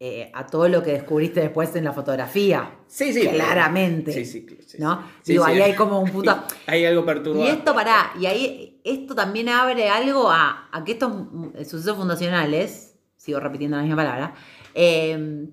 eh, 0.00 0.28
a 0.34 0.44
todo 0.48 0.68
lo 0.68 0.82
que 0.82 0.90
descubriste 0.94 1.40
después 1.40 1.76
en 1.76 1.84
la 1.84 1.92
fotografía. 1.92 2.78
Sí, 2.88 3.12
sí. 3.12 3.28
Claramente. 3.28 4.12
Sí, 4.12 4.24
sí, 4.24 4.44
sí, 4.66 4.78
¿No? 4.80 5.04
sí, 5.22 5.34
Digo, 5.34 5.44
sí. 5.44 5.52
ahí 5.52 5.60
hay 5.60 5.74
como 5.76 6.00
un 6.00 6.10
punto. 6.12 6.36
Hay 6.66 6.84
algo 6.84 7.02
Y 7.02 7.06
perturbador. 7.06 7.48
esto, 7.48 7.74
pará, 7.74 8.10
y 8.20 8.26
ahí 8.26 8.80
esto 8.82 9.14
también 9.14 9.50
abre 9.50 9.88
algo 9.88 10.28
a, 10.28 10.68
a 10.72 10.82
que 10.82 10.92
estos 10.92 11.12
mm, 11.30 11.48
sucesos 11.64 11.96
fundacionales, 11.96 12.96
sigo 13.16 13.38
repitiendo 13.38 13.76
la 13.76 13.84
misma 13.84 13.98
palabra, 13.98 14.34
eh, 14.74 15.46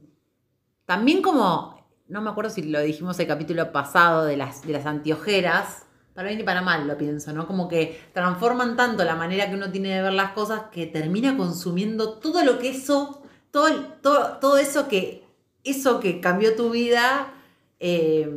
también 0.86 1.22
como, 1.22 1.77
no 2.10 2.22
me 2.22 2.30
acuerdo 2.30 2.50
si 2.50 2.64
lo 2.64 2.82
dijimos 2.82 3.20
el 3.20 3.28
capítulo 3.28 3.72
pasado 3.72 4.26
de 4.26 4.38
las, 4.38 4.66
de 4.66 4.74
las 4.74 4.86
antiojeras, 4.86 5.84
para 6.14 6.30
bien 6.30 6.40
y 6.40 6.44
para 6.44 6.62
mal 6.62 6.88
lo 6.88 6.98
pienso, 6.98 7.32
¿no? 7.34 7.46
Como 7.46 7.68
que 7.68 8.02
transforman 8.14 8.76
tanto 8.76 9.04
la 9.04 9.16
manera 9.16 9.50
que 9.50 9.56
uno 9.56 9.70
tiene 9.72 9.90
de 9.96 10.02
ver 10.02 10.14
las 10.14 10.32
cosas 10.32 10.64
que 10.72 10.88
termina 10.88 11.38
consumiendo 11.38 12.14
todo 12.14 12.44
lo 12.44 12.58
que 12.58 12.70
eso, 12.70 13.22
todo, 13.52 13.70
todo, 14.02 14.38
todo 14.38 14.58
eso 14.58 14.88
que, 14.88 15.28
eso 15.64 16.00
que 16.00 16.20
cambió 16.20 16.56
tu 16.56 16.72
vida, 16.72 17.34
eh, 17.80 18.28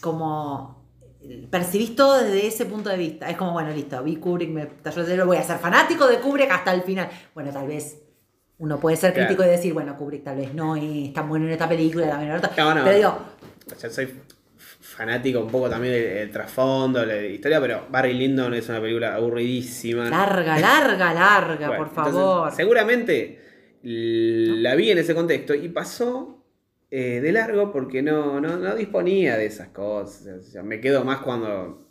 como 0.00 0.84
percibís 1.50 1.96
todo 1.96 2.22
desde 2.22 2.46
ese 2.46 2.66
punto 2.66 2.90
de 2.90 2.96
vista. 2.96 3.30
Es 3.30 3.36
como, 3.36 3.52
bueno, 3.52 3.70
listo, 3.70 4.02
vi 4.02 4.16
Kubrick, 4.16 4.50
me 4.50 4.62
el 4.62 4.92
cerebro, 4.92 5.26
voy 5.26 5.36
a 5.36 5.42
ser 5.42 5.58
fanático 5.58 6.06
de 6.06 6.20
Kubrick 6.20 6.50
hasta 6.50 6.72
el 6.74 6.82
final. 6.82 7.08
Bueno, 7.34 7.52
tal 7.52 7.66
vez 7.66 8.03
uno 8.64 8.80
puede 8.80 8.96
ser 8.96 9.12
Claro. 9.12 9.28
crítico 9.28 9.46
y 9.46 9.50
decir, 9.50 9.72
bueno, 9.72 9.96
Kubrick 9.96 10.24
tal 10.24 10.36
vez 10.36 10.52
no 10.54 10.74
es 10.76 11.12
tan 11.12 11.28
bueno 11.28 11.46
en 11.46 11.52
esta 11.52 11.68
película, 11.68 12.22
en 12.22 12.32
otra. 12.32 12.50
No, 12.56 12.74
no. 12.74 12.84
Pero 12.84 12.96
digo, 12.96 13.18
O 13.74 13.78
sea, 13.78 13.90
soy 13.90 14.08
fanático 14.80 15.40
un 15.40 15.50
poco 15.50 15.68
también 15.68 15.92
del, 15.94 16.14
del 16.14 16.30
trasfondo, 16.30 17.04
la 17.04 17.16
historia, 17.22 17.60
pero 17.60 17.86
Barry 17.90 18.12
Lyndon 18.14 18.54
es 18.54 18.68
una 18.68 18.80
película 18.80 19.14
aburridísima. 19.14 20.08
larga, 20.08 20.58
larga, 20.60 21.12
larga, 21.14 21.66
Bueno, 21.68 21.76
por 21.78 21.88
entonces, 21.88 22.14
favor. 22.14 22.52
seguramente 22.52 23.40
la 23.82 24.74
vi 24.74 24.90
en 24.90 24.98
ese 24.98 25.14
contexto 25.14 25.54
y 25.54 25.68
pasó 25.68 26.42
eh, 26.90 27.20
de 27.20 27.32
largo 27.32 27.72
porque 27.72 28.02
no, 28.02 28.40
no, 28.40 28.56
no 28.56 28.74
disponía 28.74 29.36
de 29.36 29.46
esas 29.46 29.68
cosas. 29.68 30.26
O 30.40 30.42
sea, 30.50 30.62
me 30.62 30.80
quedo 30.80 31.04
más 31.04 31.18
cuando 31.18 31.83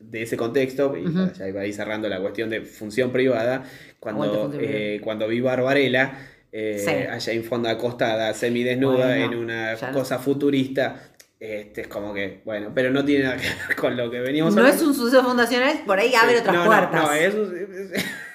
de 0.00 0.22
ese 0.22 0.36
contexto, 0.36 0.96
y 0.96 1.04
ya 1.38 1.46
iba 1.46 1.60
ahí 1.60 1.72
cerrando 1.72 2.08
la 2.08 2.20
cuestión 2.20 2.50
de 2.50 2.62
función 2.62 3.12
privada, 3.12 3.62
cuando, 4.00 4.50
eh, 4.58 5.00
cuando 5.04 5.28
vi 5.28 5.40
Barbarella, 5.40 6.26
eh, 6.50 6.82
Sí. 6.84 6.90
allá 6.90 7.32
en 7.32 7.44
fondo 7.44 7.68
acostada, 7.68 8.34
semidesnuda, 8.34 9.06
Bueno, 9.08 9.24
en 9.32 9.38
una 9.38 9.74
no- 9.74 9.92
cosa 9.92 10.18
futurista. 10.18 11.06
Este 11.38 11.82
es 11.82 11.88
como 11.88 12.12
que, 12.12 12.42
bueno, 12.44 12.70
pero 12.74 12.90
no 12.90 13.02
tiene 13.04 13.24
nada 13.24 13.36
que 13.38 13.46
ver 13.68 13.76
con 13.76 13.96
lo 13.96 14.10
que 14.10 14.20
veníamos 14.20 14.54
No 14.54 14.60
hablando. 14.60 14.82
es 14.82 14.86
un 14.88 14.94
suceso 14.94 15.22
fundacional, 15.24 15.80
por 15.86 15.98
ahí 15.98 16.12
abre 16.14 16.34
Sí, 16.34 16.40
otras 16.40 16.54
no, 16.56 16.64
puertas. 16.66 17.02
No, 17.02 17.12
es 17.14 17.34
un- 17.34 17.54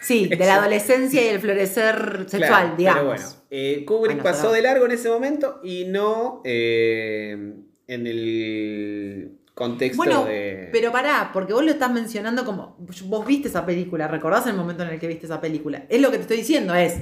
Sí, 0.01 0.27
de 0.27 0.37
la 0.37 0.55
adolescencia 0.65 1.23
y 1.23 1.27
el 1.27 1.39
florecer 1.39 2.25
sexual, 2.27 2.39
Claro, 2.39 2.75
digamos. 2.77 3.01
Pero 3.03 3.05
bueno, 3.07 3.29
eh, 3.51 3.85
Kubrick 3.85 4.23
pasó 4.23 4.51
de 4.51 4.61
largo 4.61 4.85
en 4.85 4.91
ese 4.91 5.09
momento 5.09 5.59
y 5.63 5.85
no 5.85 6.41
eh, 6.45 7.53
en 7.87 8.07
el 8.07 9.34
contexto 9.55 9.97
Bueno, 9.97 10.25
de. 10.25 10.69
pero 10.71 10.91
pará, 10.91 11.31
porque 11.33 11.53
vos 11.53 11.63
lo 11.65 11.71
estás 11.71 11.91
mencionando 11.91 12.45
como. 12.45 12.75
Vos 13.05 13.25
viste 13.25 13.47
esa 13.47 13.65
película, 13.65 14.07
recordás 14.07 14.45
el 14.47 14.53
momento 14.53 14.83
en 14.83 14.89
el 14.89 14.99
que 14.99 15.07
viste 15.07 15.25
esa 15.25 15.41
película. 15.41 15.85
Es 15.89 15.99
lo 16.01 16.11
que 16.11 16.17
te 16.17 16.21
estoy 16.23 16.37
diciendo, 16.37 16.75
es. 16.75 16.93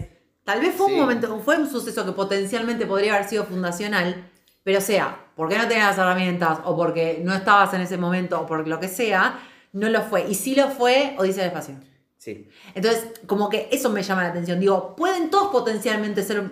Tal 0.45 0.59
vez 0.61 0.73
fue 0.75 0.87
Sí. 0.87 0.93
un 0.93 0.99
momento, 0.99 1.39
fue 1.39 1.57
un 1.57 1.69
suceso 1.69 2.05
que 2.05 2.11
potencialmente 2.13 2.85
podría 2.85 3.15
haber 3.15 3.27
sido 3.27 3.43
fundacional, 3.45 4.29
pero 4.63 4.79
sea, 4.81 5.27
porque 5.35 5.57
no 5.57 5.67
tenías 5.67 5.87
las 5.87 5.97
herramientas, 5.97 6.59
o 6.65 6.75
porque 6.77 7.21
no 7.23 7.33
estabas 7.33 7.73
en 7.73 7.81
ese 7.81 7.97
momento, 7.97 8.39
o 8.41 8.45
por 8.45 8.67
lo 8.67 8.79
que 8.79 8.87
sea, 8.87 9.39
no 9.71 9.89
lo 9.89 10.01
fue. 10.03 10.25
Y 10.29 10.35
si 10.35 10.55
lo 10.55 10.69
fue, 10.69 11.15
Odisea 11.17 11.43
del 11.43 11.51
Espacio. 11.53 11.75
Sí. 12.17 12.47
Entonces, 12.75 13.07
como 13.25 13.49
que 13.49 13.67
eso 13.71 13.89
me 13.89 14.03
llama 14.03 14.23
la 14.23 14.29
atención. 14.29 14.59
Digo, 14.59 14.95
pueden 14.95 15.29
todos 15.29 15.49
potencialmente 15.51 16.21
ser 16.23 16.43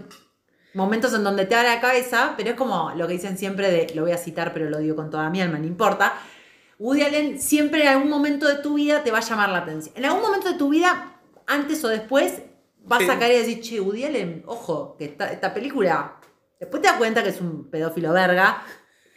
momentos 0.73 1.13
en 1.13 1.23
donde 1.23 1.45
te 1.45 1.55
abre 1.55 1.69
la 1.69 1.81
cabeza, 1.81 2.33
pero 2.37 2.51
es 2.51 2.55
como 2.55 2.91
lo 2.95 3.07
que 3.07 3.13
dicen 3.13 3.37
siempre 3.37 3.71
de, 3.71 3.93
lo 3.95 4.03
voy 4.03 4.11
a 4.11 4.17
citar, 4.17 4.53
pero 4.53 4.69
lo 4.69 4.77
digo 4.79 4.95
con 4.95 5.09
toda 5.09 5.29
mi 5.29 5.41
alma, 5.41 5.57
no 5.59 5.65
importa. 5.67 6.13
Woody 6.79 7.03
Allen 7.03 7.39
siempre 7.41 7.83
en 7.83 7.89
algún 7.89 8.09
momento 8.09 8.47
de 8.47 8.55
tu 8.55 8.75
vida 8.75 9.03
te 9.03 9.11
va 9.11 9.19
a 9.19 9.21
llamar 9.21 9.49
la 9.49 9.59
atención. 9.59 9.93
En 9.97 10.05
algún 10.05 10.21
momento 10.21 10.49
de 10.51 10.57
tu 10.57 10.69
vida, 10.69 11.19
antes 11.47 11.83
o 11.83 11.87
después, 11.89 12.41
vas 12.83 13.03
Sí. 13.03 13.09
a 13.09 13.19
caer 13.19 13.35
y 13.35 13.37
decir, 13.39 13.61
che, 13.61 13.79
Woody 13.79 14.05
Allen, 14.05 14.43
ojo, 14.47 14.95
que 14.97 15.05
esta, 15.05 15.31
esta 15.31 15.53
película... 15.53 16.17
Después 16.59 16.81
te 16.83 16.89
das 16.89 16.97
cuenta 16.97 17.23
que 17.23 17.29
es 17.29 17.41
un 17.41 17.69
pedófilo 17.71 18.13
verga 18.13 18.63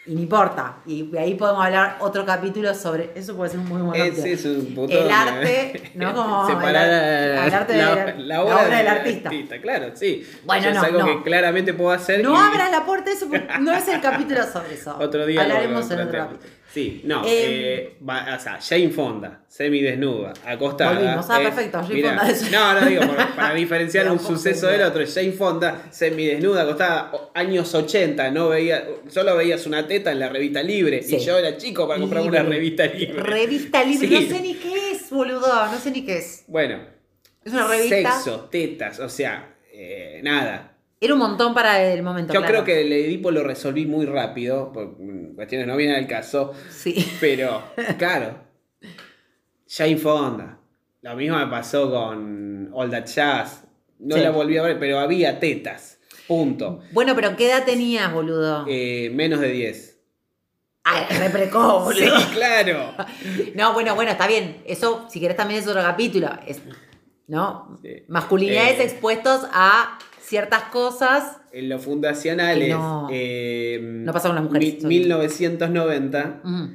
y 0.06 0.14
no 0.14 0.20
importa. 0.20 0.76
Y 0.84 1.16
ahí 1.16 1.34
podemos 1.34 1.64
hablar 1.64 1.96
otro 2.00 2.26
capítulo 2.26 2.74
sobre... 2.74 3.10
Eso 3.14 3.34
puede 3.34 3.50
ser 3.50 3.60
un 3.60 3.68
muy 3.68 3.80
buen 3.80 3.98
capítulo. 3.98 4.26
es. 4.26 4.44
El 4.90 5.10
arte, 5.10 5.92
¿no? 5.94 6.14
Como 6.14 6.46
Separar 6.46 6.88
el, 6.88 7.54
arte 7.54 7.72
de 7.72 7.82
la, 7.82 8.14
la 8.16 8.42
obra, 8.42 8.76
del 8.76 8.88
artista. 8.88 9.30
Claro, 9.62 9.92
sí. 9.94 10.26
Bueno, 10.44 10.68
Eso 10.68 10.70
es 10.70 10.74
no, 10.76 10.82
algo 10.82 10.98
no. 10.98 11.06
que 11.06 11.22
claramente 11.22 11.72
puedo 11.72 11.90
hacer. 11.90 12.22
No 12.22 12.34
y 12.34 12.36
abras 12.36 12.70
la 12.70 12.84
puerta 12.84 13.10
eso 13.10 13.28
no 13.60 13.72
es 13.72 13.88
el 13.88 14.00
capítulo 14.00 14.42
sobre 14.44 14.74
eso. 14.74 14.96
Otro 15.00 15.24
día. 15.24 15.42
Hablaremos 15.42 15.90
en 15.90 16.00
otro 16.00 16.18
capítulo. 16.18 16.50
Sí, 16.74 17.02
no. 17.04 17.22
Eh, 17.24 17.28
eh, 17.28 17.96
va- 18.08 18.34
o 18.36 18.40
sea, 18.40 18.58
Jane 18.60 18.90
Fonda, 18.90 19.44
semidesnuda, 19.46 20.32
acostada. 20.44 20.94
Volvimos. 20.98 21.26
Ah, 21.30 21.40
es- 21.40 21.48
perfecto, 21.48 21.78
Jane 21.82 21.94
mirá, 21.94 22.08
Fonda 22.18 22.30
es- 22.32 22.50
No, 22.50 22.80
no 22.80 22.86
digo, 22.88 23.02
para 23.36 23.54
diferenciar 23.54 24.10
un 24.10 24.18
suceso 24.18 24.66
del 24.66 24.82
otro. 24.82 25.04
Jane 25.06 25.30
Fonda, 25.32 25.82
semidesnuda, 25.90 26.62
acostada, 26.62 27.12
años 27.34 27.72
80, 27.72 28.32
no 28.32 28.48
veía, 28.48 28.84
solo 29.08 29.36
veías 29.36 29.64
una 29.66 29.86
teta 29.86 30.10
en 30.10 30.18
la 30.18 30.28
revista 30.30 30.64
libre. 30.64 31.02
Sí. 31.04 31.14
Y 31.14 31.20
yo 31.20 31.38
era 31.38 31.56
chico 31.56 31.86
para 31.86 32.00
comprar 32.00 32.24
una 32.24 32.42
revista 32.42 32.86
libre. 32.86 33.22
Revista 33.22 33.84
libre, 33.84 34.08
Sí. 34.08 34.26
no 34.28 34.36
sé 34.36 34.42
ni 34.42 34.54
qué 34.54 34.90
es, 34.90 35.10
boludo, 35.10 35.66
no 35.66 35.78
sé 35.78 35.92
ni 35.92 36.04
qué 36.04 36.18
es. 36.18 36.42
Bueno, 36.48 36.80
Es 37.44 37.52
una 37.52 37.68
revista. 37.68 37.96
sexo, 38.20 38.48
tetas, 38.50 38.98
o 38.98 39.08
sea, 39.08 39.54
eh, 39.72 40.20
nada. 40.24 40.73
Era 41.04 41.12
un 41.14 41.20
montón 41.20 41.52
para 41.54 41.82
el 41.92 42.02
momento. 42.02 42.32
Yo 42.32 42.40
claro. 42.40 42.52
creo 42.52 42.64
que 42.64 42.80
el 42.82 42.92
Edipo 42.92 43.30
lo 43.30 43.42
resolví 43.44 43.84
muy 43.86 44.06
rápido, 44.06 44.72
por 44.72 44.96
cuestiones 45.34 45.66
no 45.66 45.76
vienen 45.76 45.96
al 45.96 46.06
caso, 46.06 46.52
Sí. 46.70 47.06
pero 47.20 47.62
claro, 47.98 48.38
Jane 49.68 49.96
Fonda. 49.96 50.58
Lo 51.02 51.14
mismo 51.16 51.36
me 51.38 51.46
pasó 51.48 51.90
con 51.90 52.70
All 52.72 52.90
That 52.90 53.04
Jazz. 53.06 53.64
No 53.98 54.16
Sí. 54.16 54.22
la 54.22 54.30
volví 54.30 54.56
a 54.56 54.62
ver, 54.62 54.78
pero 54.78 54.98
había 54.98 55.38
tetas. 55.38 55.98
Punto. 56.26 56.80
Bueno, 56.92 57.14
pero 57.14 57.36
¿qué 57.36 57.50
edad 57.50 57.64
tenías, 57.64 58.10
boludo? 58.12 58.64
Eh, 58.68 59.10
menos 59.12 59.40
de 59.40 59.48
10. 59.48 60.00
Ay, 60.84 61.04
re 61.18 61.30
precoz, 61.30 61.94
Sí, 61.94 62.00
boludo. 62.04 62.28
claro. 62.32 62.94
No, 63.54 63.72
bueno, 63.74 63.94
bueno, 63.94 64.10
está 64.12 64.26
bien. 64.26 64.62
Eso, 64.64 65.06
si 65.10 65.20
querés, 65.20 65.36
también 65.36 65.60
es 65.60 65.66
otro 65.66 65.82
capítulo. 65.82 66.30
Es, 66.46 66.60
¿No? 67.26 67.78
Sí. 67.82 68.04
Masculinidades 68.08 68.78
Eh. 68.80 68.84
expuestos 68.84 69.46
a 69.52 69.98
ciertas 70.24 70.64
cosas. 70.64 71.38
En 71.52 71.68
lo 71.68 71.78
fundacional 71.78 72.58
Que 72.58 72.64
es. 72.70 72.74
no- 72.76 73.08
eh, 73.12 73.78
no 73.82 74.12
pasa 74.12 74.28
con 74.28 74.36
las 74.36 74.44
mujeres, 74.44 74.74
mi- 74.74 74.80
son- 74.80 74.88
1990. 74.88 76.40
Ujú. 76.44 76.68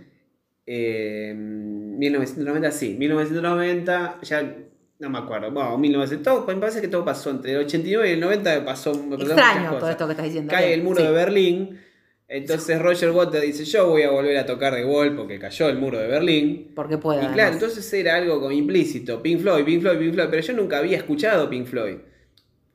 Eh, 0.65 1.33
1990, 1.35 2.71
sí, 2.71 2.95
1990, 2.97 4.19
ya 4.21 4.55
no 4.99 5.09
me 5.09 5.17
acuerdo, 5.17 5.49
bueno, 5.51 5.77
1900, 5.77 6.23
todo, 6.45 6.45
me 6.55 6.59
parece 6.59 6.79
que 6.81 6.87
todo 6.87 7.03
pasó 7.03 7.29
entre 7.31 7.53
el 7.53 7.57
89 7.65 8.09
y 8.09 8.13
el 8.13 8.19
90 8.19 8.63
pasó 8.65 8.93
me 8.93 9.17
pasaron 9.17 9.39
Extraño 9.39 9.77
todo 9.79 9.89
esto 9.89 10.05
que 10.05 10.11
estás 10.11 10.25
diciendo. 10.25 10.51
Cae 10.51 10.67
Bien, 10.67 10.79
el 10.79 10.85
muro 10.85 10.97
sí. 10.99 11.03
de 11.07 11.11
Berlín, 11.11 11.79
entonces 12.27 12.79
Roger 12.81 13.09
Waters 13.11 13.43
dice, 13.43 13.65
yo 13.65 13.87
voy 13.89 14.03
a 14.03 14.11
volver 14.11 14.37
a 14.37 14.45
tocar 14.45 14.75
de 14.75 14.83
gol 14.83 15.15
porque 15.15 15.39
cayó 15.39 15.69
el 15.69 15.77
muro 15.79 15.97
de 15.97 16.07
Berlín. 16.07 16.71
Porque 16.75 16.97
puede. 16.99 17.17
Y 17.17 17.19
además. 17.21 17.35
claro, 17.35 17.53
entonces 17.53 17.93
era 17.93 18.15
algo 18.15 18.39
como 18.39 18.51
implícito, 18.51 19.21
Pink 19.23 19.41
Floyd, 19.41 19.65
Pink 19.65 19.81
Floyd, 19.81 19.97
Pink 19.97 20.13
Floyd, 20.13 20.27
pero 20.29 20.41
yo 20.43 20.53
nunca 20.53 20.77
había 20.77 20.97
escuchado 20.97 21.49
Pink 21.49 21.65
Floyd. 21.65 21.95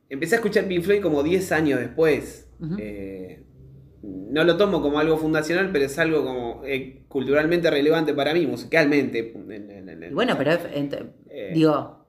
Empecé 0.09 0.35
a 0.35 0.37
escuchar 0.37 0.65
Pink 0.67 0.83
Floyd 0.83 1.01
como 1.01 1.23
10 1.23 1.51
años 1.51 1.79
después. 1.79 2.47
Eh, 2.77 3.43
no 4.03 4.43
lo 4.43 4.55
tomo 4.55 4.81
como 4.81 4.99
algo 4.99 5.17
fundacional, 5.17 5.69
pero 5.71 5.85
es 5.85 5.97
algo 5.97 6.23
como 6.23 6.61
eh, 6.65 7.03
culturalmente 7.07 7.69
relevante 7.71 8.13
para 8.13 8.33
mí, 8.33 8.45
musicalmente. 8.45 9.33
en- 9.35 9.71
en- 9.71 9.89
en- 9.89 10.11
Y 10.11 10.13
bueno, 10.13 10.35
pero 10.37 10.51
Eh, 10.53 11.51
digo, 11.55 12.05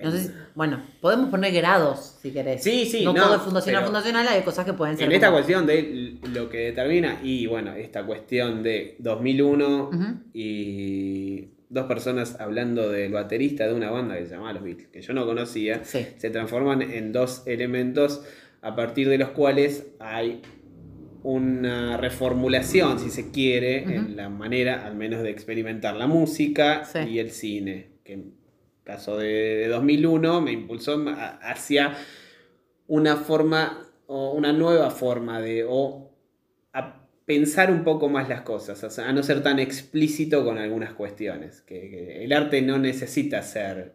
no 0.00 0.10
sé 0.12 0.16
en- 0.18 0.22
si- 0.28 0.32
bueno, 0.54 0.80
podemos 1.00 1.28
poner 1.28 1.52
grados 1.52 2.18
si 2.22 2.30
querés. 2.30 2.62
Sí, 2.62 2.86
sí, 2.86 3.04
no, 3.04 3.12
no, 3.12 3.22
todo 3.24 3.34
es 3.36 3.42
fundacional, 3.42 3.84
fundacional, 3.84 4.28
hay 4.28 4.42
cosas 4.42 4.64
que 4.64 4.72
pueden 4.74 4.96
ser. 4.96 5.06
En 5.06 5.12
esta 5.12 5.26
como- 5.26 5.38
cuestión 5.38 5.66
de 5.66 6.18
lo 6.32 6.48
que 6.48 6.58
determina, 6.58 7.20
y 7.22 7.46
bueno, 7.48 7.72
esta 7.74 8.06
cuestión 8.06 8.62
de 8.62 8.94
2001 9.00 9.88
Ujú. 9.88 10.04
y 10.32 11.48
dos 11.70 11.86
personas 11.86 12.40
hablando 12.40 12.88
del 12.90 13.12
baterista 13.12 13.66
de 13.66 13.74
una 13.74 13.90
banda 13.90 14.16
que 14.18 14.24
se 14.26 14.32
llamaba 14.32 14.54
Los 14.54 14.62
Beatles, 14.62 14.88
que 14.88 15.02
yo 15.02 15.12
no 15.12 15.26
conocía, 15.26 15.84
Sí. 15.84 16.06
se 16.16 16.30
transforman 16.30 16.82
en 16.82 17.12
dos 17.12 17.42
elementos 17.46 18.24
a 18.62 18.74
partir 18.74 19.08
de 19.08 19.18
los 19.18 19.28
cuales 19.30 19.86
hay 20.00 20.40
una 21.22 21.96
reformulación, 21.96 22.98
si 22.98 23.10
se 23.10 23.30
quiere, 23.30 23.82
en 23.82 24.16
la 24.16 24.28
manera 24.28 24.86
al 24.86 24.94
menos 24.96 25.22
de 25.22 25.30
experimentar 25.30 25.96
la 25.96 26.06
música 26.06 26.84
Sí. 26.84 27.00
y 27.10 27.18
el 27.18 27.30
cine, 27.30 27.90
que 28.04 28.12
en 28.14 28.34
caso 28.84 29.18
de, 29.18 29.26
de 29.26 29.68
2001 29.68 30.40
me 30.40 30.52
impulsó 30.52 30.94
a- 31.08 31.38
hacia 31.50 31.94
una 32.86 33.16
forma 33.16 33.86
o 34.06 34.32
una 34.32 34.52
nueva 34.52 34.90
forma 34.90 35.40
de 35.40 35.66
o 35.68 36.07
pensar 37.28 37.70
un 37.70 37.84
poco 37.84 38.08
más 38.08 38.26
las 38.30 38.40
cosas, 38.40 38.82
o 38.82 38.88
sea, 38.88 39.06
a 39.08 39.12
no 39.12 39.22
ser 39.22 39.42
tan 39.42 39.58
explícito 39.58 40.44
con 40.46 40.56
algunas 40.56 40.94
cuestiones. 40.94 41.60
Que, 41.60 41.78
que 41.90 42.24
el 42.24 42.32
arte 42.32 42.62
no 42.62 42.78
necesita 42.78 43.42
ser 43.42 43.92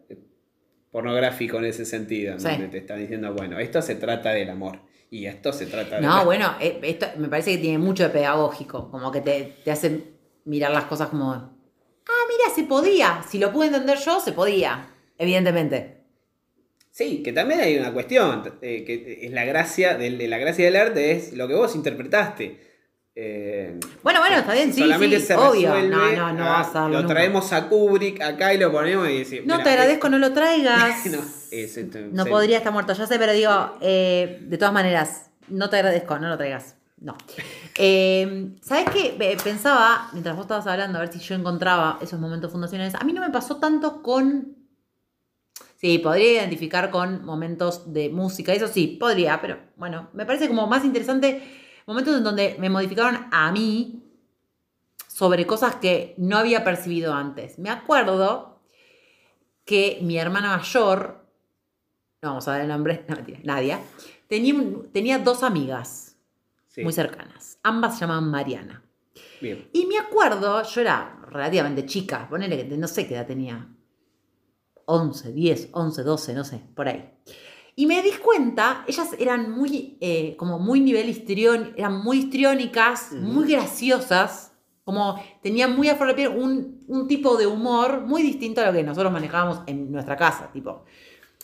pornográfico 0.92 1.58
en 1.58 1.66
ese 1.66 1.84
sentido, 1.86 2.40
Sí. 2.40 2.48
donde 2.48 2.68
te 2.68 2.78
están 2.78 3.00
diciendo, 3.00 3.34
bueno, 3.34 3.58
esto 3.58 3.82
se 3.82 3.96
trata 3.96 4.30
del 4.30 4.52
amor 4.52 4.80
y 5.10 5.26
esto 5.26 5.52
se 5.52 5.66
trata 5.66 5.96
de... 5.96 6.04
No, 6.04 6.24
bueno, 6.26 6.54
eh, 6.62 6.80
esto 6.84 7.08
me 7.18 7.28
parece 7.28 7.54
que 7.54 7.58
tiene 7.58 7.80
mucho 7.80 8.04
de 8.04 8.10
pedagógico, 8.10 8.92
como 8.92 9.12
que 9.12 9.22
te, 9.22 9.56
te 9.64 9.72
hace 9.72 10.04
mirar 10.46 10.72
las 10.72 10.86
cosas 10.86 11.10
como, 11.10 11.32
ah, 11.32 12.24
mira, 12.30 12.54
se 12.56 12.64
podía, 12.66 13.24
si 13.28 13.40
lo 13.40 13.52
pude 13.52 13.66
entender 13.68 13.98
yo, 13.98 14.20
se 14.20 14.34
podía, 14.34 14.90
evidentemente. 15.18 16.04
Sí, 16.92 17.24
que 17.24 17.34
también 17.34 17.62
hay 17.62 17.76
una 17.78 17.92
cuestión, 17.92 18.44
eh, 18.62 18.84
que 18.86 19.22
es 19.24 19.32
la 19.32 19.46
gracia 19.46 19.98
de 19.98 20.12
la 20.28 20.38
gracia 20.38 20.66
del 20.66 20.76
arte, 20.76 21.12
es 21.14 21.34
lo 21.34 21.48
que 21.48 21.56
vos 21.56 21.76
interpretaste. 21.76 22.73
Eh, 23.16 23.80
Bueno, 24.02 24.20
bueno, 24.22 24.38
está 24.38 24.54
bien, 24.54 24.74
sí, 24.74 24.82
solamente 24.82 25.20
sí, 25.20 25.26
se 25.28 25.36
obvio. 25.36 25.70
No, 25.84 26.12
no, 26.12 26.34
no 26.34 26.44
ah, 26.46 26.50
vas 26.50 26.70
a 26.70 26.80
darlo 26.82 26.90
Lo 26.96 27.02
nunca. 27.04 27.14
traemos 27.14 27.54
a 27.54 27.68
Kubrick 27.70 28.22
acá 28.22 28.54
y 28.54 28.58
lo 28.58 28.72
ponemos 28.72 29.08
y 29.10 29.20
decimos... 29.20 29.46
No 29.46 29.62
te 29.62 29.70
agradezco, 29.70 30.10
no 30.10 30.18
lo 30.18 30.34
traigas. 30.34 31.06
no, 31.12 31.20
es- 31.52 31.78
esto- 31.78 32.00
No 32.12 32.24
se- 32.24 32.30
podría 32.30 32.58
estar 32.58 32.74
muerto, 32.74 32.94
ya 32.94 33.06
sé, 33.06 33.20
pero 33.20 33.34
digo, 33.34 33.78
eh, 33.82 34.40
de 34.42 34.58
todas 34.58 34.74
maneras, 34.74 35.30
no 35.48 35.70
te 35.70 35.76
agradezco, 35.78 36.18
no 36.18 36.28
lo 36.30 36.38
traigas. 36.38 36.76
No. 37.00 37.16
Eh, 37.76 38.52
¿Sabes 38.62 38.86
qué? 38.92 39.38
Pensaba, 39.44 40.08
mientras 40.14 40.36
vos 40.36 40.44
estabas 40.46 40.68
hablando, 40.68 41.00
a 41.00 41.02
ver 41.02 41.12
si 41.12 41.18
yo 41.18 41.34
encontraba 41.34 41.98
esos 42.04 42.20
momentos 42.20 42.52
fundacionales. 42.52 42.94
A 42.94 43.04
mí 43.04 43.14
no 43.14 43.22
me 43.22 43.32
pasó 43.32 43.58
tanto 43.58 44.04
con. 44.04 44.56
Sí, 45.78 45.98
podría 45.98 46.34
identificar 46.34 46.92
con 46.92 47.26
momentos 47.26 47.92
de 47.92 48.10
música, 48.10 48.54
eso 48.54 48.68
sí, 48.68 48.86
podría, 49.00 49.42
pero 49.42 49.58
bueno, 49.76 50.10
me 50.14 50.28
parece 50.28 50.48
como 50.48 50.68
más 50.68 50.86
interesante 50.86 51.42
momentos 51.88 52.16
en 52.16 52.24
donde 52.24 52.56
me 52.60 52.70
modificaron 52.70 53.28
a 53.32 53.52
mí 53.52 54.04
sobre 55.08 55.46
cosas 55.46 55.76
que 55.76 56.16
no 56.18 56.38
había 56.38 56.64
percibido 56.64 57.14
antes. 57.14 57.60
Me 57.60 57.70
acuerdo 57.70 58.60
que 59.66 60.00
mi 60.02 60.18
hermana 60.18 60.58
mayor, 60.58 61.26
no 62.22 62.30
vamos 62.30 62.48
a 62.48 62.52
dar 62.54 62.62
el 62.62 62.68
nombre, 62.68 63.06
no 63.08 63.16
mentira, 63.16 63.40
Nadia, 63.44 63.80
tenía, 64.28 64.56
tenía 64.92 65.20
dos 65.20 65.44
amigas 65.44 66.18
sí, 66.68 66.84
muy 66.84 66.94
cercanas. 66.94 67.60
Ambas 67.64 67.96
se 67.96 68.02
llamaban 68.02 68.30
Mariana. 68.30 68.84
bien. 69.42 69.70
Y 69.72 69.86
me 69.86 70.00
acuerdo, 70.00 70.64
yo 70.64 70.82
era 70.82 71.20
relativamente 71.30 71.86
chica, 71.86 72.28
ponele 72.30 72.68
que 72.68 72.78
no 72.78 72.88
sé 72.88 73.08
qué 73.08 73.16
edad 73.16 73.28
tenía. 73.28 73.68
11, 74.86 75.32
10, 75.32 75.70
11, 75.72 76.04
12, 76.04 76.34
no 76.34 76.44
sé, 76.44 76.62
por 76.76 76.88
ahí. 76.88 77.10
Y 77.76 77.88
me 77.88 78.02
di 78.02 78.12
cuenta, 78.12 78.84
ellas 78.88 79.10
eran 79.18 79.52
muy, 79.52 79.98
eh, 80.00 80.36
como 80.38 80.60
muy 80.60 80.80
nivel 80.80 81.10
histrión, 81.10 81.74
eran 81.76 82.04
muy 82.04 82.20
histriónicas, 82.20 83.14
muy 83.14 83.52
graciosas, 83.52 84.52
como 84.84 85.20
tenían 85.42 85.76
muy 85.76 85.90
a 85.90 85.96
flor 85.96 86.10
de 86.10 86.14
piel 86.14 86.28
un, 86.30 86.84
un 86.88 87.08
tipo 87.08 87.36
de 87.36 87.48
humor 87.48 88.02
muy 88.02 88.22
distinto 88.22 88.62
a 88.62 88.66
lo 88.68 88.74
que 88.74 88.84
nosotros 88.84 89.12
manejábamos 89.12 89.62
en 89.66 89.92
nuestra 89.92 90.16
casa, 90.16 90.52
tipo. 90.52 90.84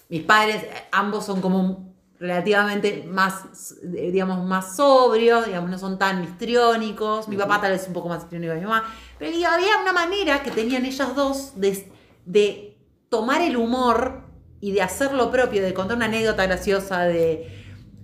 Mis 0.09 0.23
padres, 0.23 0.63
eh, 0.63 0.87
ambos 0.91 1.25
son 1.25 1.41
como 1.41 1.89
relativamente 2.19 3.05
más, 3.09 3.75
eh, 3.81 4.11
digamos, 4.11 4.43
más 4.45 4.75
sobrios, 4.75 5.45
digamos, 5.45 5.69
no 5.69 5.79
son 5.79 5.97
tan 5.97 6.23
histriónicos. 6.23 7.27
Mi 7.27 7.37
papá 7.37 7.61
tal 7.61 7.71
vez 7.71 7.87
un 7.87 7.93
poco 7.93 8.09
más 8.09 8.23
histriónico 8.23 8.53
que 8.53 8.59
mi 8.59 8.65
mamá. 8.65 8.83
Pero 9.17 9.31
había 9.47 9.77
una 9.81 9.93
manera 9.93 10.43
que 10.43 10.51
tenían 10.51 10.85
ellas 10.85 11.15
dos 11.15 11.53
de, 11.55 11.91
de 12.25 12.77
tomar 13.09 13.41
el 13.41 13.55
humor 13.55 14.28
y 14.61 14.71
de 14.71 14.81
hacer 14.81 15.13
lo 15.13 15.31
propio, 15.31 15.61
de 15.61 15.73
contar 15.73 15.97
una 15.97 16.05
anécdota 16.05 16.45
graciosa, 16.45 17.03
de, 17.03 17.47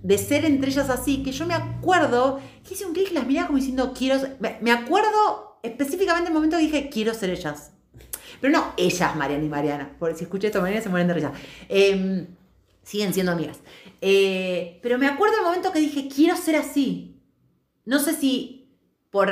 de 0.02 0.18
ser 0.18 0.44
entre 0.44 0.70
ellas 0.70 0.90
así, 0.90 1.22
que 1.22 1.32
yo 1.32 1.46
me 1.46 1.54
acuerdo 1.54 2.40
que 2.66 2.74
hice 2.74 2.86
un 2.86 2.92
clic 2.92 3.10
y 3.10 3.14
las 3.14 3.26
miraba 3.26 3.48
como 3.48 3.58
diciendo, 3.58 3.92
quiero 3.96 4.18
ser-". 4.18 4.36
Me, 4.40 4.58
me 4.60 4.72
acuerdo 4.72 5.58
específicamente 5.62 6.28
el 6.28 6.34
momento 6.34 6.56
que 6.56 6.62
dije, 6.62 6.88
quiero 6.88 7.14
ser 7.14 7.30
ellas. 7.30 7.72
Pero 8.40 8.52
no 8.52 8.72
ellas, 8.76 9.16
Mariana 9.16 9.44
y 9.44 9.48
Mariana. 9.48 9.96
Por 9.98 10.14
si 10.14 10.24
escuché 10.24 10.48
esto, 10.48 10.60
Mariana 10.60 10.82
se 10.82 10.88
mueren 10.88 11.08
de 11.08 11.14
risa. 11.14 11.32
Em, 11.68 12.26
siguen 12.82 13.12
siendo 13.12 13.32
amigas. 13.32 13.58
Eh, 14.00 14.78
pero 14.82 14.98
me 14.98 15.06
acuerdo 15.06 15.36
el 15.38 15.44
momento 15.44 15.72
que 15.72 15.80
dije, 15.80 16.08
quiero 16.08 16.36
ser 16.36 16.56
así. 16.56 17.20
No 17.84 17.98
sé 17.98 18.14
si 18.14 18.68
por 19.10 19.28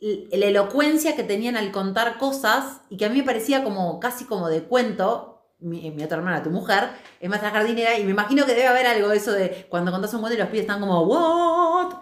la 0.00 0.46
elocuencia 0.46 1.16
que 1.16 1.24
tenían 1.24 1.56
al 1.56 1.72
contar 1.72 2.18
cosas 2.18 2.80
y 2.90 2.96
que 2.96 3.06
a 3.06 3.08
mí 3.08 3.18
me 3.18 3.24
parecía 3.24 3.64
como 3.64 3.98
casi 3.98 4.24
como 4.24 4.48
de 4.48 4.62
cuento. 4.62 5.35
Mi, 5.58 5.90
mi 5.90 6.02
otra 6.02 6.18
hermana, 6.18 6.42
tu 6.42 6.50
mujer, 6.50 6.90
es 7.18 7.28
maestra 7.28 7.50
jardinera 7.50 7.98
y 7.98 8.04
me 8.04 8.10
imagino 8.10 8.44
que 8.44 8.54
debe 8.54 8.66
haber 8.66 8.86
algo 8.86 9.08
de 9.08 9.16
eso 9.16 9.32
de 9.32 9.66
cuando 9.70 9.90
contás 9.90 10.12
un 10.12 10.20
cuento 10.20 10.36
y 10.36 10.38
los 10.38 10.48
pibes 10.48 10.62
están 10.62 10.80
como, 10.80 11.02
¿what? 11.02 11.94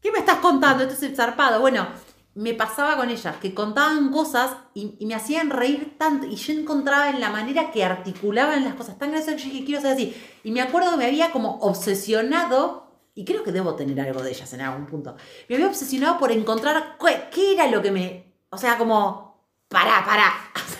¿Qué 0.00 0.10
me 0.10 0.18
estás 0.18 0.38
contando? 0.38 0.84
Esto 0.84 1.04
es 1.04 1.14
zarpado. 1.14 1.60
Bueno, 1.60 1.86
me 2.34 2.54
pasaba 2.54 2.96
con 2.96 3.10
ellas, 3.10 3.36
que 3.36 3.52
contaban 3.52 4.10
cosas 4.10 4.52
y, 4.72 4.96
y 4.98 5.06
me 5.06 5.14
hacían 5.14 5.50
reír 5.50 5.96
tanto. 5.98 6.26
Y 6.26 6.36
yo 6.36 6.54
encontraba 6.54 7.10
en 7.10 7.20
la 7.20 7.30
manera 7.30 7.70
que 7.70 7.84
articulaban 7.84 8.64
las 8.64 8.74
cosas 8.74 8.98
tan 8.98 9.10
graciosas 9.10 9.36
que 9.42 9.48
yo 9.48 9.52
dije, 9.52 9.64
quiero 9.66 9.82
ser 9.82 9.92
así. 9.92 10.16
Y 10.42 10.52
me 10.52 10.62
acuerdo 10.62 10.92
que 10.92 10.96
me 10.96 11.06
había 11.06 11.32
como 11.32 11.58
obsesionado, 11.58 12.90
y 13.14 13.24
creo 13.24 13.42
que 13.42 13.52
debo 13.52 13.74
tener 13.74 14.00
algo 14.00 14.22
de 14.22 14.30
ellas 14.30 14.52
en 14.54 14.62
algún 14.62 14.86
punto. 14.86 15.16
Me 15.48 15.56
había 15.56 15.66
obsesionado 15.66 16.18
por 16.18 16.32
encontrar 16.32 16.96
qué, 16.98 17.28
qué 17.30 17.52
era 17.54 17.66
lo 17.66 17.82
que 17.82 17.90
me. 17.90 18.34
O 18.50 18.56
sea, 18.56 18.78
como. 18.78 19.46
Pará, 19.68 20.02
pará. 20.04 20.32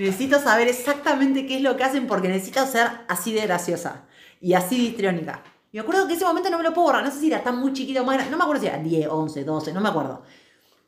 necesito 0.00 0.40
saber 0.40 0.68
exactamente 0.68 1.46
qué 1.46 1.56
es 1.56 1.62
lo 1.62 1.76
que 1.76 1.84
hacen 1.84 2.06
porque 2.06 2.28
necesito 2.28 2.64
ser 2.66 2.86
así 3.08 3.32
de 3.32 3.42
graciosa 3.42 4.04
y 4.40 4.54
así 4.54 4.76
de 4.76 4.82
histriónica. 4.84 5.42
Y 5.72 5.76
me 5.76 5.82
acuerdo 5.82 6.08
que 6.08 6.14
ese 6.14 6.24
momento 6.24 6.50
no 6.50 6.58
me 6.58 6.64
lo 6.64 6.72
puedo 6.72 6.86
borrar. 6.86 7.04
No 7.04 7.10
sé 7.10 7.20
si 7.20 7.28
era 7.28 7.42
tan 7.42 7.58
muy 7.58 7.72
chiquito 7.72 8.02
o 8.02 8.04
más 8.04 8.14
grande. 8.14 8.30
No 8.30 8.38
me 8.38 8.44
acuerdo 8.44 8.62
si 8.62 8.68
era 8.68 8.78
10, 8.78 9.08
11, 9.08 9.44
12, 9.44 9.72
no 9.72 9.80
me 9.80 9.88
acuerdo. 9.88 10.22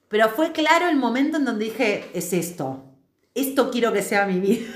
Pero 0.09 0.29
fue 0.29 0.53
claro 0.53 0.89
el 0.89 0.97
momento 0.97 1.37
en 1.37 1.45
donde 1.45 1.67
dije, 1.67 2.11
es 2.15 2.33
esto. 2.33 2.83
Esto 3.35 3.71
quiero 3.71 3.93
que 3.93 4.03
sea 4.03 4.27
mi 4.27 4.41
vida. 4.41 4.67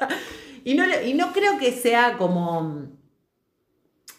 y, 0.64 0.74
no, 0.74 0.84
y 1.04 1.14
no 1.14 1.32
creo 1.32 1.58
que 1.58 1.72
sea 1.72 2.16
como 2.16 2.86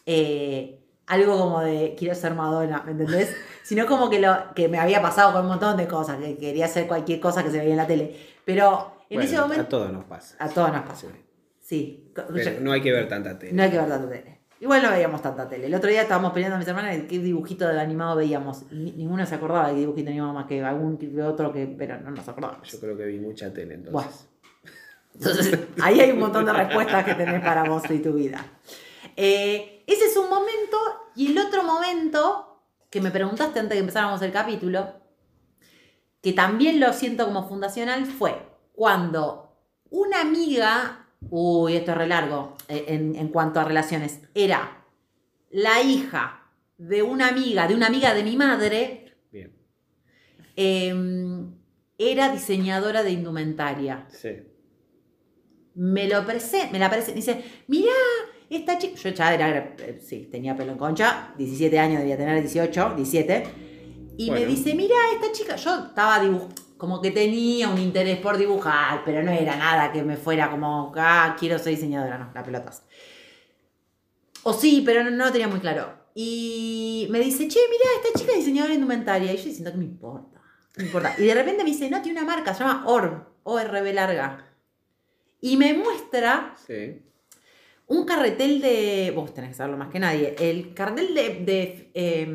eh, 0.06 0.80
algo 1.08 1.38
como 1.38 1.62
de 1.62 1.96
quiero 1.98 2.16
ser 2.16 2.34
Madonna, 2.34 2.84
¿me 2.86 2.92
entendés? 2.92 3.36
Sino 3.64 3.86
como 3.86 4.10
que, 4.10 4.20
lo, 4.20 4.54
que 4.56 4.68
me 4.68 4.78
había 4.78 5.02
pasado 5.02 5.32
con 5.34 5.42
un 5.42 5.48
montón 5.48 5.78
de 5.78 5.88
cosas, 5.88 6.18
que 6.18 6.38
quería 6.38 6.66
hacer 6.66 6.88
cualquier 6.88 7.20
cosa 7.20 7.44
que 7.44 7.52
se 7.52 7.58
veía 7.58 7.72
en 7.72 7.78
la 7.78 7.88
tele. 7.88 8.18
Pero 8.46 9.03
en 9.14 9.20
Bueno, 9.22 9.32
ese 9.32 9.42
momento... 9.42 9.62
A 9.64 9.70
todos 9.70 9.92
nos 9.92 10.06
pasa. 10.06 10.36
A 10.40 10.50
todos 10.50 10.72
nos 10.72 10.82
pasa. 10.84 11.08
Sí. 11.08 11.14
Sí. 11.60 12.12
Pero 12.14 12.60
no 12.62 12.72
hay 12.72 12.82
que 12.82 12.92
ver 12.92 13.08
tanta 13.08 13.38
tele. 13.40 13.54
No 13.54 13.64
hay 13.64 13.72
que 13.72 13.78
ver 13.78 13.88
tanta 13.88 14.10
tele. 14.10 14.40
Igual 14.60 14.82
no 14.84 14.92
veíamos 14.92 15.22
tanta 15.22 15.48
tele. 15.50 15.66
El 15.68 15.76
otro 15.76 15.90
día 15.90 16.04
estábamos 16.04 16.32
peleando 16.32 16.56
a 16.56 16.60
mis 16.60 16.68
hermanas 16.68 16.96
de 16.96 17.06
qué 17.08 17.20
dibujito 17.20 17.68
de 17.68 17.80
animado 17.82 18.16
veíamos. 18.16 18.64
Ni- 18.72 18.92
ninguno 18.94 19.26
se 19.26 19.36
acordaba 19.36 19.68
de 19.68 19.74
qué 19.74 19.80
dibujito 19.82 20.10
animado 20.10 20.34
más 20.34 20.46
que 20.46 20.64
algún 20.64 20.98
que 20.98 21.22
otro 21.22 21.52
que, 21.52 21.66
pero 21.78 22.00
no 22.00 22.12
nos 22.12 22.28
acordábamos. 22.28 22.70
Yo 22.72 22.80
creo 22.80 22.96
que 22.98 23.06
vi 23.06 23.20
mucha 23.20 23.52
tele 23.54 23.74
entonces. 23.76 23.92
Bueno. 23.94 24.10
Entonces, 25.16 25.60
ahí 25.82 26.00
hay 26.00 26.12
un 26.12 26.20
montón 26.20 26.46
de 26.46 26.54
respuestas 26.54 27.04
que 27.06 27.14
tenés 27.14 27.42
para 27.42 27.64
vos 27.66 27.84
y 27.90 28.00
tu 28.00 28.14
vida. 28.14 28.44
Eh, 29.16 29.84
ese 29.86 30.06
es 30.06 30.18
un 30.18 30.30
momento. 30.30 30.78
Y 31.16 31.32
el 31.32 31.38
otro 31.46 31.64
momento 31.64 32.64
que 32.90 33.02
me 33.02 33.12
preguntaste 33.12 33.60
antes 33.60 33.70
de 33.70 33.76
que 33.76 33.80
empezáramos 33.82 34.22
el 34.22 34.32
capítulo, 34.32 34.94
que 36.22 36.34
también 36.34 36.80
lo 36.80 36.94
siento 36.94 37.26
como 37.26 37.48
fundacional, 37.48 38.06
fue 38.06 38.36
cuando 38.74 39.56
una 39.90 40.22
amiga, 40.22 41.08
uy, 41.30 41.76
esto 41.76 41.92
es 41.92 41.98
re 41.98 42.08
largo 42.08 42.58
eh, 42.68 42.86
en, 42.90 43.16
en 43.16 43.28
cuanto 43.30 43.60
a 43.60 43.64
relaciones, 43.64 44.20
era 44.34 44.84
la 45.52 45.82
hija 45.82 46.52
de 46.78 47.02
una 47.04 47.30
amiga, 47.30 47.68
de 47.68 47.76
una 47.76 47.88
amiga 47.88 48.14
de 48.14 48.24
mi 48.24 48.36
madre, 48.36 49.16
Bien. 49.32 49.54
eh, 50.56 51.46
era 51.98 52.32
diseñadora 52.32 53.04
de 53.04 53.12
indumentaria. 53.12 54.06
Sí. 54.10 54.30
Me 55.76 56.08
lo 56.08 56.26
presenta, 56.26 56.72
me 56.72 56.80
la 56.80 56.90
presenta, 56.90 57.16
dice, 57.16 57.44
mirá, 57.68 57.92
esta 58.50 58.78
chica, 58.78 58.96
yo 58.96 59.10
ya 59.10 59.34
era, 59.34 59.76
eh, 59.80 60.00
sí, 60.04 60.28
tenía 60.32 60.56
pelo 60.56 60.74
en 60.74 60.78
concha, 60.78 61.34
17 61.38 61.80
años, 61.80 62.00
debía 62.00 62.18
tener 62.18 62.40
18, 62.42 62.94
17, 62.96 63.44
y 64.18 64.30
me 64.30 64.46
dice, 64.46 64.76
mirá, 64.76 64.96
esta 65.14 65.32
chica, 65.32 65.56
yo 65.56 65.86
estaba 65.88 66.20
dibujando, 66.20 66.56
como 66.78 67.02
que 67.02 67.12
tenía 67.12 67.70
un 67.70 67.80
interés 67.80 68.18
por 68.20 68.38
dibujar, 68.38 69.04
pero 69.06 69.24
no 69.24 69.32
era 69.32 69.56
nada 69.56 69.92
que 69.92 70.04
me 70.04 70.18
fuera 70.18 70.50
como, 70.52 70.92
ah, 70.98 71.36
quiero 71.40 71.58
ser 71.60 71.74
diseñadora, 71.76 72.18
no, 72.18 72.32
la 72.34 72.44
pelotas. 72.44 72.84
O 74.44 74.54
sí, 74.54 74.84
pero 74.86 75.04
no, 75.04 75.12
no 75.12 75.26
lo 75.26 75.32
tenía 75.32 75.48
muy 75.48 75.60
claro. 75.60 75.94
Y 76.16 77.08
me 77.10 77.20
dice, 77.20 77.48
che, 77.48 77.60
mirá, 77.70 77.90
esta 78.06 78.20
chica 78.20 78.32
es 78.34 78.40
diseñadora 78.40 78.70
de 78.70 78.76
indumentaria. 78.76 79.34
Y 79.34 79.38
yo 79.38 79.44
diciendo 79.46 79.72
que 79.72 79.78
me 79.78 79.86
importa, 79.86 80.42
me 80.78 80.84
importa. 80.86 81.16
Y 81.18 81.24
de 81.24 81.34
repente 81.34 81.64
me 81.64 81.70
dice, 81.72 81.90
no, 81.90 82.02
tiene 82.02 82.20
una 82.22 82.28
marca, 82.36 82.54
se 82.54 82.64
llama 82.64 82.84
ORB, 82.86 83.24
ORB 83.44 83.94
larga. 83.94 84.50
Y 85.42 85.58
me 85.58 85.74
muestra 85.74 86.56
Sí. 86.68 87.02
un 87.88 88.06
carretel 88.06 88.62
de. 88.62 89.12
Vos 89.16 89.34
tenés 89.34 89.50
que 89.52 89.56
saberlo 89.56 89.78
más 89.78 89.90
que 89.90 90.00
nadie. 90.00 90.36
El 90.40 90.74
cartel 90.74 91.14
de. 91.14 91.30
de, 91.44 91.92
eh, 91.94 92.28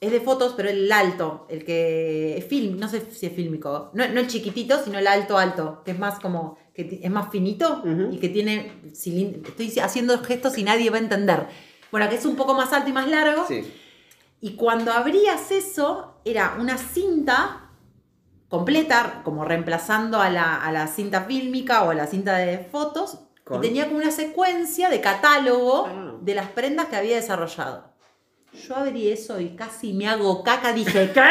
es 0.00 0.12
de 0.12 0.20
fotos, 0.20 0.54
pero 0.56 0.68
el 0.68 0.90
alto, 0.92 1.46
el 1.50 1.64
que 1.64 2.38
es 2.38 2.44
film, 2.46 2.78
no 2.78 2.88
sé 2.88 3.00
si 3.10 3.26
es 3.26 3.32
fílmico. 3.32 3.90
No, 3.94 4.06
no 4.08 4.20
el 4.20 4.28
chiquitito, 4.28 4.82
sino 4.84 4.98
el 4.98 5.06
alto, 5.06 5.36
alto, 5.38 5.82
que 5.84 5.90
es 5.92 5.98
más 5.98 6.20
como. 6.20 6.56
que 6.74 7.00
es 7.02 7.10
más 7.10 7.30
finito 7.30 7.80
Ujú. 7.84 8.12
y 8.12 8.18
que 8.18 8.28
tiene. 8.28 8.80
Estoy 8.92 9.78
haciendo 9.82 10.18
gestos 10.22 10.56
y 10.58 10.62
nadie 10.62 10.90
va 10.90 10.96
a 10.98 11.00
entender. 11.00 11.46
Bueno, 11.90 12.08
que 12.08 12.14
es 12.16 12.24
un 12.26 12.36
poco 12.36 12.54
más 12.54 12.72
alto 12.72 12.90
y 12.90 12.92
más 12.92 13.08
largo. 13.08 13.44
Sí. 13.48 13.62
Y 14.40 14.52
cuando 14.54 14.92
abrías 14.92 15.50
eso, 15.50 16.20
era 16.24 16.56
una 16.60 16.78
cinta 16.78 17.70
completa, 18.48 19.22
como 19.24 19.44
reemplazando 19.44 20.20
a 20.20 20.30
la, 20.30 20.56
a 20.56 20.72
la 20.72 20.86
cinta 20.86 21.22
fílmica 21.24 21.82
o 21.82 21.90
a 21.90 21.94
la 21.94 22.06
cinta 22.06 22.36
de 22.36 22.58
fotos, 22.58 23.18
Con- 23.44 23.58
y 23.58 23.66
tenía 23.68 23.86
como 23.86 23.98
una 23.98 24.10
secuencia 24.10 24.88
de 24.90 25.00
catálogo 25.00 25.86
Ah. 25.86 26.14
de 26.20 26.34
las 26.34 26.48
prendas 26.50 26.86
que 26.86 26.96
había 26.96 27.16
desarrollado. 27.16 27.87
Yo 28.52 28.76
abrí 28.76 29.10
eso 29.10 29.40
y 29.40 29.50
casi 29.50 29.92
me 29.92 30.08
hago 30.08 30.42
caca, 30.42 30.72
dije, 30.72 31.10
¿qué? 31.14 31.22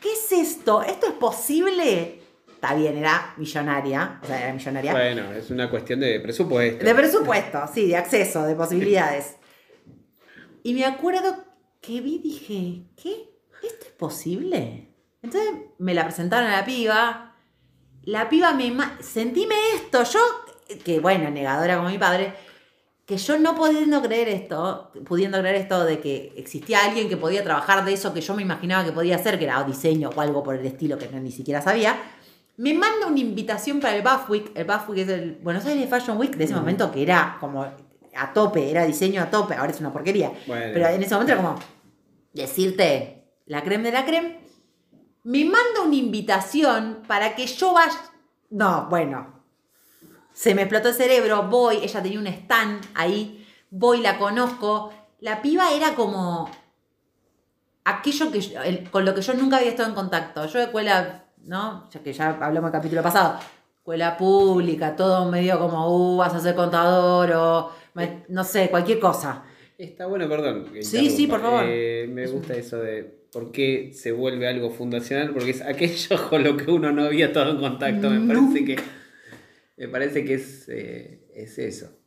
¿Qué 0.00 0.12
es 0.12 0.32
esto? 0.32 0.82
¿Esto 0.82 1.08
es 1.08 1.12
posible? 1.14 2.20
Está 2.48 2.74
bien, 2.74 2.96
era 2.96 3.34
millonaria, 3.36 4.18
o 4.22 4.26
sea, 4.26 4.42
era 4.42 4.52
millonaria. 4.52 4.92
Bueno, 4.92 5.32
es 5.32 5.50
una 5.50 5.70
cuestión 5.70 6.00
de 6.00 6.18
presupuesto. 6.20 6.84
De 6.84 6.94
presupuesto, 6.94 7.60
sí, 7.72 7.86
de 7.86 7.96
acceso, 7.96 8.44
de 8.44 8.54
posibilidades. 8.54 9.36
Y 10.64 10.74
me 10.74 10.84
acuerdo 10.84 11.44
que 11.80 12.00
vi, 12.00 12.18
dije, 12.18 12.82
¿qué? 13.00 13.30
¿Esto 13.62 13.86
es 13.86 13.92
posible? 13.92 14.88
Entonces 15.22 15.50
me 15.78 15.94
la 15.94 16.04
presentaron 16.04 16.50
a 16.50 16.58
la 16.58 16.64
piba. 16.64 17.36
La 18.04 18.28
piba 18.28 18.52
me... 18.52 18.72
Sentíme 19.00 19.54
esto, 19.74 20.02
yo, 20.04 20.20
que 20.84 21.00
bueno, 21.00 21.30
negadora 21.30 21.76
como 21.76 21.88
mi 21.88 21.98
padre, 21.98 22.34
que 23.08 23.16
yo 23.16 23.38
no 23.38 23.54
pudiendo 23.54 24.02
creer 24.02 24.28
esto, 24.28 24.92
pudiendo 25.06 25.38
creer 25.38 25.56
esto 25.56 25.82
de 25.86 25.98
que 25.98 26.34
existía 26.36 26.84
alguien 26.84 27.08
que 27.08 27.16
podía 27.16 27.42
trabajar 27.42 27.82
de 27.86 27.94
eso 27.94 28.12
que 28.12 28.20
yo 28.20 28.34
me 28.34 28.42
imaginaba 28.42 28.84
que 28.84 28.92
podía 28.92 29.16
hacer, 29.16 29.38
que 29.38 29.46
era 29.46 29.64
diseño 29.64 30.10
o 30.14 30.20
algo 30.20 30.42
por 30.42 30.56
el 30.56 30.66
estilo 30.66 30.98
que 30.98 31.08
no, 31.08 31.18
ni 31.18 31.32
siquiera 31.32 31.62
sabía, 31.62 31.96
me 32.58 32.74
manda 32.74 33.06
una 33.06 33.18
invitación 33.18 33.80
para 33.80 33.96
el 33.96 34.02
Buff 34.02 34.28
Week. 34.28 34.52
El 34.54 34.66
Buff 34.66 34.90
Week 34.90 34.98
es 34.98 35.08
el 35.08 35.38
Buenos 35.42 35.64
Aires 35.64 35.88
Fashion 35.88 36.18
Week 36.18 36.36
de 36.36 36.44
ese 36.44 36.54
momento 36.54 36.92
que 36.92 37.00
era 37.00 37.38
como 37.40 37.62
a 37.62 38.32
tope, 38.34 38.70
era 38.70 38.84
diseño 38.84 39.22
a 39.22 39.30
tope, 39.30 39.54
ahora 39.54 39.72
es 39.72 39.80
una 39.80 39.90
porquería. 39.90 40.30
Bueno. 40.46 40.66
Pero 40.74 40.88
en 40.88 41.02
ese 41.02 41.14
momento 41.14 41.32
era 41.32 41.42
como 41.42 41.58
decirte 42.34 43.38
la 43.46 43.62
creme 43.62 43.84
de 43.84 43.92
la 43.92 44.04
creme. 44.04 44.40
Me 45.24 45.46
manda 45.46 45.80
una 45.82 45.96
invitación 45.96 47.04
para 47.06 47.34
que 47.34 47.46
yo 47.46 47.72
vaya. 47.72 47.98
No, 48.50 48.86
bueno. 48.90 49.37
Se 50.38 50.54
me 50.54 50.62
explotó 50.62 50.90
el 50.90 50.94
cerebro, 50.94 51.48
voy, 51.50 51.78
ella 51.82 52.00
tenía 52.00 52.20
un 52.20 52.28
stand 52.28 52.80
ahí, 52.94 53.44
voy, 53.70 54.00
la 54.00 54.18
conozco. 54.18 54.92
La 55.18 55.42
piba 55.42 55.72
era 55.74 55.96
como 55.96 56.48
aquello 57.84 58.30
que 58.30 58.40
yo- 58.40 58.62
el- 58.62 58.88
con 58.88 59.04
lo 59.04 59.14
que 59.16 59.20
yo 59.22 59.34
nunca 59.34 59.56
había 59.56 59.70
estado 59.70 59.88
en 59.88 59.96
contacto. 59.96 60.46
Yo 60.46 60.58
de 60.60 60.66
escuela, 60.66 61.24
¿no? 61.44 61.88
Ya 61.90 62.00
que 62.04 62.12
ya 62.12 62.28
hablamos 62.40 62.70
del 62.70 62.80
capítulo 62.80 63.02
pasado, 63.02 63.36
escuela 63.78 64.16
pública, 64.16 64.94
todo 64.94 65.28
medio 65.28 65.58
como, 65.58 66.14
uh, 66.14 66.16
vas 66.18 66.34
a 66.34 66.40
ser 66.40 66.54
contador 66.54 67.32
o 67.32 67.72
me- 67.94 68.22
no 68.28 68.44
sé, 68.44 68.68
cualquier 68.70 69.00
cosa. 69.00 69.42
Está 69.76 70.06
bueno, 70.06 70.28
perdón. 70.28 70.66
que 70.72 70.82
Sí, 70.84 71.10
sí, 71.10 71.26
por 71.26 71.40
favor. 71.40 71.64
Eh, 71.66 72.08
me 72.12 72.26
gusta 72.28 72.54
eso 72.54 72.78
de 72.78 73.02
por 73.32 73.50
qué 73.50 73.92
se 73.92 74.12
vuelve 74.12 74.46
algo 74.48 74.70
fundacional, 74.70 75.30
porque 75.32 75.50
es 75.50 75.62
aquello 75.62 76.16
con 76.30 76.44
lo 76.44 76.56
que 76.56 76.70
uno 76.70 76.92
no 76.92 77.04
había 77.06 77.26
estado 77.26 77.50
en 77.50 77.58
contacto. 77.58 78.08
Me 78.10 78.20
parece 78.34 78.64
que, 78.64 78.76
me 79.78 79.88
parece 79.88 80.24
que 80.24 80.34
es, 80.34 80.68
eh, 80.68 81.24
es 81.34 81.58
eso. 81.58 81.98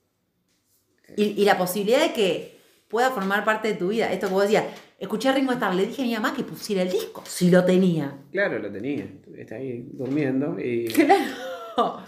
Y, 1.16 1.42
y 1.42 1.46
la 1.46 1.58
posibilidad 1.58 2.02
de 2.02 2.14
que 2.14 2.62
pueda 2.92 3.10
formar 3.12 3.44
parte 3.46 3.70
de 3.70 3.74
tu 3.76 3.88
vida. 3.88 4.12
Esto 4.12 4.28
que 4.28 4.34
vos 4.34 4.44
decías, 4.44 4.66
escuché 5.00 5.30
a 5.30 5.34
Ringo 5.34 5.54
Starr, 5.54 5.74
le 5.74 5.88
dije 5.88 6.04
a 6.04 6.06
mi 6.06 6.14
mamá 6.14 6.36
que 6.36 6.44
pusiera 6.44 6.84
el 6.84 6.92
disco, 6.92 7.24
si 7.26 7.50
lo 7.50 7.64
tenía. 7.64 8.20
Claro, 8.32 8.60
lo 8.60 8.72
tenía. 8.72 9.08
Está 9.36 9.56
ahí 9.56 9.88
durmiendo 9.94 10.60
y. 10.60 10.88
Claro. 10.88 12.04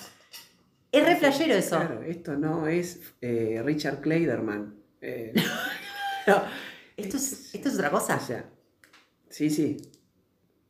Es 0.92 1.06
re 1.06 1.16
flashero 1.16 1.56
eso. 1.56 1.78
Claro, 1.78 2.04
esto 2.04 2.38
no 2.38 2.68
es 2.68 3.16
eh, 3.22 3.62
Richard 3.66 4.02
Kleiderman. 4.02 4.76
Eh, 5.02 5.34
Pero 6.26 6.44
esto 6.96 7.18
es, 7.18 7.56
esto 7.56 7.70
es 7.70 7.76
otra 7.76 7.90
cosa. 7.90 8.18
o 8.18 8.20
sea, 8.20 8.50
sí, 9.30 9.50
sí. 9.50 9.78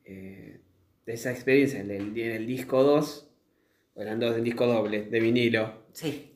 Eh, 0.06 0.62
de 1.06 1.14
esa 1.14 1.32
experiencia 1.32 1.82
en 1.82 1.92
el, 1.92 2.18
en 2.18 2.32
el 2.32 2.48
disco 2.48 2.84
2, 2.84 3.30
o 3.30 3.33
eran 3.96 4.20
dos 4.20 4.36
en 4.38 4.44
disco 4.44 4.66
doble, 4.68 5.04
de 5.04 5.20
vinilo, 5.20 5.74
Sí. 5.92 6.34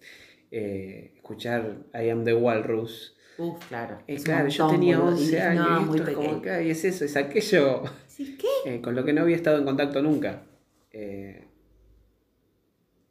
eh, 0.51 1.13
escuchar 1.15 1.77
I 1.93 2.09
Am 2.09 2.23
the 2.23 2.33
Walrus. 2.33 3.15
Uf, 3.37 3.63
claro. 3.67 3.99
Eh, 4.07 4.17
claro, 4.23 4.47
yo 4.49 4.67
tenía 4.67 4.97
boludo. 4.99 5.17
Y 5.17 5.23
11 5.25 5.41
años. 5.41 5.69
No, 5.69 5.81
y 5.81 5.85
muy 5.85 5.97
esto 5.99 6.09
es 6.09 6.15
como 6.15 6.27
pequeño. 6.27 6.41
que, 6.43 6.51
ay, 6.51 6.69
es 6.71 6.83
eso, 6.85 7.05
es 7.05 7.15
aquello 7.15 7.83
Sí, 8.07 8.35
¿Qué? 8.37 8.75
eh, 8.75 8.81
con 8.81 8.95
lo 8.95 9.05
que 9.05 9.13
no 9.13 9.21
había 9.21 9.35
estado 9.35 9.57
en 9.59 9.65
contacto 9.65 10.01
nunca. 10.01 10.41
Eh, 10.91 11.43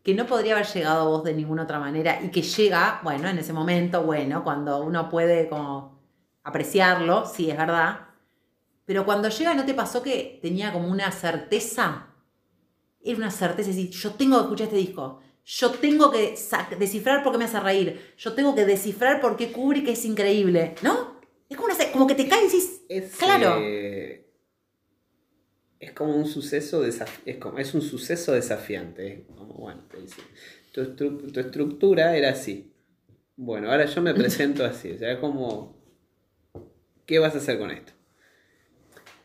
Que 0.03 0.15
no 0.15 0.27
podría 0.27 0.55
haber 0.55 0.67
llegado 0.67 1.03
a 1.03 1.09
vos 1.09 1.25
de 1.25 1.35
ninguna 1.35 1.65
otra 1.65 1.79
manera 1.81 2.21
y 2.23 2.31
que 2.31 2.43
llega, 2.43 3.01
bueno, 3.05 3.29
en 3.29 3.39
ese 3.39 3.53
momento, 3.53 4.03
bueno, 4.05 4.43
cuando 4.45 4.83
uno 4.83 5.09
puede 5.09 5.49
como 5.49 6.01
apreciarlo, 6.45 7.25
sí, 7.27 7.51
es 7.51 7.57
verdad. 7.57 8.01
Pero 8.85 9.05
cuando 9.05 9.29
llega, 9.29 9.53
¿no 9.55 9.65
te 9.65 9.75
pasó 9.75 10.03
que 10.05 10.39
tenía 10.43 10.73
como 10.73 10.89
una 10.89 11.11
certeza? 11.11 12.07
Era 13.07 13.17
una 13.19 13.31
certeza, 13.31 13.71
es 13.71 13.77
decir, 13.77 13.91
yo 13.91 14.11
tengo 14.15 14.37
que 14.39 14.43
escuchar 14.43 14.67
este 14.67 14.77
disco. 14.79 15.21
Yo 15.45 15.71
tengo 15.71 16.11
que 16.11 16.35
descifrar 16.79 17.23
por 17.23 17.33
qué 17.33 17.39
me 17.39 17.45
hace 17.45 17.61
reír. 17.61 18.01
Yo 18.19 18.33
tengo 18.35 18.55
que 18.55 18.65
descifrar 18.67 19.21
por 19.21 19.37
qué 19.37 19.53
cubre 19.53 19.85
que 19.85 19.93
es 19.93 20.05
increíble. 20.05 20.75
¿No? 20.83 21.21
Es 21.49 21.57
como, 21.57 21.69
una 21.73 21.93
como 21.93 22.07
que 22.09 22.17
te 22.17 22.27
cae 22.27 22.43
y 22.43 22.47
decís, 22.47 22.83
es, 22.89 23.17
Claro. 23.17 23.59
eh, 23.61 24.27
es 25.79 25.93
como 25.93 26.17
un 26.17 26.27
suceso 26.27 26.85
desaf- 26.85 27.21
es, 27.25 27.37
como, 27.37 27.59
es 27.59 27.75
un 27.75 27.83
suceso 27.83 28.33
desafiante. 28.33 29.13
es 29.29 29.37
como, 29.37 29.55
bueno, 29.55 29.83
te 29.89 29.99
tu, 30.73 30.81
estru- 30.83 31.33
tu 31.33 31.39
estructura 31.41 32.17
era 32.17 32.31
así. 32.31 32.73
Bueno, 33.37 33.71
ahora 33.71 33.85
yo 33.87 34.03
me 34.03 34.15
presento 34.15 34.65
así. 34.65 34.91
O 34.93 34.99
sea, 34.99 35.13
es 35.13 35.19
como, 35.19 35.77
¿qué 37.07 37.21
vas 37.21 37.35
a 37.35 37.39
hacer 37.39 37.59
con 37.59 37.71
esto? 37.71 37.93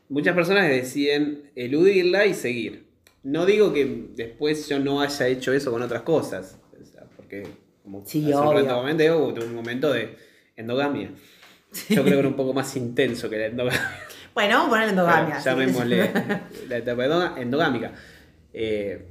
Muchas 0.10 0.36
personas 0.36 0.70
deciden 0.70 1.50
eludirla 1.56 2.26
y 2.28 2.34
seguir. 2.36 2.91
No 3.24 3.46
digo 3.46 3.72
que 3.74 4.08
después 4.16 4.68
yo 4.68 4.80
no 4.80 5.02
haya 5.02 5.28
hecho 5.28 5.54
eso 5.54 5.72
con 5.72 5.82
otras 5.82 6.02
cosas. 6.02 6.58
o 6.82 6.86
sea, 6.86 7.04
porque, 7.16 7.46
como 7.84 8.04
Sí, 8.06 8.32
hace 8.32 8.42
un 8.42 8.54
rato 8.56 8.76
comenté, 8.76 9.12
hubo 9.12 9.28
un 9.28 9.56
momento 9.56 9.94
de 9.94 10.16
endogamia. 10.56 11.12
Yo 11.90 12.04
creo 12.04 12.16
que 12.16 12.20
era 12.20 12.28
un 12.28 12.36
poco 12.36 12.54
más 12.54 12.76
intenso 12.76 13.30
que 13.30 13.38
la 13.38 13.46
endogamia. 13.48 13.82
bueno, 14.34 14.56
vamos 14.56 14.68
a 14.68 14.70
ponerle 14.72 14.92
endogamia. 14.92 15.40
Sí. 15.40 15.46
llamémosle 15.46 16.12
la 16.70 16.78
etapa 16.78 17.36
endogámica. 17.40 17.94
Eh, 18.54 19.06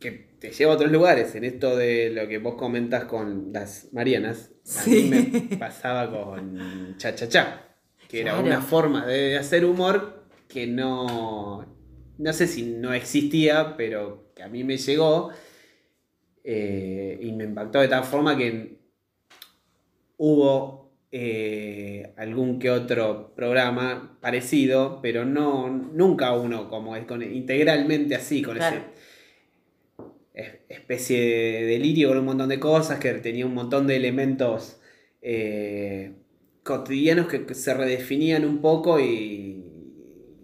que 0.00 0.10
te 0.38 0.50
lleva 0.52 0.72
a 0.72 0.74
otros 0.76 0.90
lugares. 0.90 1.34
En 1.34 1.44
esto 1.44 1.76
de 1.76 2.10
lo 2.10 2.26
que 2.28 2.38
vos 2.38 2.54
comentas 2.54 3.04
con 3.04 3.52
las 3.52 3.88
Marianas, 3.92 4.50
a 4.64 4.68
Sí. 4.82 5.08
mí 5.10 5.30
me 5.50 5.56
pasaba 5.56 6.10
con 6.10 6.96
Cha 6.98 7.14
Cha 7.14 7.28
Cha, 7.28 7.62
que 8.08 8.20
era 8.22 8.38
una 8.38 8.60
forma 8.60 9.06
de 9.06 9.36
hacer 9.36 9.64
humor 9.64 10.24
que 10.48 10.66
no, 10.66 11.64
no 12.18 12.32
sé 12.32 12.46
si 12.46 12.62
no 12.64 12.92
existía, 12.94 13.76
pero 13.76 14.32
que 14.34 14.42
a 14.42 14.48
mí 14.48 14.64
me 14.64 14.76
llegó 14.76 15.30
eh, 16.44 17.18
y 17.20 17.32
me 17.32 17.44
impactó 17.44 17.80
de 17.80 17.88
tal 17.88 18.04
forma 18.04 18.36
que 18.36 18.78
hubo 20.16 20.92
eh, 21.10 22.12
algún 22.16 22.58
que 22.58 22.70
otro 22.70 23.32
programa 23.34 24.18
parecido, 24.20 25.00
pero 25.02 25.24
no 25.24 25.68
nunca 25.70 26.34
uno 26.34 26.68
como 26.68 26.96
es 26.96 27.06
con, 27.06 27.22
integralmente 27.22 28.14
así, 28.14 28.42
con 28.42 28.56
Claro. 28.56 28.76
ese 28.76 28.86
es- 30.34 30.58
especie 30.68 31.20
de 31.20 31.64
delirio 31.66 32.08
con 32.08 32.18
un 32.18 32.24
montón 32.26 32.48
de 32.48 32.60
cosas, 32.60 32.98
que 33.00 33.12
tenía 33.14 33.46
un 33.46 33.54
montón 33.54 33.86
de 33.86 33.96
elementos 33.96 34.80
eh, 35.22 36.12
cotidianos 36.62 37.26
que 37.28 37.54
se 37.54 37.74
redefinían 37.74 38.44
un 38.44 38.60
poco 38.60 39.00
y 39.00 39.64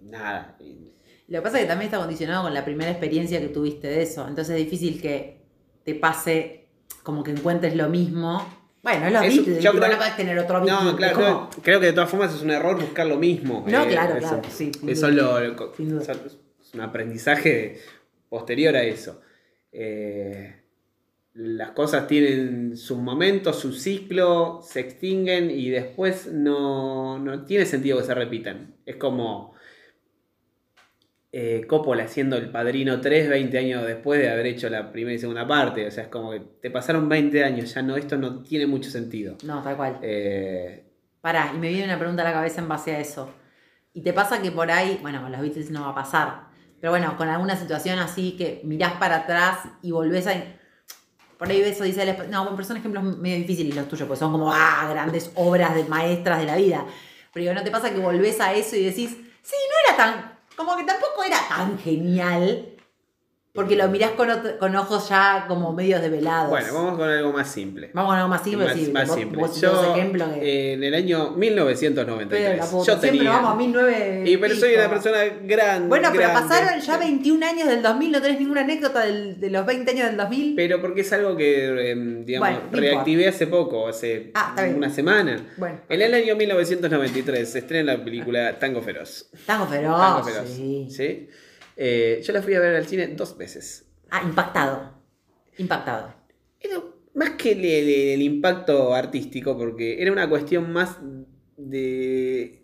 nada. 0.03 0.54
Lo 1.29 1.39
que 1.39 1.43
pasa 1.43 1.57
es 1.59 1.63
que 1.65 1.69
también 1.69 1.87
está 1.87 1.99
condicionado 1.99 2.43
con 2.45 2.55
la 2.55 2.65
primera 2.65 2.91
experiencia 2.91 3.41
que 3.41 3.49
tuviste 3.49 3.89
de 3.89 4.03
eso. 4.03 4.27
Entonces 4.29 4.57
es 4.57 4.65
difícil 4.65 5.01
que 5.01 5.41
te 5.85 5.95
pase 5.95 6.67
como 7.03 7.23
que 7.23 7.31
encuentres 7.31 7.75
lo 7.77 7.89
mismo. 7.89 8.47
Bueno, 8.83 9.07
es 9.07 9.13
lo 9.13 9.21
Eso, 9.23 9.37
Beatles, 9.37 9.65
yo 9.65 9.73
creo- 9.73 9.89
no 9.89 9.97
puedes 9.97 10.17
tener 10.17 10.39
otro 10.39 10.61
Beatles, 10.63 10.85
No, 10.85 10.97
claro, 10.97 11.17
creo, 11.17 11.51
creo 11.63 11.81
que 11.81 11.87
de 11.87 11.93
todas 11.95 12.11
formas 12.11 12.35
es 12.35 12.43
un 12.43 12.51
error 12.51 12.79
buscar 12.79 13.07
lo 13.07 13.17
mismo. 13.17 13.65
No, 13.67 13.83
eh, 13.85 13.89
claro, 13.89 14.17
eso, 14.19 14.29
claro, 14.29 14.43
sí, 14.51 14.71
Eso 14.87 15.11
lo, 15.11 15.41
duda. 15.41 16.13
es 16.61 16.75
un 16.75 16.81
aprendizaje 16.83 17.81
posterior 18.29 18.77
a 18.77 18.83
eso. 18.83 19.23
Eh, 19.73 20.61
las 21.33 21.71
cosas 21.71 22.07
tienen 22.07 22.77
sus 22.77 22.99
momentos, 22.99 23.59
su 23.59 23.73
ciclo, 23.73 24.61
se 24.63 24.81
extinguen 24.81 25.51
y 25.51 25.71
después 25.71 26.27
no, 26.31 27.19
no 27.19 27.45
tiene 27.47 27.65
sentido 27.65 27.99
que 27.99 28.05
se 28.05 28.15
repitan. 28.15 28.75
Es 28.85 28.97
como 28.97 29.54
eh, 31.37 31.67
Coppola 31.67 32.05
haciendo 32.05 32.37
El 32.37 32.49
Padrino 32.49 33.01
3 33.01 33.29
20 33.29 33.59
años 33.59 33.85
después 33.85 34.21
de 34.21 34.31
haber 34.31 34.47
hecho 34.47 34.71
la 34.71 34.93
primera 34.93 35.17
y 35.17 35.19
segunda 35.19 35.45
parte. 35.45 35.85
O 35.85 35.91
sea, 35.91 36.05
es 36.05 36.09
como 36.09 36.31
que 36.31 36.39
te 36.39 36.71
pasaron 36.71 37.09
20 37.09 37.43
años, 37.43 37.75
ya 37.75 37.83
no, 37.83 37.97
esto 37.97 38.17
no 38.17 38.45
tiene 38.45 38.69
mucho 38.69 38.89
sentido. 38.89 39.37
No, 39.43 39.61
tal 39.61 39.77
cual. 39.77 39.99
Eh, 40.01 40.85
Pará, 41.21 41.51
y 41.53 41.59
me 41.59 41.71
viene 41.71 41.87
una 41.87 41.99
pregunta 41.99 42.23
a 42.23 42.27
la 42.27 42.33
cabeza 42.33 42.61
en 42.61 42.69
base 42.69 42.95
a 42.95 43.01
eso. 43.01 43.35
Y 43.93 44.03
te 44.03 44.13
pasa 44.13 44.41
que 44.41 44.53
por 44.53 44.71
ahí, 44.71 45.01
bueno, 45.03 45.23
con 45.23 45.33
los 45.33 45.41
Beatles 45.41 45.73
no 45.73 45.83
va 45.83 45.89
a 45.89 45.95
pasar, 45.97 46.43
pero 46.81 46.93
bueno, 46.93 47.17
con 47.17 47.29
alguna 47.29 47.57
situación 47.57 47.99
así 47.99 48.37
que 48.37 48.61
mirás 48.63 48.93
para 48.93 49.17
atrás 49.17 49.59
y 49.83 49.91
volvés 49.91 50.29
a... 50.29 50.35
por 51.37 51.49
ahí 51.49 51.61
ves 51.61 51.81
del 51.81 52.11
Espacio. 52.11 52.31
No, 52.31 52.49
pero 52.51 52.63
son 52.63 52.77
ejemplos 52.77 53.03
medio 53.19 53.39
difíciles 53.39 53.75
los 53.75 53.89
tuyos, 53.89 54.07
porque 54.07 54.21
son 54.21 54.31
como, 54.31 54.53
ah, 54.53 54.87
grandes 54.89 55.33
obras 55.35 55.75
de 55.75 55.83
maestras 55.83 56.39
de 56.39 56.45
la 56.45 56.55
vida. 56.55 56.87
Pero 57.33 57.43
digo, 57.43 57.55
¿no 57.55 57.65
te 57.65 57.73
pasa 57.73 57.93
que 57.93 57.99
volvés 57.99 58.41
a 58.41 58.53
eso 58.53 58.77
y 58.77 58.85
decís, 58.85 59.17
sí, 59.43 59.57
no 59.69 59.95
era 59.95 59.97
tan, 59.97 60.34
como 60.57 60.77
que 60.77 60.85
tampoco 60.85 61.25
era 61.25 61.39
tan 61.49 61.79
genial? 61.79 62.74
Porque 63.55 63.77
lo 63.77 63.87
mirás 63.87 64.11
con, 64.11 64.29
otro- 64.29 64.59
con 64.59 64.75
ojos 64.75 65.09
ya 65.09 65.45
como 65.47 65.73
medios 65.73 66.03
develados. 66.03 66.51
Bueno, 66.51 66.75
vamos 66.75 66.99
con 66.99 67.09
algo 67.09 67.33
más 67.33 67.49
simple. 67.53 67.89
Vamos 67.93 68.11
con 68.11 68.17
algo 68.17 68.29
más 68.29 68.43
simple. 68.43 68.65
más, 68.67 68.75
sí, 68.75 68.91
más 68.93 69.07
vos- 69.09 69.17
simple. 69.17 69.39
vos- 69.41 69.61
Yo, 69.61 69.95
que- 69.95 70.01
eh, 70.43 70.73
en 70.73 70.83
el 70.83 70.93
año 70.93 71.19
Pero 71.27 71.37
1993, 71.37 72.59
la 72.59 72.65
puta, 72.65 72.79
yo 72.79 72.85
siempre 72.99 73.11
tenía... 73.11 73.31
vamos 73.31 73.53
a 73.53 73.55
1009. 73.55 74.25
y 74.27 74.37
pero 74.39 74.57
soy 74.57 74.75
una 74.75 74.91
persona 74.91 75.19
grande. 75.45 75.89
Bueno, 75.89 76.09
pero 76.11 76.23
grande. 76.31 76.49
pasaron 76.49 76.81
ya 76.81 76.99
21 76.99 77.47
años 77.47 77.69
del 77.69 77.81
2000, 77.81 78.11
no 78.11 78.21
tenés 78.21 78.41
ninguna 78.41 78.63
anécdota 78.63 79.05
del- 79.07 79.39
de 79.39 79.51
los 79.51 79.65
20 79.65 79.89
años 79.93 80.07
del 80.09 80.17
2000. 80.17 80.57
Pero 80.57 80.81
porque 80.81 81.03
es 81.03 81.13
algo 81.13 81.37
que, 81.37 81.93
eh, 81.93 81.95
digamos, 82.25 82.49
Bueno, 82.49 82.61
reactivé 82.73 83.29
hace 83.29 83.47
poco, 83.47 83.87
hace 83.87 84.33
Ah, 84.35 84.57
una 84.75 84.91
semana. 84.91 85.47
Bueno. 85.59 85.79
En 85.89 86.03
el 86.03 86.13
año 86.13 86.35
1993 86.35 87.53
se 87.53 87.61
estrena 87.61 87.93
la 87.97 88.05
película 88.05 88.59
Tango 88.59 88.83
Feroz. 88.83 89.29
Tango 89.47 89.67
feroz. 89.67 89.97
Tango 89.97 90.25
Feroz. 90.25 90.49
sí. 90.49 90.89
¿sí? 90.91 91.29
Eh, 91.77 92.21
yo 92.25 92.33
la 92.33 92.43
fui 92.43 92.55
a 92.55 92.61
ver 92.61 92.75
al 92.77 92.87
cine 92.87 93.07
dos 93.09 93.37
veces. 93.37 93.87
Ah, 94.11 94.23
impactado. 94.25 94.95
Impactado. 95.59 96.15
Era 96.61 96.81
más 97.15 97.31
que 97.31 97.53
el, 97.53 97.65
el- 97.65 97.89
el 98.15 98.23
impacto 98.23 98.95
artístico, 98.95 99.57
porque 99.57 100.01
era 100.03 100.13
una 100.13 100.29
cuestión 100.29 100.73
más 100.73 100.99
de 101.57 102.63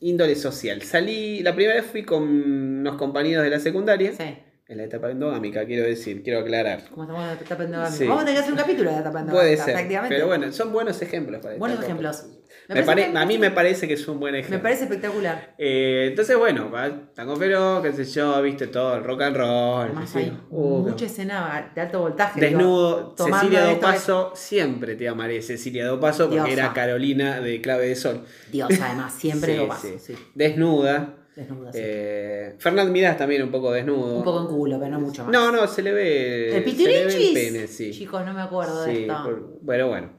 índole 0.00 0.34
social. 0.34 0.82
Salí, 0.82 1.40
la 1.42 1.54
primera 1.54 1.76
vez 1.80 1.86
fui 1.90 2.04
con 2.04 2.22
unos 2.24 2.96
compañeros 2.96 3.44
de 3.44 3.50
la 3.50 3.60
secundaria, 3.60 4.12
Sí. 4.12 4.36
en 4.68 4.76
la 4.78 4.84
etapa 4.84 5.10
endogámica, 5.10 5.64
quiero 5.64 5.84
decir, 5.86 6.22
quiero 6.22 6.40
aclarar. 6.40 6.88
Como 6.90 7.02
estamos 7.04 7.22
en 7.22 7.28
la 7.28 7.34
etapa 7.40 7.64
endogámica. 7.64 7.96
Sí. 7.96 8.06
Vamos 8.06 8.22
a 8.22 8.26
tener 8.26 8.34
que 8.38 8.40
hacer 8.42 8.52
un 8.52 8.58
capítulo 8.58 8.90
de 8.90 8.96
la 8.96 9.00
etapa 9.02 9.20
endogámica. 9.20 9.64
Puede 9.64 9.88
ser, 9.88 10.08
pero 10.08 10.26
bueno, 10.26 10.52
son 10.52 10.72
buenos 10.72 11.00
ejemplos 11.02 11.40
para 11.42 11.56
Buenos 11.56 11.82
ejemplos. 11.84 12.16
cosa. 12.22 12.34
Me 12.68 12.82
pare- 12.84 13.12
a 13.14 13.26
mí 13.26 13.38
me 13.38 13.50
parece 13.50 13.86
que 13.88 13.94
es 13.94 14.06
un 14.08 14.18
buen 14.20 14.34
ejemplo. 14.34 14.56
Me 14.58 14.62
parece 14.62 14.84
espectacular. 14.84 15.54
Eh, 15.58 16.06
entonces, 16.10 16.36
bueno, 16.38 16.70
Tango 17.14 17.36
Feroz, 17.36 17.82
qué 17.82 17.92
sé 17.92 18.04
yo, 18.04 18.40
viste 18.40 18.68
todo 18.68 18.96
el 18.96 19.04
rock 19.04 19.22
and 19.22 19.36
roll. 19.36 19.90
Hay. 20.14 20.38
Uh, 20.50 20.78
mucha 20.88 21.06
escena 21.06 21.70
de 21.74 21.80
alto 21.80 22.00
voltaje. 22.00 22.40
Desnudo, 22.40 23.14
Cecilia 23.16 23.64
Dopaso, 23.66 24.32
siempre 24.34 24.94
te 24.94 25.08
amaré 25.08 25.42
Cecilia 25.42 25.86
Dopaso 25.86 26.24
porque 26.28 26.36
Diosa. 26.36 26.52
era 26.52 26.72
Carolina 26.72 27.40
de 27.40 27.60
Clave 27.60 27.88
de 27.88 27.96
Sol. 27.96 28.22
Dios, 28.50 28.68
además, 28.80 29.12
siempre 29.12 29.52
Sí, 29.52 29.58
lo 29.58 29.68
paso. 29.68 29.88
sí. 29.88 29.98
Sí. 29.98 30.14
Desnuda. 30.34 31.16
Desnuda. 31.34 31.70
Eh, 31.72 32.56
Mirás 32.90 33.16
también 33.16 33.42
un 33.42 33.50
poco 33.50 33.72
desnudo. 33.72 34.16
Un 34.18 34.22
poco 34.24 34.40
en 34.42 34.46
culo, 34.48 34.78
pero 34.78 34.90
no 34.90 35.00
mucho 35.00 35.22
más. 35.24 35.32
No, 35.32 35.50
no, 35.50 35.66
se 35.66 35.82
le 35.82 35.92
ve. 35.92 36.56
¿El 36.58 36.64
piturinchis? 36.64 37.96
Chicos, 37.96 38.24
no 38.26 38.34
me 38.34 38.42
acuerdo 38.42 38.84
de 38.84 39.02
esto. 39.02 39.14
por- 39.24 39.58
bueno, 39.62 39.88
bueno. 39.88 40.10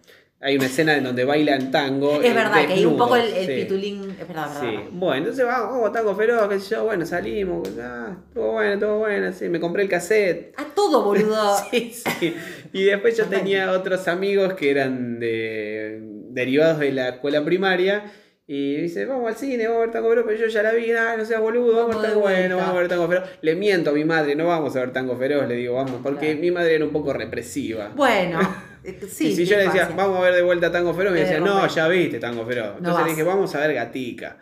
Hay 0.44 0.58
una 0.58 0.66
escena 0.66 0.98
en 0.98 1.06
donde 1.06 1.24
bailan 1.24 1.72
tango. 1.72 2.22
Es 2.22 2.36
verdad 2.36 2.66
que 2.68 2.74
hay 2.74 2.86
un 2.86 2.98
poco 2.98 3.16
el, 3.16 3.34
el 3.34 3.46
sí. 3.46 3.54
pitulín. 3.62 4.12
Es 4.20 4.28
verdad, 4.28 4.48
verdad. 4.48 4.60
Sí, 4.60 4.66
verdad. 4.68 4.90
bueno, 4.92 5.18
entonces 5.18 5.46
vamos, 5.46 5.72
vamos, 5.72 5.92
tango 5.94 6.16
feroz, 6.16 6.50
qué 6.50 6.60
sé 6.60 6.76
yo, 6.76 6.84
bueno, 6.84 7.06
salimos, 7.06 7.70
ah, 7.82 8.18
todo 8.34 8.52
bueno, 8.54 8.80
todo 8.80 9.00
bueno, 9.00 9.32
sí, 9.32 9.48
me 9.50 9.60
compré 9.60 9.84
el 9.84 9.90
cassette. 9.90 10.54
A 10.58 10.66
todo, 10.66 11.04
boludo. 11.04 11.56
Sí, 11.72 11.92
sí. 11.94 12.36
Y 12.74 12.84
después 12.84 13.18
yo 13.18 13.26
tenía 13.26 13.72
otros 13.72 14.08
amigos 14.08 14.54
que 14.54 14.70
eran 14.72 15.20
de, 15.20 16.00
derivados 16.30 16.80
de 16.80 16.92
la 16.92 17.10
escuela 17.10 17.44
primaria. 17.44 18.04
Y 18.46 18.76
dice, 18.76 19.06
vamos 19.06 19.30
al 19.30 19.36
cine, 19.38 19.68
vamos 19.68 19.78
a 19.78 19.86
ver 19.86 19.92
Tango 19.92 20.10
Feroz, 20.10 20.26
pero 20.28 20.38
yo 20.38 20.48
ya 20.48 20.62
la 20.64 20.74
vi, 20.74 20.92
ah, 20.92 21.16
no 21.18 21.24
seas 21.24 21.40
boludo, 21.40 21.78
vamos 21.78 21.96
a 21.96 22.00
ver 22.00 22.10
Tango 22.10 22.22
bueno, 22.22 22.58
vamos 22.58 22.76
a 22.76 22.78
ver 22.78 22.88
Tango 22.90 23.08
Feroz. 23.08 23.30
Le 23.42 23.56
miento 23.56 23.92
a 23.92 23.94
mi 23.94 24.04
madre, 24.04 24.36
no 24.36 24.48
vamos 24.48 24.76
a 24.76 24.82
ver 24.82 24.92
Tango 24.92 25.16
Feroz, 25.16 25.48
le 25.48 25.56
digo, 25.56 25.76
vamos, 25.76 26.02
porque 26.04 26.26
Claro. 26.28 26.42
mi 26.42 26.52
madre 26.52 26.76
era 26.76 26.84
un 26.84 26.92
poco 26.92 27.14
represiva. 27.14 27.92
Bueno, 27.96 28.40
sí. 29.10 29.28
y 29.28 29.36
si 29.36 29.46
yo 29.46 29.58
le 29.58 29.66
decía, 29.66 29.92
vamos 29.96 30.18
a 30.18 30.22
ver 30.22 30.36
de 30.36 30.42
vuelta 30.42 30.72
Tango 30.72 30.94
Feroz, 30.94 31.14
me 31.14 31.20
Te 31.20 31.26
decía, 31.26 31.40
no, 31.40 31.68
ya 31.68 31.88
viste 31.88 32.20
Tango 32.20 32.46
Feroz. 32.46 32.78
Entonces 32.78 33.04
le 33.06 33.10
dije, 33.12 33.24
vamos 33.24 33.54
a 33.56 33.60
ver 33.60 33.74
Gatica. 33.74 34.38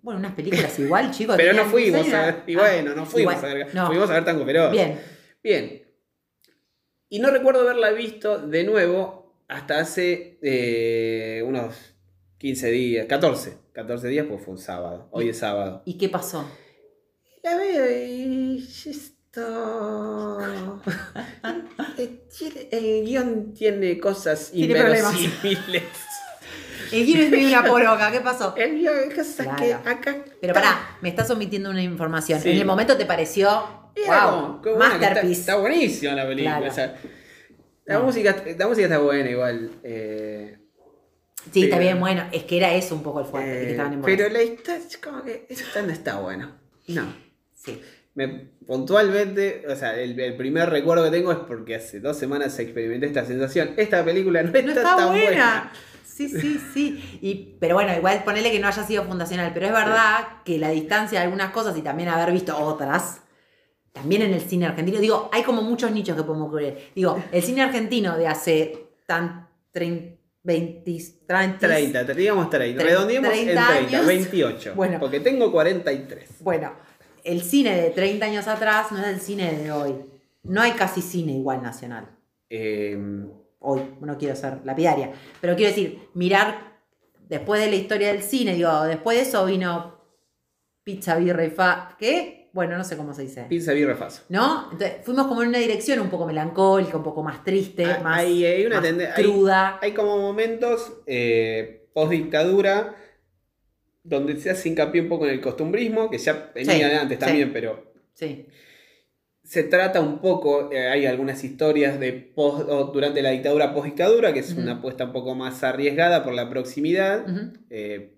Bueno, 0.00 0.20
unas 0.20 0.34
películas 0.34 0.78
igual, 0.78 1.10
chicos. 1.10 1.36
Pero 1.36 1.52
no 1.52 1.64
fuimos 1.64 2.12
a 2.12 2.26
ver, 2.26 2.42
y 2.46 2.54
Ah, 2.54 2.60
bueno, 2.60 2.94
no 2.94 3.06
fuimos 3.06 3.34
igual, 3.34 3.50
a 3.50 3.54
ver, 3.54 3.74
no. 3.74 3.86
fuimos 3.86 4.10
a 4.10 4.14
ver 4.14 4.24
Tango 4.24 4.44
Feroz. 4.44 4.72
Bien. 4.72 5.00
Bien. 5.42 5.82
Y 7.08 7.18
no 7.18 7.30
recuerdo 7.30 7.60
haberla 7.62 7.90
visto 7.92 8.38
de 8.38 8.64
nuevo 8.64 9.44
hasta 9.48 9.78
hace 9.78 10.38
eh, 10.42 11.42
unos 11.46 11.94
15 12.38 12.70
días, 12.70 13.06
14. 13.06 13.56
14 13.72 14.08
días, 14.08 14.26
pues 14.28 14.42
fue 14.44 14.54
un 14.54 14.58
sábado. 14.58 15.08
Hoy 15.12 15.28
es 15.28 15.38
sábado. 15.38 15.82
¿Y 15.84 15.98
qué 15.98 16.08
pasó? 16.08 16.48
La 17.42 17.56
veo 17.56 17.90
y 17.90 18.60
esto... 19.36 20.80
Eh, 21.98 22.68
El 22.70 23.04
guion 23.06 23.52
tiene 23.54 23.98
cosas 23.98 24.50
inverosímiles. 24.52 25.82
El 26.92 27.06
guion 27.06 27.20
es 27.22 27.30
medio 27.30 27.48
una 27.48 27.64
poroca, 27.68 28.12
¿qué 28.12 28.20
pasó? 28.20 28.54
El 28.56 28.78
guion 28.78 28.94
es 29.08 29.14
cosas 29.14 29.46
Claro. 29.46 29.56
que 29.56 29.74
acá... 29.74 30.16
Pero 30.40 30.54
pará, 30.54 30.96
me 31.00 31.08
estás 31.08 31.30
omitiendo 31.30 31.70
una 31.70 31.82
información. 31.82 32.40
Sí. 32.40 32.50
En 32.50 32.58
el 32.58 32.64
momento 32.66 32.96
te 32.96 33.06
pareció. 33.06 33.48
Wow, 34.06 34.60
como, 34.60 34.62
que 34.62 34.72
está, 34.72 34.78
masterpiece. 34.88 35.40
está 35.40 35.56
buenísima 35.56 36.12
la 36.14 36.26
película. 36.26 36.58
Claro. 36.58 36.70
o 36.72 36.74
sea, 36.74 36.96
la, 37.86 37.94
No. 37.98 38.04
música, 38.04 38.36
la 38.58 38.68
música 38.68 38.86
está 38.86 38.98
buena 38.98 39.30
igual. 39.30 39.70
eh, 39.82 40.58
Sí, 41.52 41.62
está 41.64 41.76
pero- 41.76 41.86
bien, 41.88 42.00
bueno. 42.00 42.26
Es 42.32 42.42
que 42.44 42.56
era 42.58 42.74
eso 42.74 42.94
un 42.94 43.02
poco 43.02 43.20
el 43.20 43.26
fuerte. 43.26 43.50
que 43.50 43.62
eh, 43.68 43.70
estaban 43.70 43.92
en 43.94 44.02
pero 44.02 44.28
la 44.28 44.42
historia 44.42 44.76
es 44.86 44.96
como 44.98 45.22
que 45.22 45.46
esta 45.48 45.80
no 45.82 45.92
está 45.92 46.18
buena. 46.20 46.58
No. 46.88 47.14
Sí. 47.54 47.80
Me, 48.16 48.26
puntualmente, 48.66 49.64
o 49.68 49.76
sea, 49.76 49.96
el, 50.00 50.18
el 50.18 50.36
primer 50.36 50.68
recuerdo 50.70 51.04
que 51.04 51.10
tengo 51.10 51.30
es 51.32 51.38
porque 51.38 51.76
hace 51.76 52.00
dos 52.00 52.16
semanas 52.18 52.58
experimenté 52.58 53.06
esta 53.06 53.24
sensación. 53.24 53.70
Esta 53.76 54.04
película 54.04 54.42
no, 54.42 54.50
No 54.50 54.58
está, 54.58 54.70
está 54.72 54.96
tan 54.96 55.08
buena. 55.08 55.24
buena. 55.26 55.72
Sí, 56.04 56.28
sí, 56.30 56.58
sí. 56.72 57.18
Y, 57.20 57.56
pero 57.60 57.74
bueno, 57.74 57.94
igual 57.94 58.24
ponele 58.24 58.50
que 58.50 58.58
no 58.58 58.68
haya 58.68 58.82
sido 58.84 59.04
fundacional. 59.04 59.50
Pero 59.52 59.66
es 59.66 59.72
verdad 59.72 60.42
que 60.44 60.56
la 60.58 60.70
distancia 60.70 61.18
de 61.20 61.24
algunas 61.26 61.50
cosas 61.52 61.76
y 61.76 61.82
también 61.82 62.08
haber 62.08 62.32
visto 62.32 62.56
otras, 62.58 63.20
también 63.92 64.22
en 64.22 64.32
el 64.32 64.40
cine 64.40 64.64
argentino, 64.66 64.98
digo, 64.98 65.28
hay 65.32 65.42
como 65.42 65.60
muchos 65.60 65.90
nichos 65.90 66.16
que 66.16 66.22
podemos 66.22 66.48
cubrir. 66.48 66.90
Digo, 66.94 67.22
el 67.32 67.42
cine 67.42 67.62
argentino 67.62 68.16
de 68.16 68.26
hace 68.28 68.78
tan 69.06 69.46
30, 69.72 70.16
20, 70.42 70.84
30, 71.26 71.58
30, 71.58 72.04
digamos 72.14 72.48
30. 72.48 72.82
Tre- 72.82 72.86
Redondeemos 72.86 73.30
30 73.30 73.50
en 73.50 73.56
30, 73.56 73.96
años. 73.98 74.06
28. 74.06 74.72
Bueno. 74.74 74.98
Porque 75.00 75.20
tengo 75.20 75.52
43. 75.52 76.30
Bueno, 76.40 76.72
el 77.26 77.42
cine 77.42 77.76
de 77.80 77.90
30 77.90 78.24
años 78.26 78.48
atrás 78.48 78.92
no 78.92 78.98
es 79.00 79.06
el 79.08 79.20
cine 79.20 79.52
de 79.52 79.70
hoy. 79.72 79.94
No 80.44 80.60
hay 80.62 80.72
casi 80.72 81.02
cine 81.02 81.32
igual 81.32 81.62
nacional. 81.62 82.08
Eh, 82.50 82.98
Hoy, 83.58 83.80
no 84.00 84.16
quiero 84.16 84.36
ser 84.36 84.58
lapidaria. 84.64 85.10
Pero 85.40 85.56
quiero 85.56 85.70
decir, 85.74 86.08
mirar 86.14 86.78
después 87.28 87.60
de 87.60 87.68
la 87.68 87.74
historia 87.76 88.08
del 88.12 88.22
cine, 88.22 88.54
digo, 88.54 88.84
después 88.84 89.16
de 89.16 89.22
eso 89.24 89.44
vino 89.46 89.96
Pizza, 90.84 91.16
Birra 91.16 91.44
y 91.44 91.50
Fa. 91.50 91.96
¿Qué? 91.98 92.50
Bueno, 92.52 92.78
no 92.78 92.84
sé 92.84 92.96
cómo 92.96 93.12
se 93.12 93.22
dice. 93.22 93.42
pizza 93.48 93.72
birra 93.72 93.96
faso. 93.96 94.22
¿No? 94.28 94.68
Entonces 94.72 94.98
fuimos 95.02 95.26
como 95.26 95.42
en 95.42 95.48
una 95.48 95.58
dirección 95.58 96.00
un 96.00 96.08
poco 96.08 96.26
melancólica, 96.26 96.96
un 96.96 97.02
poco 97.02 97.22
más 97.22 97.42
triste, 97.44 97.84
Ah, 97.84 98.00
más, 98.02 98.18
hay- 98.20 98.64
una 98.64 98.80
más 98.80 98.88
hay- 99.16 99.24
cruda. 99.24 99.78
Hay 99.82 99.92
como 99.92 100.16
momentos 100.18 100.92
eh, 101.06 101.88
post 101.92 102.12
dictadura 102.12 102.94
donde 104.08 104.38
se 104.38 104.50
hace 104.50 104.68
hincapié 104.68 105.00
un 105.02 105.08
poco 105.08 105.26
en 105.26 105.32
el 105.32 105.40
costumbrismo, 105.40 106.10
que 106.10 106.18
ya 106.18 106.50
venía 106.54 106.72
Sí, 106.74 106.78
de 106.80 106.94
antes 106.96 107.18
sí. 107.18 107.24
también, 107.24 107.52
pero 107.52 107.92
Sí. 108.14 108.46
se 109.42 109.62
trata 109.64 110.00
un 110.00 110.20
poco, 110.20 110.70
eh, 110.72 110.88
hay 110.88 111.06
algunas 111.06 111.42
historias 111.44 112.00
de 112.00 112.12
post, 112.12 112.68
o 112.68 112.84
durante 112.86 113.22
la 113.22 113.30
dictadura 113.30 113.72
post 113.74 113.86
dictadura, 113.86 114.32
que 114.32 114.40
es 114.40 114.52
una 114.54 114.72
apuesta 114.74 115.04
un 115.04 115.12
poco 115.12 115.34
más 115.34 115.62
arriesgada 115.62 116.24
por 116.24 116.34
la 116.34 116.48
proximidad, 116.50 117.26
eh, 117.70 118.14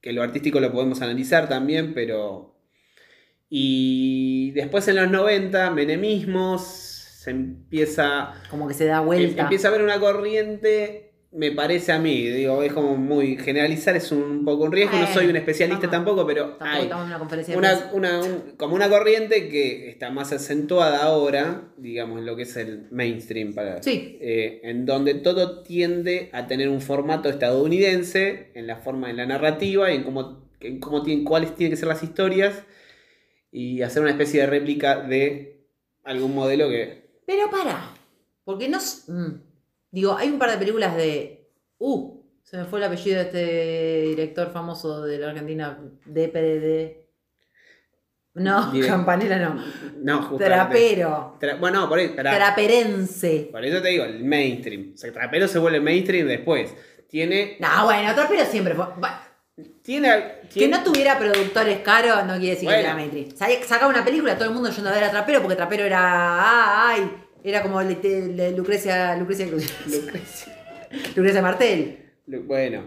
que 0.00 0.12
lo 0.12 0.22
artístico 0.22 0.60
lo 0.60 0.72
podemos 0.72 1.00
analizar 1.02 1.48
también, 1.48 1.94
pero... 1.94 2.50
Y 3.54 4.50
después 4.52 4.88
en 4.88 4.96
los 4.96 5.10
90, 5.10 5.70
menemismos, 5.70 6.62
se 6.66 7.30
empieza 7.30 8.32
Como 8.50 8.66
que 8.66 8.74
se 8.74 8.86
da 8.86 8.98
Em- 9.00 9.04
vuelta. 9.04 9.42
Empieza 9.42 9.68
a 9.68 9.70
haber 9.70 9.82
una 9.82 10.00
corriente, 10.00 11.11
me 11.34 11.50
parece 11.52 11.92
a 11.92 11.98
mí, 11.98 12.26
digo, 12.28 12.62
es 12.62 12.72
como 12.72 12.94
muy 12.96 13.36
generalizar, 13.38 13.96
es 13.96 14.12
un 14.12 14.44
poco 14.44 14.64
un 14.64 14.72
riesgo, 14.72 14.98
no 14.98 15.06
soy 15.06 15.26
un 15.26 15.36
especialista 15.36 15.86
Vamos. 15.86 16.04
tampoco, 16.04 16.26
pero 16.26 16.44
Tampoco 16.56 16.64
hay 16.70 16.82
estamos 16.82 17.04
en 17.04 17.08
una 17.10 17.18
conferencia 17.18 17.52
de 17.54 17.58
una, 17.58 17.90
una- 17.94 18.20
un- 18.20 18.56
como 18.58 18.74
una 18.74 18.88
corriente 18.90 19.48
que 19.48 19.88
está 19.88 20.10
más 20.10 20.32
acentuada 20.32 21.02
ahora, 21.02 21.72
digamos, 21.78 22.18
en 22.18 22.26
lo 22.26 22.36
que 22.36 22.42
es 22.42 22.56
el 22.56 22.86
mainstream, 22.90 23.54
para, 23.54 23.82
Sí. 23.82 24.18
eh, 24.20 24.60
en 24.64 24.84
donde 24.84 25.14
todo 25.14 25.62
tiende 25.62 26.28
a 26.32 26.46
tener 26.46 26.68
un 26.68 26.80
formato 26.82 27.30
estadounidense, 27.30 28.50
en 28.54 28.66
la 28.66 28.76
forma, 28.76 29.08
en 29.10 29.16
la 29.16 29.24
narrativa 29.26 29.90
y 29.90 29.96
en 29.96 30.04
cómo, 30.04 30.50
en 30.60 30.80
cómo 30.80 31.02
tienen, 31.02 31.24
cuáles 31.24 31.54
tienen 31.54 31.72
que 31.72 31.76
ser 31.78 31.88
las 31.88 32.02
historias, 32.02 32.62
y 33.50 33.82
hacer 33.82 34.02
una 34.02 34.10
especie 34.12 34.40
de 34.40 34.46
réplica 34.46 35.00
de 35.00 35.66
algún 36.04 36.34
modelo 36.34 36.68
que 36.68 37.20
Pero 37.26 37.50
para, 37.50 37.90
porque 38.44 38.68
no... 38.68 38.78
mm. 38.78 39.51
Digo, 39.92 40.16
hay 40.16 40.28
un 40.28 40.38
par 40.40 40.50
de 40.50 40.56
películas 40.58 40.96
de... 40.96 41.48
Uh, 41.78 42.20
se 42.42 42.56
me 42.56 42.64
fue 42.64 42.80
el 42.80 42.86
apellido 42.86 43.18
de 43.18 43.22
este 43.22 44.02
director 44.08 44.50
famoso 44.52 45.02
de 45.02 45.18
la 45.18 45.28
Argentina, 45.30 45.78
DPDD. 46.06 46.96
No, 48.34 48.72
Direct- 48.72 48.86
campanela 48.88 49.38
no. 49.38 49.62
No, 50.02 50.22
justamente. 50.22 50.44
Trapero. 50.46 51.36
Tra- 51.40 51.60
bueno, 51.60 51.88
por, 51.88 51.98
ahí-. 51.98 52.14
Traperense. 52.14 53.48
por 53.52 53.64
eso 53.64 53.80
te 53.82 53.88
digo, 53.88 54.04
el 54.04 54.24
mainstream. 54.24 54.92
O 54.94 54.96
sea, 54.96 55.12
trapero 55.12 55.46
se 55.46 55.58
vuelve 55.58 55.80
mainstream 55.80 56.26
después. 56.26 56.74
Tiene. 57.08 57.58
No, 57.60 57.84
bueno, 57.84 58.14
trapero 58.14 58.44
siempre 58.46 58.74
fue. 58.74 58.86
Tiene. 59.82 60.40
Que 60.52 60.66
no 60.68 60.82
tuviera 60.82 61.18
productores 61.18 61.80
caros 61.80 62.24
no 62.24 62.34
quiere 62.38 62.50
decir 62.54 62.64
Bueno. 62.64 62.80
que 62.80 62.84
era 62.86 62.94
mainstream. 62.94 63.30
Sa- 63.36 63.66
Sacaba 63.66 63.90
una 63.92 64.02
película, 64.04 64.34
todo 64.36 64.48
el 64.48 64.54
mundo 64.54 64.70
yendo 64.70 64.88
a 64.88 64.94
ver 64.94 65.04
a 65.04 65.10
Trapero 65.10 65.40
porque 65.42 65.56
Trapero 65.56 65.84
era. 65.84 65.98
ah, 66.00 66.88
Ay, 66.88 67.12
era 67.42 67.62
como 67.62 67.82
le- 67.82 67.96
te- 67.96 68.28
le- 68.28 68.52
Lucrecia, 68.52 69.16
Lucrecia, 69.16 69.46
Lucrecia. 69.86 70.88
Lucrecia 71.16 71.42
Martel. 71.42 71.98
Lu- 72.26 72.42
Bueno. 72.44 72.84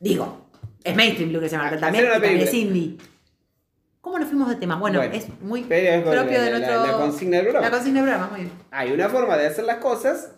Digo, 0.00 0.50
es 0.82 0.94
mainstream 0.96 1.32
Lucrecia 1.32 1.58
Martel 1.58 1.78
Hacer 1.84 1.92
también, 1.94 2.12
también 2.12 2.40
es 2.40 2.54
indie. 2.54 2.96
¿Cómo 4.00 4.18
nos 4.18 4.28
fuimos 4.28 4.50
de 4.50 4.56
tema? 4.56 4.76
Bueno, 4.76 4.98
Bueno, 4.98 5.14
es 5.14 5.28
muy 5.40 5.60
es 5.60 6.02
propio 6.02 6.14
la- 6.14 6.24
de 6.44 6.50
la- 6.50 6.58
nuestro. 6.58 6.86
la 6.86 6.92
consigna 6.98 7.36
del 7.38 7.46
programa. 7.46 7.66
La 7.66 7.70
consigna 7.76 8.00
del 8.00 8.08
programa, 8.10 8.30
muy 8.32 8.40
bien. 8.42 8.52
Hay 8.70 8.92
una 8.92 9.08
forma 9.08 9.36
de 9.38 9.46
hacer 9.46 9.64
las 9.64 9.78
cosas 9.78 10.34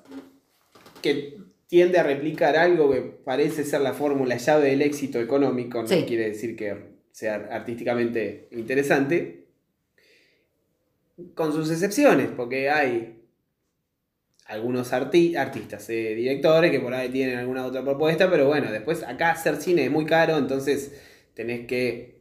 que 1.02 1.38
tiende 1.66 1.98
a 1.98 2.04
replicar 2.04 2.56
algo 2.56 2.90
que 2.92 3.00
parece 3.00 3.64
ser 3.64 3.80
la 3.80 3.92
fórmula 3.92 4.36
llave 4.36 4.70
del 4.70 4.82
éxito 4.82 5.18
económico, 5.20 5.82
no 5.82 5.88
Sí. 5.88 6.04
quiere 6.06 6.28
decir 6.28 6.54
que 6.54 6.94
sea 7.10 7.48
artísticamente 7.50 8.46
interesante, 8.52 9.46
con 11.34 11.52
sus 11.52 11.70
excepciones, 11.70 12.28
porque 12.36 12.70
hay 12.70 13.15
algunos 14.48 14.92
arti- 14.92 15.36
artistas, 15.36 15.88
eh, 15.90 16.14
directores 16.14 16.70
que 16.70 16.80
por 16.80 16.94
ahí 16.94 17.08
tienen 17.08 17.38
alguna 17.38 17.66
otra 17.66 17.82
propuesta, 17.82 18.30
pero 18.30 18.46
bueno, 18.46 18.70
después 18.70 19.02
acá 19.02 19.32
hacer 19.32 19.56
cine 19.56 19.84
es 19.84 19.90
muy 19.90 20.04
caro, 20.06 20.38
entonces 20.38 20.92
tenés 21.34 21.66
que, 21.66 22.16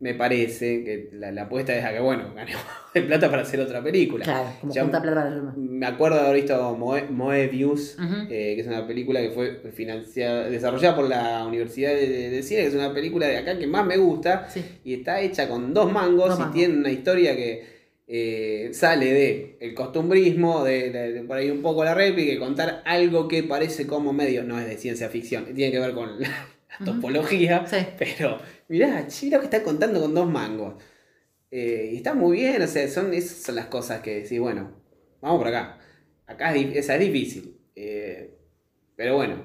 me 0.00 0.14
parece, 0.14 0.84
que 0.84 1.10
la, 1.14 1.32
la 1.32 1.42
apuesta 1.42 1.74
es 1.76 1.84
a 1.84 1.92
que, 1.92 1.98
bueno, 1.98 2.32
ganemos 2.32 2.62
de 2.94 3.02
plata 3.02 3.28
para 3.28 3.42
hacer 3.42 3.58
otra 3.60 3.82
película. 3.82 4.24
Claro, 4.24 4.48
como 4.60 4.72
junta 4.72 5.02
plata 5.02 5.16
para 5.16 5.28
el 5.30 5.34
demás. 5.34 5.56
Me 5.56 5.86
acuerdo 5.86 6.16
de 6.18 6.22
haber 6.22 6.36
visto 6.36 6.76
Moe- 6.76 7.08
Moebius, 7.10 7.96
Ujú. 7.98 8.14
eh, 8.30 8.54
que 8.54 8.60
es 8.60 8.66
una 8.68 8.86
película 8.86 9.20
que 9.20 9.30
fue 9.30 9.56
financiada, 9.72 10.48
desarrollada 10.48 10.94
por 10.94 11.08
la 11.08 11.44
Universidad 11.44 11.90
de, 11.90 12.40
Cine, 12.44 12.60
que 12.60 12.66
es 12.68 12.74
una 12.74 12.94
película 12.94 13.26
de 13.26 13.38
acá 13.38 13.58
que 13.58 13.66
más 13.66 13.84
me 13.84 13.96
gusta, 13.96 14.48
Sí. 14.48 14.64
y 14.84 14.94
está 14.94 15.20
hecha 15.20 15.48
con 15.48 15.74
dos 15.74 15.90
mangos 15.90 16.36
y 16.36 16.38
mangos. 16.38 16.54
tiene 16.54 16.74
una 16.76 16.90
historia 16.92 17.34
que 17.34 17.77
eh, 18.10 18.70
sale 18.72 19.12
de 19.12 19.56
el 19.60 19.74
costumbrismo, 19.74 20.64
de, 20.64 20.90
de- 20.90 21.12
de 21.12 21.22
por 21.24 21.36
ahí 21.36 21.50
un 21.50 21.60
poco 21.62 21.84
la 21.84 21.94
réplica, 21.94 22.32
y 22.32 22.38
contar 22.38 22.82
algo 22.86 23.28
que 23.28 23.42
parece 23.42 23.86
como 23.86 24.12
medio, 24.14 24.44
no 24.44 24.58
es 24.58 24.66
de 24.66 24.78
ciencia 24.78 25.08
ficción, 25.10 25.44
tiene 25.54 25.70
que 25.70 25.78
ver 25.78 25.92
con 25.92 26.18
la, 26.20 26.28
topología, 26.84 27.66
Sí. 27.66 27.76
pero 27.98 28.38
mirá, 28.68 29.00
lo 29.02 29.38
que 29.40 29.44
está 29.44 29.62
contando 29.62 30.00
con 30.00 30.14
dos 30.14 30.28
mangos. 30.30 30.74
Eh, 31.50 31.90
y 31.92 31.96
está 31.96 32.14
muy 32.14 32.38
bien, 32.38 32.60
o 32.62 32.66
sea, 32.66 32.88
son, 32.88 33.12
esas 33.14 33.38
son 33.38 33.54
las 33.56 33.66
cosas 33.66 34.00
que 34.00 34.22
decís, 34.22 34.38
bueno, 34.40 34.70
vamos 35.20 35.38
por 35.38 35.48
acá. 35.48 35.78
Acá 36.26 36.54
es, 36.54 36.76
esa 36.76 36.94
es 36.94 37.00
difícil. 37.00 37.56
eh, 37.74 38.34
pero 38.96 39.16
bueno, 39.16 39.36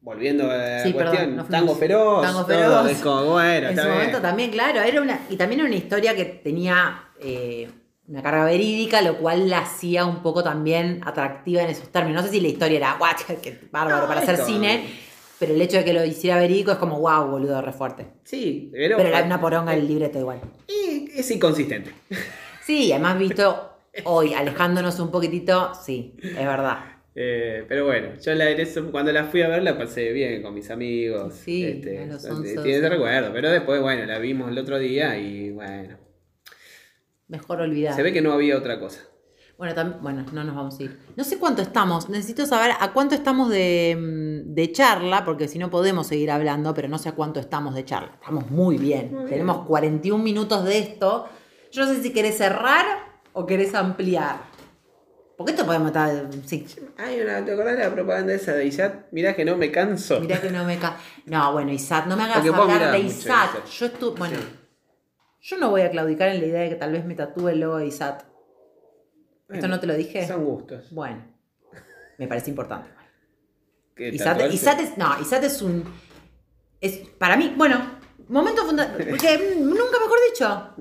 volviendo 0.00 0.50
a 0.50 0.56
la 0.56 0.82
Sí, 0.82 0.92
perdón, 0.92 1.06
cuestión, 1.14 1.36
nos 1.36 1.46
fuimos. 1.46 1.60
tango 1.66 1.74
feroz, 1.76 2.22
Tango 2.22 2.44
todo, 2.44 2.56
feroz. 2.58 2.90
es 2.90 2.98
como, 2.98 3.24
bueno, 3.32 3.68
En 3.68 3.76
su 3.76 3.82
bien. 3.82 3.94
momento 3.94 4.20
también, 4.20 4.50
claro, 4.50 4.80
era 4.82 5.00
una, 5.00 5.20
y 5.30 5.36
también 5.36 5.60
era 5.60 5.68
una 5.68 5.76
historia 5.78 6.14
que 6.16 6.24
tenía 6.24 7.04
eh, 7.24 7.68
una 8.08 8.22
carga 8.22 8.44
verídica, 8.44 9.00
lo 9.02 9.18
cual 9.18 9.48
la 9.48 9.60
hacía 9.60 10.04
un 10.04 10.22
poco 10.22 10.42
también 10.42 11.00
atractiva 11.04 11.62
en 11.62 11.70
esos 11.70 11.90
términos. 11.90 12.22
No 12.22 12.28
sé 12.28 12.34
si 12.34 12.40
la 12.40 12.48
historia 12.48 12.76
era, 12.78 12.96
guau, 12.98 13.14
qué 13.42 13.58
bárbaro 13.70 14.02
No, 14.02 14.08
para 14.08 14.20
hacer 14.20 14.38
cine, 14.38 14.84
pero 15.38 15.54
el 15.54 15.60
hecho 15.60 15.78
de 15.78 15.84
que 15.84 15.92
lo 15.92 16.04
hiciera 16.04 16.36
verídico 16.38 16.72
es 16.72 16.78
como, 16.78 17.00
wow, 17.00 17.26
boludo, 17.30 17.60
re 17.62 17.72
fuerte. 17.72 18.06
Sí, 18.24 18.70
pero, 18.72 18.96
Pero 18.96 19.08
era 19.08 19.22
una 19.24 19.40
poronga 19.40 19.74
el 19.74 19.86
libreto 19.86 20.18
igual. 20.18 20.40
y 20.68 21.10
es 21.14 21.30
inconsistente. 21.30 21.92
Sí, 22.64 22.92
además 22.92 23.18
visto 23.18 23.72
hoy, 24.04 24.34
alejándonos 24.34 25.00
un 25.00 25.10
poquitito, 25.10 25.72
sí, 25.74 26.14
es 26.22 26.36
verdad. 26.36 26.78
Eh, 27.14 27.64
pero 27.68 27.84
bueno, 27.86 28.10
yo 28.24 28.34
la, 28.34 28.46
cuando 28.92 29.12
la 29.12 29.24
fui 29.24 29.42
a 29.42 29.48
ver 29.48 29.64
la 29.64 29.76
pasé 29.76 30.12
bien 30.12 30.42
con 30.42 30.54
mis 30.54 30.70
amigos. 30.70 31.34
Sí, 31.34 31.64
este, 31.64 31.98
a 32.04 32.06
los 32.06 32.22
tiene 32.22 32.36
11, 32.36 32.48
ese 32.52 32.80
12. 32.80 32.88
recuerdo, 32.88 33.32
pero 33.32 33.50
después, 33.50 33.82
bueno, 33.82 34.06
la 34.06 34.18
vimos 34.18 34.48
el 34.48 34.58
otro 34.58 34.78
día 34.78 35.18
y 35.18 35.50
bueno, 35.50 35.96
Mejor 37.32 37.60
olvidar. 37.62 37.94
se 37.96 38.02
ve 38.02 38.12
que 38.12 38.20
no 38.22 38.32
había 38.32 38.56
otra 38.56 38.78
cosa. 38.78 39.00
Bueno, 39.58 39.74
tam- 39.74 40.00
bueno, 40.00 40.24
no 40.32 40.44
nos 40.44 40.54
vamos 40.56 40.78
a 40.78 40.82
ir. 40.82 40.98
No 41.16 41.24
sé 41.24 41.38
cuánto 41.38 41.62
estamos. 41.62 42.08
Necesito 42.08 42.46
saber 42.46 42.72
a 42.78 42.92
cuánto 42.92 43.14
estamos 43.14 43.48
de, 43.48 43.96
mm, 43.96 44.54
de 44.54 44.72
charla, 44.72 45.24
porque 45.24 45.46
si 45.48 45.58
no 45.58 45.70
podemos 45.70 46.06
seguir 46.06 46.30
hablando, 46.30 46.74
pero 46.74 46.88
no 46.88 46.98
sé 46.98 47.08
a 47.10 47.12
cuánto 47.12 47.38
estamos 47.40 47.74
de 47.74 47.84
charla. 47.84 48.10
Estamos 48.14 48.50
muy 48.50 48.76
bien. 48.76 49.08
Muy 49.10 49.18
bien. 49.20 49.28
Tenemos 49.30 49.66
41 49.66 50.22
minutos 50.22 50.64
de 50.64 50.78
esto. 50.78 51.26
Yo 51.70 51.86
no 51.86 51.92
sé 51.94 52.02
si 52.02 52.12
querés 52.12 52.36
cerrar 52.38 52.84
o 53.32 53.46
querés 53.46 53.74
ampliar. 53.74 54.36
Porque 55.36 55.52
esto 55.52 55.64
podemos 55.64 55.88
estar. 55.88 56.28
Sí, 56.44 56.66
Hay 56.98 57.20
una, 57.20 57.44
¿te 57.44 57.52
acordás 57.52 57.76
de 57.78 57.84
la 57.84 57.90
propaganda 57.94 58.32
esa 58.34 58.52
de 58.54 58.66
Isat? 58.66 59.06
Mirá 59.12 59.34
que 59.34 59.44
no 59.44 59.56
me 59.56 59.70
canso. 59.70 60.20
mirá 60.20 60.40
que 60.40 60.50
no 60.50 60.64
me 60.64 60.78
ca... 60.78 60.96
No, 61.26 61.52
bueno, 61.52 61.72
Isat, 61.72 62.06
no 62.06 62.16
me 62.16 62.24
hagas 62.24 62.44
Porque 62.46 62.60
hablar 62.72 62.92
de 62.92 62.98
Isat. 63.00 63.50
Isat. 63.54 63.66
Yo 63.70 63.86
estuve. 63.86 64.18
Bueno, 64.18 64.36
Sí. 64.38 64.44
Yo 65.42 65.58
no 65.58 65.70
voy 65.70 65.82
a 65.82 65.90
claudicar 65.90 66.28
en 66.28 66.40
la 66.40 66.46
idea 66.46 66.60
de 66.62 66.68
que 66.70 66.76
tal 66.76 66.92
vez 66.92 67.04
me 67.04 67.14
tatúe 67.14 67.48
el 67.48 67.60
logo 67.60 67.78
de 67.78 67.86
Isat. 67.86 68.22
¿Esto 69.50 69.68
no 69.68 69.80
te 69.80 69.86
lo 69.86 69.94
dije? 69.94 70.26
Son 70.26 70.44
gustos. 70.44 70.90
Bueno, 70.92 71.24
me 72.16 72.28
parece 72.28 72.48
importante. 72.48 72.88
¿Qué, 73.94 74.08
Isat, 74.08 74.40
es, 74.80 74.96
no, 74.96 75.20
Isat 75.20 75.44
es 75.44 75.60
un, 75.60 75.84
es 76.80 76.96
para 77.18 77.36
mí, 77.36 77.52
bueno, 77.56 77.78
momento 78.28 78.64
fundamental, 78.64 79.06
porque 79.08 79.56
mm, 79.56 79.68
nunca 79.68 79.98
mejor 80.00 80.18
dicho, 80.30 80.74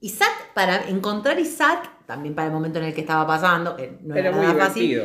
Isat, 0.00 0.54
para 0.54 0.88
encontrar 0.88 1.38
Isat, 1.38 2.06
también 2.06 2.34
para 2.34 2.46
el 2.46 2.54
momento 2.54 2.78
en 2.78 2.86
el 2.86 2.94
que 2.94 3.02
estaba 3.02 3.26
pasando, 3.26 3.76
que 3.76 3.98
no 4.00 4.14
era, 4.14 4.28
Era 4.28 4.36
muy 4.38 4.46
nada 4.46 4.66
fácil. 4.66 5.02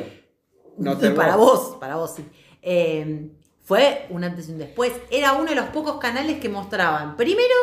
No 0.78 0.98
te 1.00 1.12
para 1.12 1.36
vos, 1.36 1.78
para 1.80 1.96
vos 1.96 2.16
sí, 2.16 2.26
Eh, 2.62 3.32
fue 3.64 4.06
un 4.12 4.24
antes 4.24 4.48
y 4.48 4.52
un 4.52 4.60
después, 4.60 4.94
era 5.10 5.34
uno 5.34 5.50
de 5.50 5.56
los 5.56 5.66
pocos 5.70 5.98
canales 5.98 6.40
que 6.40 6.50
mostraban, 6.50 7.18
primero, 7.18 7.56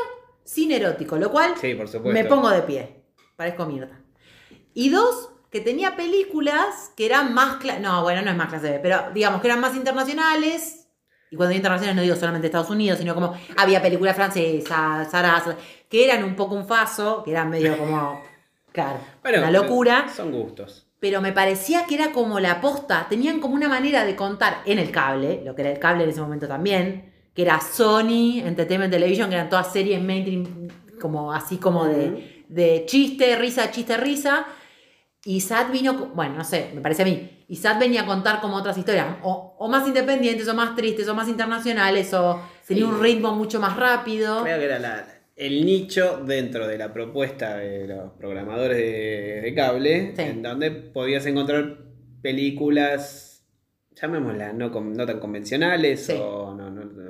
cine 0.45 0.77
erótico, 0.77 1.17
lo 1.17 1.31
cual 1.31 1.55
Sí, 1.61 1.75
por 1.75 1.89
supuesto. 1.89 2.13
me 2.13 2.25
pongo 2.25 2.51
de 2.51 2.63
pie. 2.63 3.03
Parezco 3.37 3.67
mierda. 3.67 4.01
Y 4.75 4.89
dos, 4.91 5.31
que 5.51 5.61
tenía 5.61 5.97
películas 5.97 6.93
que 6.97 7.07
eran 7.07 7.35
más... 7.35 7.59
No, 7.81 8.03
bueno, 8.03 8.23
no 8.23 8.31
es 8.31 8.37
más 8.37 8.49
clase 8.49 8.71
B, 8.73 8.81
pero 8.83 9.11
digamos 9.13 9.41
que 9.41 9.49
eran 9.49 9.61
más 9.61 9.77
internacionales. 9.77 10.89
Y 11.31 11.37
cuando 11.37 11.51
digo 11.51 11.59
internacionales 11.59 11.97
no 11.97 12.03
digo 12.03 12.17
solamente 12.17 12.47
Estados 12.47 12.71
Unidos, 12.71 12.99
sino 12.99 13.15
como 13.15 13.35
había 13.57 13.81
películas 13.81 14.15
francesas, 14.17 15.11
zarazas, 15.11 15.57
que 15.89 16.05
eran 16.05 16.25
un 16.25 16.37
poco 16.37 16.55
un 16.55 16.67
faso, 16.67 17.23
que 17.23 17.31
eran 17.31 17.51
medio 17.51 17.77
como... 17.79 18.23
Claro, 18.73 19.01
Bueno, 19.23 19.39
una 19.39 19.51
locura. 19.51 20.09
Son 20.15 20.33
gustos. 20.33 20.87
Pero 20.99 21.21
me 21.21 21.33
parecía 21.33 21.85
que 21.87 21.97
era 21.97 22.13
como 22.13 22.41
la 22.41 22.61
posta. 22.63 23.07
Tenían 23.09 23.41
como 23.41 23.55
una 23.55 23.69
manera 23.69 24.05
de 24.05 24.17
contar 24.17 24.63
en 24.65 24.79
el 24.79 24.91
cable, 24.91 25.43
lo 25.45 25.55
que 25.55 25.63
era 25.63 25.71
el 25.73 25.79
cable 25.79 26.05
en 26.05 26.11
ese 26.11 26.23
momento 26.23 26.49
también, 26.49 27.12
que 27.35 27.43
era 27.43 27.61
Sony, 27.61 28.41
Entertainment 28.45 28.93
Television, 28.93 29.29
que 29.29 29.37
eran 29.37 29.49
todas 29.49 29.73
series 29.73 30.03
mainstream, 30.03 30.69
como 31.01 31.33
así 31.33 31.57
como 31.57 31.87
de, 31.87 32.45
de 32.49 32.85
chiste, 32.87 33.37
risa, 33.37 33.71
chiste, 33.71 33.97
risa. 33.97 34.47
Y 35.25 35.41
Sat 35.41 35.71
vino, 35.71 36.11
bueno, 36.15 36.37
no 36.39 36.45
sé, 36.45 36.71
me 36.75 36.81
parece 36.81 37.03
a 37.03 37.05
mí. 37.05 37.45
Y 37.49 37.57
Sat 37.57 37.79
venía 37.79 38.03
a 38.03 38.07
contar 38.07 38.41
como 38.41 38.57
otras 38.57 38.77
historias, 38.77 39.07
o, 39.23 39.55
o 39.59 39.69
más 39.69 39.87
independientes, 39.87 40.49
o 40.49 40.55
más 40.55 40.75
tristes, 40.75 41.07
o 41.09 41.15
más 41.15 41.29
internacionales, 41.29 42.13
o 42.15 42.41
tenía 42.67 42.85
Sí. 42.85 42.91
un 42.91 43.01
ritmo 43.01 43.35
mucho 43.35 43.61
más 43.61 43.77
rápido. 43.77 44.43
Creo 44.43 44.59
que 44.59 44.65
era 44.65 44.79
la- 44.79 45.07
el 45.37 45.65
nicho 45.65 46.23
dentro 46.27 46.67
de 46.69 46.77
la 46.77 46.93
propuesta 46.93 47.57
de 47.57 47.87
los 47.87 48.13
programadores 48.13 48.77
de, 48.77 49.41
de 49.43 49.55
cable, 49.55 50.13
Sí. 50.17 50.23
en 50.23 50.43
donde 50.43 50.71
podías 50.71 51.25
encontrar 51.27 51.79
películas, 52.21 53.45
llamémoslas, 53.93 54.55
no 54.55 55.07
tan 55.07 55.21
convencionales 55.21 56.07
Sí. 56.07 56.15
o 56.21 56.55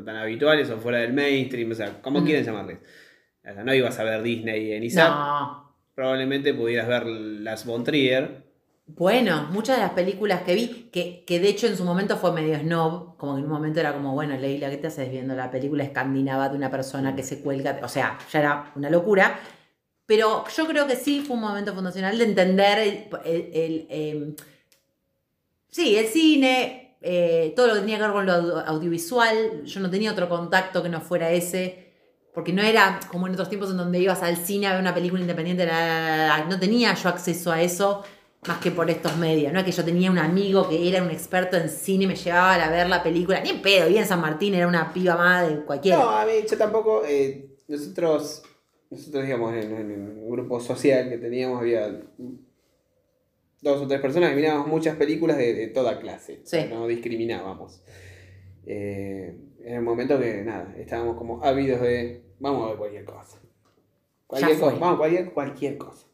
no, 0.03 0.05
tan 0.05 0.16
habituales 0.16 0.68
o 0.70 0.78
fuera 0.78 0.98
del 0.98 1.12
mainstream, 1.12 1.70
o 1.70 1.74
sea, 1.74 2.00
como 2.03 2.20
Mm. 2.20 2.24
quieren 2.24 2.44
llamarles. 2.44 2.78
O 3.44 3.53
sea, 3.55 3.64
no 3.64 3.74
ibas 3.74 3.98
a 3.98 4.05
ver 4.05 4.22
Disney 4.22 4.72
en 4.72 4.84
ISAP, 4.84 5.09
No, 5.11 5.74
probablemente 5.94 6.55
pudieras 6.55 6.86
ver 6.88 7.07
las 7.07 7.64
Von 7.66 7.84
Trier. 7.84 8.50
Bueno, 8.86 9.48
muchas 9.53 9.76
de 9.76 9.82
las 9.82 9.92
películas 9.92 10.42
que 10.42 10.55
vi, 10.55 10.88
que, 10.92 11.24
que 11.24 11.40
de 11.40 11.48
hecho 11.48 11.66
en 11.66 11.76
su 11.76 11.84
momento 11.84 12.16
fue 12.16 12.32
medio 12.32 12.59
snob, 12.59 13.16
como 13.16 13.34
que 13.34 13.38
en 13.40 13.46
un 13.46 13.53
momento 13.53 13.80
era 13.80 13.92
como, 13.94 14.12
bueno, 14.12 14.36
Leila, 14.36 14.68
¿qué 14.70 14.76
te 14.76 14.88
haces 14.88 15.11
viendo 15.11 15.34
la 15.34 15.50
película 15.50 15.84
escandinava 15.84 16.48
de 16.48 16.57
una 16.57 16.70
persona 16.70 17.14
que 17.16 17.22
se 17.22 17.40
cuelga? 17.40 17.78
O 17.82 17.88
sea, 17.88 18.18
ya 18.30 18.38
era 18.40 18.72
una 18.74 18.90
locura. 18.90 19.38
Pero 20.05 20.44
yo 20.55 20.66
creo 20.66 20.86
que 20.86 20.96
sí 20.96 21.20
fue 21.20 21.36
un 21.36 21.42
momento 21.42 21.72
fundacional 21.74 22.18
de 22.18 22.24
entender 22.24 22.78
el, 22.80 23.05
el- 23.24 23.50
el, 23.55 23.86
eh, 23.88 24.34
sí, 25.70 25.96
el 25.96 26.07
cine, 26.07 26.81
eh, 27.03 27.53
todo 27.57 27.66
lo 27.68 27.74
que 27.74 27.80
tenía 27.80 27.96
que 27.96 28.03
ver 28.05 28.12
con 28.12 28.26
lo 28.26 28.32
audio- 28.32 28.59
audiovisual. 28.66 29.64
Yo 29.64 29.80
no 29.80 29.90
tenía 29.90 30.12
otro 30.12 30.28
contacto 30.28 30.82
que 30.82 30.88
no 30.88 31.00
fuera 31.00 31.30
ese. 31.30 31.90
Porque 32.34 32.53
no 32.53 32.62
era 32.62 32.98
como 33.11 33.26
en 33.26 33.34
otros 33.34 33.50
tiempos 33.50 33.70
en 33.70 33.76
donde 33.76 33.98
ibas 33.98 34.22
al 34.22 34.38
cine 34.38 34.66
a 34.66 34.72
ver 34.72 34.80
una 34.80 34.94
película 34.94 35.20
independiente, 35.20 35.66
la, 35.66 35.86
la, 35.86 36.26
la, 36.38 36.44
no 36.46 36.59
tenía 36.59 36.94
yo 36.94 37.11
acceso 37.11 37.53
a 37.53 37.61
eso 37.61 38.03
más 38.48 38.59
que 38.59 38.70
por 38.70 38.88
estos 38.88 39.16
medios. 39.18 39.53
No 39.53 39.59
es 39.59 39.66
que 39.66 39.72
yo 39.72 39.84
tenía 39.84 40.11
un 40.11 40.16
amigo 40.18 40.66
que 40.66 40.88
era 40.88 41.03
un 41.03 41.11
experto 41.11 41.59
en 41.59 41.68
cine 41.68 42.05
y 42.05 42.07
me 42.07 42.16
llevaba 42.16 42.55
a 42.55 42.70
ver 42.70 42.88
la 42.88 43.03
película. 43.03 43.40
Ni 43.42 43.50
en 43.50 43.61
pedo, 43.61 43.88
y 43.90 43.98
en 43.98 44.07
San 44.07 44.20
Martín 44.22 44.55
era 44.55 44.66
una 44.66 44.92
piba 44.94 45.14
más 45.14 45.46
de 45.46 45.57
cualquiera. 45.62 45.98
No, 45.98 46.09
a 46.11 46.24
mí 46.24 46.32
yo 46.50 46.57
tampoco, 46.57 47.03
eh, 47.07 47.48
nosotros 47.68 48.42
nosotros, 48.90 49.24
digamos, 49.24 49.55
en, 49.55 49.72
en 49.74 50.18
un 50.18 50.30
grupo 50.30 50.59
social 50.59 51.09
que 51.09 51.18
teníamos, 51.18 51.61
había 51.61 52.00
dos 53.62 53.80
o 53.80 53.86
tres 53.88 54.00
personas 54.00 54.30
que 54.30 54.36
mirábamos 54.36 54.66
muchas 54.66 54.96
películas 54.96 55.38
de, 55.38 55.54
de 55.54 55.68
toda 55.68 55.98
clase. 55.98 56.40
Sí. 56.44 56.66
no 56.68 56.86
discriminábamos. 56.86 57.82
Eh, 58.66 59.34
en 59.64 59.74
el 59.74 59.82
momento 59.82 60.18
que, 60.20 60.42
nada, 60.42 60.74
estábamos 60.76 61.16
como 61.16 61.42
ávidos 61.44 61.80
de, 61.80 62.22
vamos 62.40 62.64
a 62.64 62.68
ver 62.70 62.76
cualquier 62.78 63.04
cosa. 63.04 63.38
Cualquier 64.26 64.58
cosa, 64.58 64.76
vamos, 64.78 64.98
cualquier, 64.98 65.32
cualquier 65.32 65.78
cosa. 65.78 66.06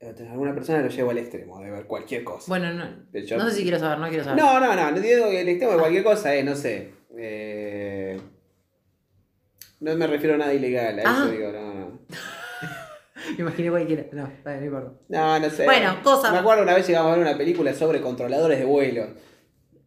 Eh, 0.00 0.14
Alguna 0.30 0.54
persona 0.54 0.80
lo 0.82 0.88
lleva 0.88 1.10
al 1.12 1.18
extremo 1.18 1.60
de 1.60 1.70
ver 1.70 1.86
cualquier 1.86 2.24
cosa. 2.24 2.44
Bueno, 2.48 2.72
no, 2.72 2.84
hecho- 3.12 3.36
no 3.36 3.48
sé 3.50 3.56
si 3.56 3.62
quiero 3.62 3.78
saber, 3.78 3.98
no 3.98 4.08
quiero 4.08 4.24
saber. 4.24 4.42
No, 4.42 4.60
no, 4.60 4.74
no, 4.74 4.90
no 4.92 5.00
digo 5.00 5.26
el 5.26 5.48
extremo 5.48 5.72
de 5.74 5.78
cualquier 5.78 6.04
cosa 6.04 6.34
es, 6.34 6.44
no 6.44 6.54
sé. 6.56 6.90
eh, 7.18 8.18
no 9.80 9.96
me 9.96 10.06
refiero 10.06 10.34
a 10.34 10.38
nada 10.38 10.52
ilegal, 10.54 10.98
a 11.00 11.02
Ah. 11.06 11.22
eso 11.24 11.30
digo, 11.30 11.52
no, 11.52 11.74
no. 11.74 11.98
Me 13.36 13.36
imaginé 13.42 13.70
cualquiera. 13.70 14.04
No, 14.12 14.26
está 14.26 14.50
bien, 14.50 14.60
no 14.60 14.66
importa. 14.78 15.00
No, 15.08 15.38
no 15.38 15.50
sé. 15.50 15.64
Bueno, 15.64 15.96
cosa- 16.02 16.32
Me 16.32 16.38
acuerdo 16.38 16.62
una 16.62 16.74
vez 16.74 16.86
llegamos 16.86 17.12
a 17.12 17.16
ver 17.16 17.26
una 17.26 17.36
película 17.38 17.74
sobre 17.74 18.00
controladores 18.00 18.58
de 18.58 18.64
vuelo. 18.64 19.06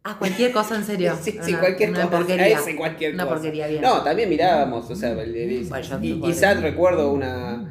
Ah, 0.04 0.16
cualquier 0.18 0.52
cosa, 0.52 0.76
en 0.76 0.84
serio. 0.84 1.14
Sí, 1.22 1.38
sí, 1.42 1.52
Una- 1.52 1.60
cualquier 1.60 1.90
una 1.90 2.02
cosa. 2.04 2.16
porquería. 2.18 2.58
Ese 2.58 2.76
cualquier 2.76 3.14
Una 3.14 3.24
cosa. 3.24 3.34
porquería, 3.36 3.66
bien. 3.68 3.82
No, 3.82 4.02
también 4.02 4.28
mirábamos, 4.28 4.90
o 4.90 4.94
sea, 4.94 5.12
el- 5.12 5.34
el- 5.34 5.64
Bueno, 5.66 5.84
yo 5.84 6.28
y. 6.28 6.32
Sad 6.34 6.60
recuerdo 6.60 7.12
una. 7.12 7.70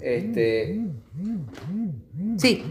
Este. 0.00 0.80
Sí. 2.38 2.64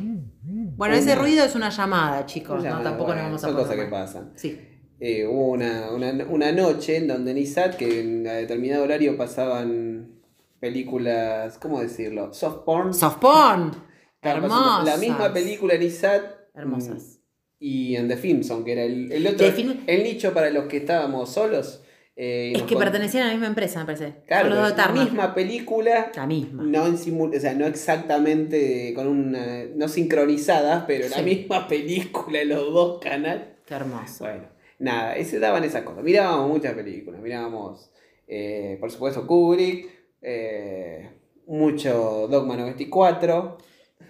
Bueno, 0.78 0.96
ese 0.96 1.16
ruido 1.16 1.44
es 1.44 1.56
una 1.56 1.70
llamada, 1.70 2.26
chicos. 2.26 2.50
¿cómo 2.58 2.62
se 2.62 2.70
No, 2.70 2.82
tampoco 2.82 3.08
Bueno, 3.08 3.22
nos 3.30 3.42
vamos 3.42 3.44
a 3.44 3.48
Son 3.48 3.56
cosas 3.56 3.76
que 3.76 3.86
pasan. 3.92 4.32
Sí. 4.36 4.60
Eh, 5.00 5.26
hubo 5.28 5.52
una, 5.52 5.92
una, 5.92 6.12
una 6.30 6.52
noche 6.52 6.98
en 6.98 7.08
donde 7.08 7.32
en 7.32 7.38
ISAT, 7.38 7.76
que 7.76 8.02
en 8.02 8.28
a 8.28 8.34
determinado 8.34 8.84
horario 8.84 9.16
pasaban 9.18 10.17
películas, 10.60 11.58
¿cómo 11.60 11.82
decirlo? 11.82 12.34
Soft 12.34 12.64
porn. 12.66 12.94
Soft 12.94 13.18
porn. 13.18 13.72
Hermosas. 14.22 14.86
La 14.86 14.98
misma 14.98 15.34
película 15.34 15.74
en 15.76 15.84
ISAT. 15.84 16.24
Hermosas. 16.54 17.20
Y 17.60 17.96
en 17.96 18.08
The 18.08 18.18
Filmson, 18.18 18.64
que 18.64 18.74
era 18.74 18.84
el, 18.84 19.12
el 19.12 19.26
otro, 19.28 19.48
Film- 19.52 19.84
el 19.88 20.04
nicho 20.04 20.34
para 20.34 20.50
los 20.52 20.66
que 20.66 20.78
estábamos 20.78 21.32
solos. 21.32 21.84
eh, 22.16 22.54
Es 22.56 22.64
que 22.64 22.74
con- 22.76 22.84
pertenecían 22.84 23.24
a 23.24 23.28
la 23.28 23.34
misma 23.34 23.48
empresa, 23.48 23.80
me 23.80 23.86
parece. 23.86 24.16
Claro, 24.28 24.50
los 24.50 24.76
la 24.78 24.88
misma 24.90 25.34
película, 25.36 26.12
La 26.16 26.26
misma. 26.28 26.64
no 26.64 26.86
en 26.88 26.98
simu- 26.98 27.36
o 27.36 27.40
sea, 27.40 27.54
no 27.54 27.66
exactamente 27.68 28.94
con 28.96 29.08
una, 29.08 29.66
no 29.76 29.88
sincronizadas, 29.88 30.84
pero 30.88 31.08
la 31.10 31.22
misma 31.22 31.68
película 31.68 32.42
en 32.42 32.50
los 32.50 32.74
dos 32.74 33.00
canales. 33.00 33.44
Qué 33.66 33.74
hermoso. 33.76 34.24
Bueno, 34.26 34.44
nada, 34.80 35.16
ese 35.16 35.40
daban 35.40 35.64
esas 35.64 35.84
cosas. 35.84 36.04
Mirábamos 36.04 36.50
muchas 36.50 36.74
películas, 36.74 37.22
mirábamos, 37.22 37.92
eh, 38.28 38.78
por 38.80 38.90
supuesto, 38.92 39.26
Kubrick, 39.28 39.97
eh, 40.30 41.10
mucho 41.48 42.28
Dogma 42.30 42.58
94. 42.58 43.58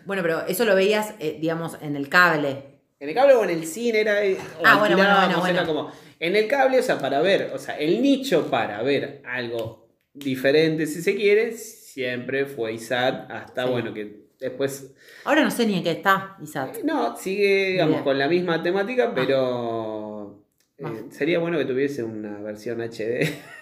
Bueno, 0.06 0.22
pero 0.24 0.42
eso 0.48 0.66
lo 0.66 0.74
veías, 0.76 1.14
eh, 1.20 1.38
digamos, 1.40 1.78
en 1.82 1.96
el 1.96 2.10
cable. 2.10 2.80
En 3.00 3.10
el 3.10 3.16
cable 3.16 3.36
o 3.36 3.44
en 3.44 3.52
el 3.52 3.66
cine 3.66 4.00
era. 4.02 4.24
eh, 4.26 4.38
Ah, 4.64 4.78
bueno, 4.80 4.98
bueno, 4.98 5.14
bueno, 5.40 5.48
era 5.48 5.66
como. 5.66 5.92
En 6.20 6.36
el 6.36 6.48
cable, 6.48 6.80
o 6.80 6.84
sea, 6.84 6.98
para 6.98 7.22
ver, 7.22 7.52
o 7.54 7.60
sea, 7.60 7.78
el 7.78 8.02
nicho 8.02 8.50
para 8.50 8.82
ver 8.82 9.22
algo 9.26 9.88
diferente, 10.14 10.88
si 10.88 11.02
se 11.04 11.16
quiere, 11.16 11.52
siempre 11.52 12.46
fue 12.48 12.74
ISAT, 12.74 13.30
hasta 13.30 13.66
Sí. 13.66 13.70
bueno, 13.70 13.94
que 13.94 14.28
después. 14.40 14.94
Ahora 15.26 15.44
no 15.44 15.52
sé 15.52 15.68
ni 15.68 15.76
en 15.78 15.84
qué 15.84 15.92
está, 15.92 16.36
Isaac. 16.42 16.78
eh, 16.78 16.82
No, 16.84 17.16
sigue, 17.16 17.68
digamos, 17.74 18.02
con 18.02 18.18
la 18.18 18.28
misma 18.28 18.64
temática, 18.64 19.12
pero. 19.14 20.44
Ah. 20.84 20.92
sería 21.12 21.38
bueno 21.40 21.58
que 21.60 21.66
tuviese 21.66 22.04
una 22.04 22.40
versión 22.40 22.82
HD. 22.82 23.28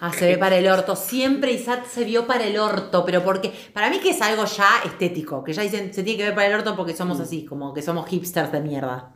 Ah, 0.00 0.12
se 0.12 0.26
ve 0.26 0.36
para 0.38 0.56
el 0.56 0.66
orto. 0.68 0.96
Siempre 0.96 1.52
Isaac 1.52 1.84
se 1.86 2.04
vio 2.04 2.26
para 2.26 2.44
el 2.46 2.58
orto, 2.58 3.04
pero 3.04 3.22
porque. 3.22 3.52
Para 3.72 3.88
mí 3.90 3.98
que 4.00 4.10
es 4.10 4.20
algo 4.20 4.44
ya 4.44 4.68
estético, 4.84 5.44
que 5.44 5.52
ya 5.52 5.62
dicen 5.62 5.94
se 5.94 6.02
tiene 6.02 6.18
que 6.18 6.24
ver 6.24 6.34
para 6.34 6.48
el 6.48 6.54
orto 6.54 6.74
porque 6.76 6.94
somos 6.94 7.18
Mm. 7.18 7.22
así, 7.22 7.44
como 7.44 7.72
que 7.72 7.82
somos 7.82 8.08
hipsters 8.08 8.50
de 8.52 8.60
mierda. 8.60 9.14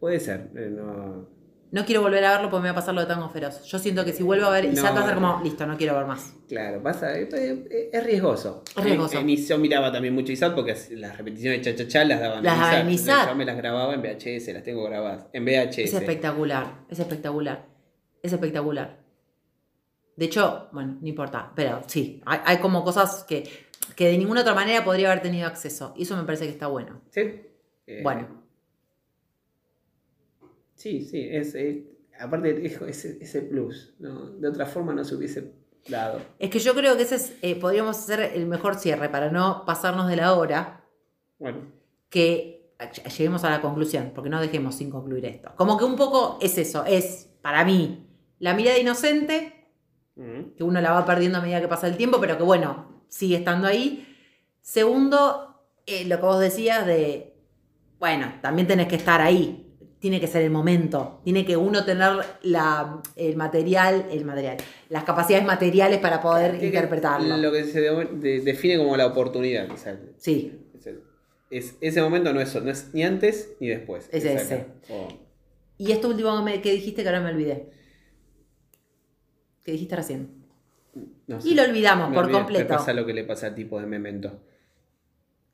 Puede 0.00 0.20
ser, 0.20 0.50
eh, 0.56 0.68
no. 0.70 1.34
No 1.72 1.84
quiero 1.84 2.00
volver 2.00 2.24
a 2.24 2.30
verlo 2.32 2.48
porque 2.48 2.62
me 2.62 2.68
va 2.68 2.72
a 2.72 2.74
pasar 2.76 2.94
lo 2.94 3.00
de 3.00 3.06
Tango 3.08 3.28
Feroz. 3.28 3.64
Yo 3.64 3.78
siento 3.78 4.04
que 4.04 4.12
si 4.12 4.22
vuelvo 4.22 4.46
a 4.46 4.50
ver 4.50 4.66
Isaac 4.66 4.94
No. 4.94 5.00
va 5.00 5.04
a 5.04 5.06
ser 5.06 5.14
como, 5.16 5.40
listo, 5.42 5.66
no 5.66 5.76
quiero 5.76 5.96
ver 5.96 6.06
más. 6.06 6.32
Claro, 6.48 6.80
pasa, 6.82 7.18
eh, 7.18 7.28
eh, 7.32 7.90
es 7.92 8.04
riesgoso. 8.04 8.62
Es 8.76 8.84
riesgoso. 8.84 9.18
En- 9.18 9.28
en- 9.28 9.36
yo 9.36 9.58
miraba 9.58 9.90
también 9.90 10.14
mucho 10.14 10.30
ISAT 10.30 10.54
porque 10.54 10.76
las 10.92 11.16
repeticiones 11.18 11.64
de 11.64 11.74
cha-cha-cha 11.74 12.04
las 12.04 12.20
daban 12.20 12.44
Las 12.44 12.56
daban 12.58 12.74
en 12.74 12.80
Entonces 12.82 13.06
ISAT. 13.06 13.28
Yo 13.30 13.34
me 13.34 13.44
las 13.44 13.56
grababa 13.56 13.94
en 13.94 14.00
VHS, 14.02 14.52
las 14.52 14.62
tengo 14.62 14.84
grabadas. 14.84 15.26
En 15.32 15.44
VHS. 15.44 15.82
Es 15.84 15.94
espectacular, 15.94 16.84
es 16.88 16.98
espectacular, 17.00 17.66
es 18.22 18.32
espectacular. 18.32 19.05
De 20.16 20.24
hecho, 20.26 20.68
bueno, 20.72 20.96
no 21.00 21.06
importa, 21.08 21.52
pero 21.54 21.82
sí, 21.86 22.22
hay, 22.26 22.40
hay 22.44 22.58
como 22.58 22.82
cosas 22.84 23.24
que, 23.24 23.48
que 23.94 24.08
de 24.08 24.18
ninguna 24.18 24.40
otra 24.40 24.54
manera 24.54 24.82
podría 24.84 25.10
haber 25.10 25.22
tenido 25.22 25.46
acceso. 25.46 25.92
Y 25.96 26.02
eso 26.04 26.16
me 26.16 26.24
parece 26.24 26.46
que 26.46 26.52
está 26.52 26.66
bueno. 26.68 27.02
Sí. 27.10 27.20
Eh, 27.86 28.00
Bueno. 28.02 28.26
Sí, 30.74 31.00
sí, 31.04 31.26
es, 31.30 31.54
es- 31.54 31.84
aparte 32.20 32.64
es 32.66 32.80
ese, 32.82 33.18
ese 33.20 33.42
plus, 33.42 33.94
¿no? 33.98 34.30
De 34.30 34.48
otra 34.48 34.66
forma 34.66 34.94
no 34.94 35.04
se 35.04 35.14
hubiese 35.14 35.52
dado. 35.88 36.20
Es 36.38 36.50
que 36.50 36.58
yo 36.58 36.74
creo 36.74 36.96
que 36.96 37.02
ese 37.02 37.16
es, 37.16 37.32
eh, 37.42 37.56
podríamos 37.56 37.96
hacer 37.98 38.20
el 38.34 38.46
mejor 38.46 38.76
cierre 38.76 39.08
para 39.08 39.30
no 39.30 39.64
pasarnos 39.66 40.08
de 40.08 40.16
la 40.16 40.34
hora, 40.34 40.84
Bueno, 41.38 41.58
que 42.10 42.72
lleguemos 43.16 43.44
a 43.44 43.50
la 43.50 43.60
conclusión, 43.62 44.12
porque 44.14 44.30
no 44.30 44.40
dejemos 44.40 44.74
sin 44.74 44.90
concluir 44.90 45.24
esto. 45.26 45.50
Como 45.56 45.78
que 45.78 45.84
un 45.84 45.96
poco 45.96 46.38
es 46.42 46.58
eso, 46.58 46.84
es 46.84 47.28
para 47.42 47.64
mí 47.64 48.06
la 48.38 48.52
mirada 48.54 48.78
inocente, 48.78 49.55
que 50.56 50.64
uno 50.64 50.80
la 50.80 50.92
va 50.92 51.04
perdiendo 51.04 51.38
a 51.38 51.42
medida 51.42 51.60
que 51.60 51.68
pasa 51.68 51.86
el 51.86 51.96
tiempo, 51.96 52.18
pero 52.20 52.36
que 52.38 52.42
bueno, 52.42 53.02
sigue 53.08 53.36
estando 53.36 53.66
ahí. 53.68 54.06
Segundo, 54.62 55.62
eh, 55.86 56.04
lo 56.06 56.16
que 56.16 56.22
vos 56.22 56.40
decías 56.40 56.86
de, 56.86 57.34
bueno, 57.98 58.32
también 58.42 58.66
tenés 58.66 58.88
que 58.88 58.96
estar 58.96 59.20
ahí, 59.20 59.62
tiene 59.98 60.20
que 60.20 60.26
ser 60.26 60.42
el 60.42 60.50
momento, 60.50 61.20
tiene 61.24 61.44
que 61.44 61.56
uno 61.56 61.84
tener 61.84 62.12
la, 62.42 63.00
el 63.16 63.36
material, 63.36 64.06
el 64.10 64.24
material, 64.24 64.56
las 64.88 65.04
capacidades 65.04 65.46
materiales 65.46 65.98
para 66.00 66.20
poder 66.20 66.52
tiene 66.52 66.66
interpretarlo. 66.66 67.36
Lo 67.36 67.52
que 67.52 67.64
se 67.64 67.80
de- 67.80 68.04
de- 68.06 68.40
define 68.40 68.78
como 68.78 68.96
la 68.96 69.06
oportunidad. 69.06 69.68
sea, 69.76 69.98
Sí, 70.18 70.52
es, 70.74 70.88
es- 71.50 71.76
ese 71.80 72.02
momento 72.02 72.32
no 72.32 72.40
es, 72.40 72.54
no 72.62 72.70
es 72.70 72.92
ni 72.92 73.02
antes 73.04 73.54
ni 73.60 73.68
después. 73.68 74.08
Es 74.12 74.24
ese. 74.24 74.66
O- 74.90 75.08
y 75.78 75.92
esto 75.92 76.08
último 76.08 76.44
que 76.62 76.72
dijiste 76.72 77.02
que 77.02 77.08
ahora 77.08 77.20
me 77.20 77.30
olvidé. 77.30 77.70
Que 79.66 79.72
dijiste 79.72 79.96
recién. 79.96 80.28
no 81.26 81.40
sé. 81.40 81.48
Y 81.50 81.54
lo 81.54 81.62
olvidamos 81.64 82.14
por 82.14 82.30
completo. 82.30 82.62
Me 82.64 82.78
pasa 82.78 82.92
lo 82.94 83.04
que 83.04 83.12
le 83.12 83.24
pasa 83.24 83.48
al 83.48 83.54
tipo 83.56 83.80
de 83.80 83.86
Memento. 83.86 84.40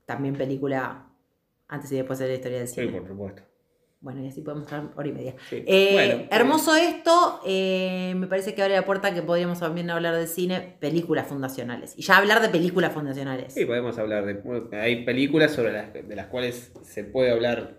También 0.04 0.34
película 0.36 1.06
antes 1.66 1.90
y 1.92 1.96
después 1.96 2.18
de 2.18 2.28
la 2.28 2.34
historia 2.34 2.58
del 2.58 2.68
Sí, 2.68 2.82
cine. 2.82 2.92
por 3.00 3.08
supuesto. 3.08 3.42
Bueno, 4.02 4.20
y 4.22 4.28
así 4.28 4.42
podemos 4.42 4.64
estar 4.64 4.90
hora 4.96 5.08
y 5.08 5.12
media. 5.12 5.34
Sí. 5.48 5.64
Eh, 5.66 5.90
Bueno, 5.92 6.24
hermoso 6.30 6.74
esto, 6.76 7.40
eh, 7.46 8.12
me 8.16 8.26
parece 8.26 8.54
que 8.54 8.60
abre 8.62 8.74
la 8.74 8.84
puerta 8.84 9.14
que 9.14 9.22
podríamos 9.22 9.60
también 9.60 9.88
hablar 9.90 10.14
de 10.16 10.26
cine, 10.26 10.76
películas 10.80 11.26
fundacionales. 11.28 11.94
Y 11.96 12.02
ya 12.02 12.18
hablar 12.18 12.42
de 12.42 12.48
películas 12.50 12.92
fundacionales. 12.92 13.54
Sí, 13.54 13.64
podemos 13.64 13.96
hablar 13.98 14.26
de. 14.26 14.76
Hay 14.76 15.04
películas 15.06 15.52
sobre 15.52 15.72
las, 15.72 15.92
de 15.94 16.14
las 16.16 16.26
cuales 16.26 16.72
se 16.82 17.04
puede 17.04 17.30
hablar 17.30 17.78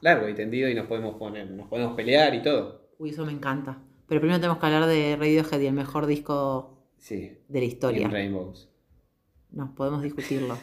largo 0.00 0.28
y 0.28 0.34
tendido 0.34 0.68
y 0.68 0.74
nos 0.74 0.86
podemos 0.86 1.16
poner, 1.16 1.48
nos 1.50 1.68
podemos 1.68 1.94
pelear 1.94 2.34
y 2.34 2.42
todo. 2.42 2.88
Uy, 2.98 3.10
eso 3.10 3.24
me 3.24 3.32
encanta. 3.32 3.78
Pero 4.08 4.20
primero 4.20 4.38
tenemos 4.40 4.58
que 4.58 4.66
hablar 4.66 4.86
de 4.86 5.16
Radiohead 5.16 5.60
y 5.60 5.66
el 5.66 5.72
mejor 5.74 6.06
disco 6.06 6.78
Sí. 6.98 7.32
de 7.48 7.58
la 7.60 7.64
historia. 7.66 8.02
In 8.02 8.10
Rainbows. 8.10 8.68
No, 9.50 9.74
podemos 9.74 10.02
discutirlo. 10.02 10.56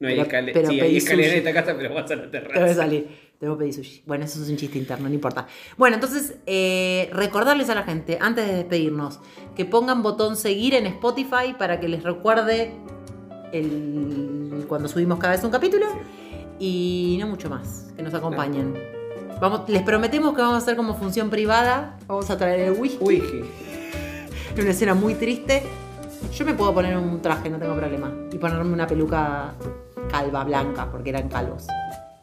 No 0.00 0.06
hay 0.08 0.14
Pero- 0.14 0.22
escalera. 0.26 0.52
pero 0.54 0.68
Sí, 0.70 0.80
hay 0.80 0.96
escalera 0.96 1.28
en 1.28 1.34
sushi. 1.34 1.48
esta 1.48 1.52
casa, 1.64 1.76
pero 1.76 1.94
vas 1.94 2.10
a 2.10 2.16
la 2.16 2.30
Te 2.30 2.38
voy 2.38 2.46
a 2.48 2.52
terraza. 2.52 2.74
salir. 2.74 3.08
Tengo 3.40 3.56
que 3.56 3.60
pedir 3.62 3.74
sushi. 3.74 4.02
Bueno, 4.06 4.24
eso 4.24 4.42
es 4.42 4.48
un 4.48 4.56
chiste 4.56 4.78
interno, 4.78 5.08
no 5.08 5.14
importa. 5.14 5.46
Bueno, 5.76 5.94
entonces, 5.96 6.36
eh, 6.46 7.08
recordarles 7.12 7.68
a 7.70 7.74
la 7.74 7.82
gente, 7.84 8.18
antes 8.20 8.46
de 8.46 8.54
despedirnos, 8.54 9.20
que 9.56 9.64
pongan 9.64 10.02
botón 10.02 10.36
seguir 10.36 10.74
en 10.74 10.86
Spotify 10.86 11.54
para 11.58 11.80
que 11.80 11.88
les 11.88 12.02
recuerde 12.04 12.74
el, 13.52 14.64
cuando 14.68 14.88
subimos 14.88 15.18
cada 15.18 15.34
vez 15.34 15.44
un 15.44 15.50
capítulo. 15.50 15.86
Y 16.60 17.16
no 17.20 17.28
mucho 17.28 17.48
más, 17.48 17.92
que 17.96 18.02
nos 18.02 18.12
acompañen. 18.14 18.74
Vamos, 19.40 19.68
les 19.68 19.82
prometemos 19.82 20.34
que 20.34 20.40
vamos 20.40 20.54
a 20.56 20.58
hacer 20.58 20.76
como 20.76 20.94
función 20.94 21.30
privada. 21.30 21.96
Vamos 22.06 22.28
a 22.30 22.36
traer 22.36 22.60
el 22.60 22.72
whisky. 22.72 23.44
En 24.56 24.60
una 24.62 24.70
escena 24.70 24.94
muy 24.94 25.14
triste. 25.14 25.62
Yo 26.34 26.44
me 26.44 26.54
puedo 26.54 26.74
poner 26.74 26.96
un 26.96 27.22
traje, 27.22 27.48
no 27.48 27.58
tengo 27.58 27.76
problema. 27.76 28.12
Y 28.32 28.38
ponerme 28.38 28.72
una 28.72 28.86
peluca 28.86 29.52
calva, 30.10 30.42
blanca, 30.44 30.88
porque 30.90 31.10
eran 31.10 31.28
calvos. 31.28 31.66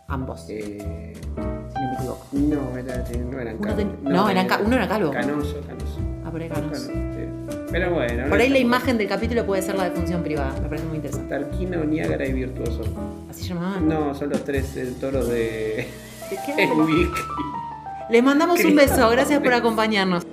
Ambos, 0.07 0.45
Eh, 0.49 1.13
si 1.15 1.29
no 1.35 1.89
me 1.89 1.93
equivoco. 1.95 2.27
no, 2.33 2.77
era, 2.77 2.97
no 2.97 3.39
eran 3.39 3.55
Uno 3.55 3.61
calvos. 3.61 3.75
ten- 3.77 3.97
no, 4.03 4.29
eran 4.29 4.47
uno 4.65 4.75
era 4.75 4.87
calvo. 4.87 5.11
Canoso, 5.11 5.61
canoso. 5.65 5.99
Ah, 6.25 6.31
por 6.31 6.41
ahí 6.41 6.49
Canoso. 6.49 6.91
Pero 7.71 7.91
bueno. 7.93 8.23
no 8.23 8.29
Por 8.29 8.39
ahí 8.39 8.49
la 8.49 8.59
imagen 8.59 8.97
del 8.97 9.07
capítulo 9.07 9.45
puede 9.45 9.61
ser 9.61 9.75
la 9.75 9.85
de 9.85 9.91
función 9.91 10.21
privada. 10.21 10.53
Me 10.61 10.67
parece 10.67 10.85
muy 10.87 10.97
interesante. 10.97 11.29
Tarquino, 11.29 11.83
Niágara 11.85 12.27
y 12.27 12.33
Virtuoso. 12.33 12.81
Así 13.29 13.43
llamaban. 13.47 13.87
No, 13.87 14.13
son 14.13 14.29
los 14.29 14.43
tres 14.43 14.75
el 14.77 14.95
toro 14.95 15.21
de. 16.29 16.35
¿Qué- 16.37 16.53
qué? 16.55 16.63
El 16.63 16.71
wiki. 16.71 17.11
Les 18.09 18.23
mandamos 18.23 18.63
un 18.63 18.75
beso. 18.75 19.09
Gracias 19.09 19.41
por 19.41 19.53
acompañarnos. 19.53 20.25